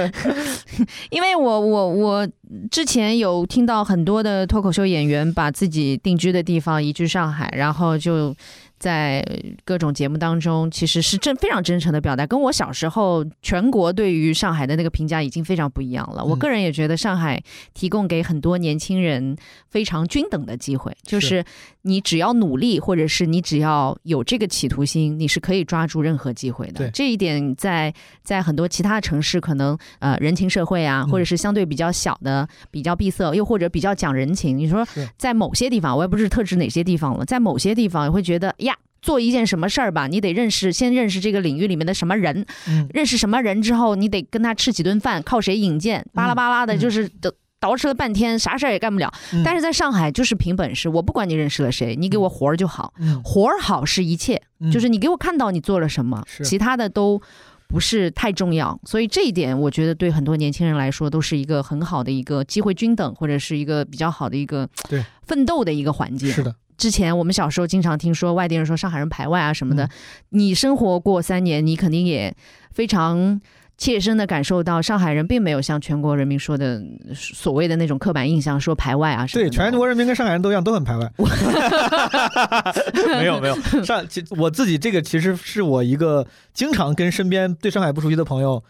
[1.10, 2.28] 因为我我我
[2.70, 8.34] 之前有听到很多的脱口秀演员把自己定居的地方移居上海，然后就。
[8.80, 9.22] 在
[9.64, 16.24] 各种节目当中，其实是真非常真诚的表达，跟我小时候全国对于上海的那个评价已经非常不一样了。
[16.24, 17.40] 我个人也觉得上海
[17.74, 19.36] 提供给很多年轻人
[19.68, 21.44] 非常均等的机会，就是
[21.82, 26.90] 你只要努力，或者是你只要有这个企图心，你是可以抓住任何机会的。
[26.90, 27.92] 这一点在
[28.22, 34.56] 在很多其他城市，可能呃人情社会啊，或者是相对比较小的、比较闭塞，又或者比较讲人情。
[34.58, 34.86] 你说
[35.16, 38.76] 在某些地方，我也不是特指哪些地方了，在某些地方也会觉得呀。
[39.02, 42.44] 做一件什么事儿吧，你得认识，先认识这个领域里面的什么人，
[42.92, 49.12] 认识什么人之后，你得跟他吃几顿饭，靠谁引荐，巴拉巴拉的，就是捯捯饬了半天，啥事儿也干不了。
[49.44, 54.40] 但是在上海就是凭本事，我不管你认识了谁，你给我活儿就好，活儿好是一切，
[54.72, 57.20] 就是你给我看到你做了什么，其他的都
[57.68, 58.78] 不是太重要。
[58.84, 66.30] 所以这一点，我觉得对很多年轻人来说都是一个很好的一个机会均等，或者是一个比较好的一个对奋斗的一个环境。
[66.30, 66.54] 是的。
[66.78, 69.86] 之前我们小时候经常听说外地人说上海人排外啊什么的，
[70.30, 72.34] 你生活过三年，你肯定也
[72.72, 73.38] 非常
[73.80, 76.80] 切身的感受到上海人并没有像全国人民说的
[77.14, 79.42] 所谓的那种刻板印象说排外啊什么。
[79.42, 81.10] 对，全国人民跟上海人都一样，都很排外。
[83.18, 88.62] 没有 没有，上其我自己这个其实是我一个经常跟身边对上海不熟悉的朋友。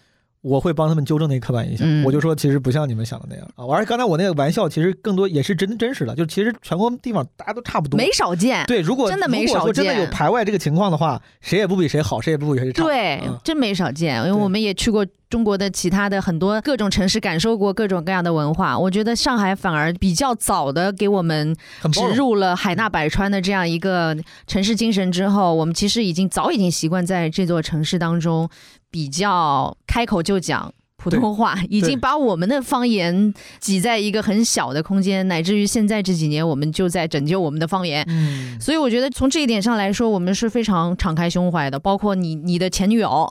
[0.42, 3.64] 我会帮他们纠正那个刻板印象，我就说其实不像你们想的那样啊。
[3.70, 8.64] 而且刚才我那个玩笑其实更多也是真真实的，就其实全国地方大家都差不多，没少见。
[8.66, 12.82] 对，如果真的没少见，真的有排外这个情况的话，谁也不比谁好，谁也不比谁差。
[12.82, 18.76] 对，真没少见，因为我们也去过中国的其他的很多各种城市，感受过各种各样的文化。
[18.76, 21.56] 我觉得上海反而比较早的给我们
[21.92, 24.16] 植入了海纳百川的这样一个
[24.48, 28.50] 城市精神之后，我们其实已经早已经习惯在这座城市当中
[28.90, 30.74] 比较开口就讲。
[31.00, 38.04] 普通话已经把我们的方言挤在一个很小的空间，乃至于现在这几年，我们就在拯救我们的方言。
[38.06, 41.78] 嗯，所以我觉得从这一点上来说，我们是非常敞开胸怀的。
[41.78, 43.26] 包括你、你的前女友，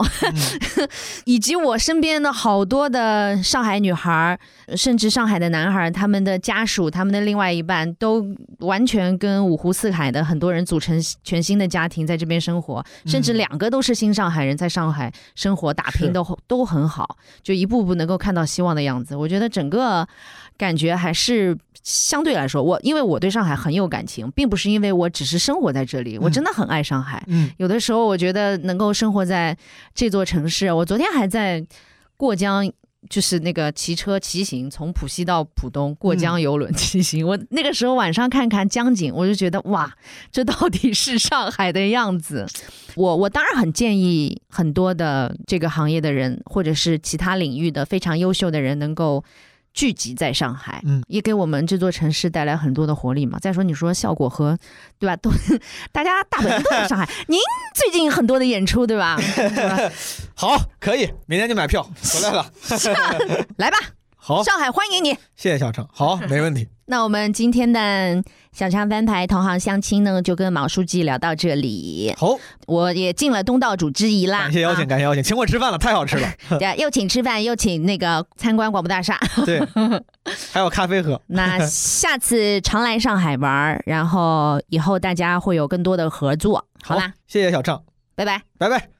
[1.24, 4.36] 以及我身边的好多的上海女孩，
[4.74, 8.26] 甚至上海的男孩，他们的家属、他们的另外一半，都
[8.58, 17.16] 完全跟五湖四海的很多人组成全新的家庭，在这边生活，甚至两个都是新上海人，在上海生活打拼都都很好。
[17.42, 20.08] 就一步步能够看到希望的样子，我觉得整个
[20.56, 27.22] 感觉还是相对来说，我因为我对上海很有感情，并不是因为我只是生活在这里，我真的很爱上海。
[27.28, 29.56] 嗯，有的时候我觉得能够生活在
[29.94, 31.64] 这座城市，我昨天还在
[32.16, 32.70] 过江。
[33.08, 37.26] 就是那个骑车骑行，从浦西到浦东过江游轮骑行。
[37.26, 39.92] 我那个时候晚上看看江景，我就觉得哇，
[40.30, 42.46] 这到底是上海的样子。
[42.94, 49.24] 我我当然很建议很多的这个行业的人，或者是其他领域的非常优秀的人，能够。
[49.72, 53.38] 聚集在上海，嗯，也给我们这座城市带来很多的活力嘛。
[53.38, 54.58] 再说，你说效果和，
[54.98, 55.16] 对吧？
[55.16, 55.30] 都
[55.92, 57.08] 大家大本营都在上海。
[57.28, 57.38] 您
[57.74, 59.16] 最近很多的演出，对吧？
[60.34, 62.50] 好，可以，明天就买票回来了。
[63.56, 63.78] 来吧，
[64.30, 65.10] 好，上海欢迎你。
[65.34, 66.68] 谢谢小程，好， 没问题。
[66.86, 72.14] 那我们今天的小畅翻牌同行相亲呢，就跟毛书记聊到这里。
[72.16, 72.38] 好，
[72.68, 74.42] 我也尽了东道主之谊啦。
[74.42, 76.28] 感谢邀请，感谢邀请，请我吃饭了， 太好吃了。
[76.60, 79.18] 对，又请吃饭，又请那个参观广播大厦。
[79.44, 79.60] 对，
[80.52, 81.20] 还有咖啡喝。
[81.26, 87.12] 那下次常来上海玩，然后以后大家会有更多的合作，好啦？
[87.26, 87.82] 谢谢小畅，
[88.14, 88.99] 拜拜，拜拜。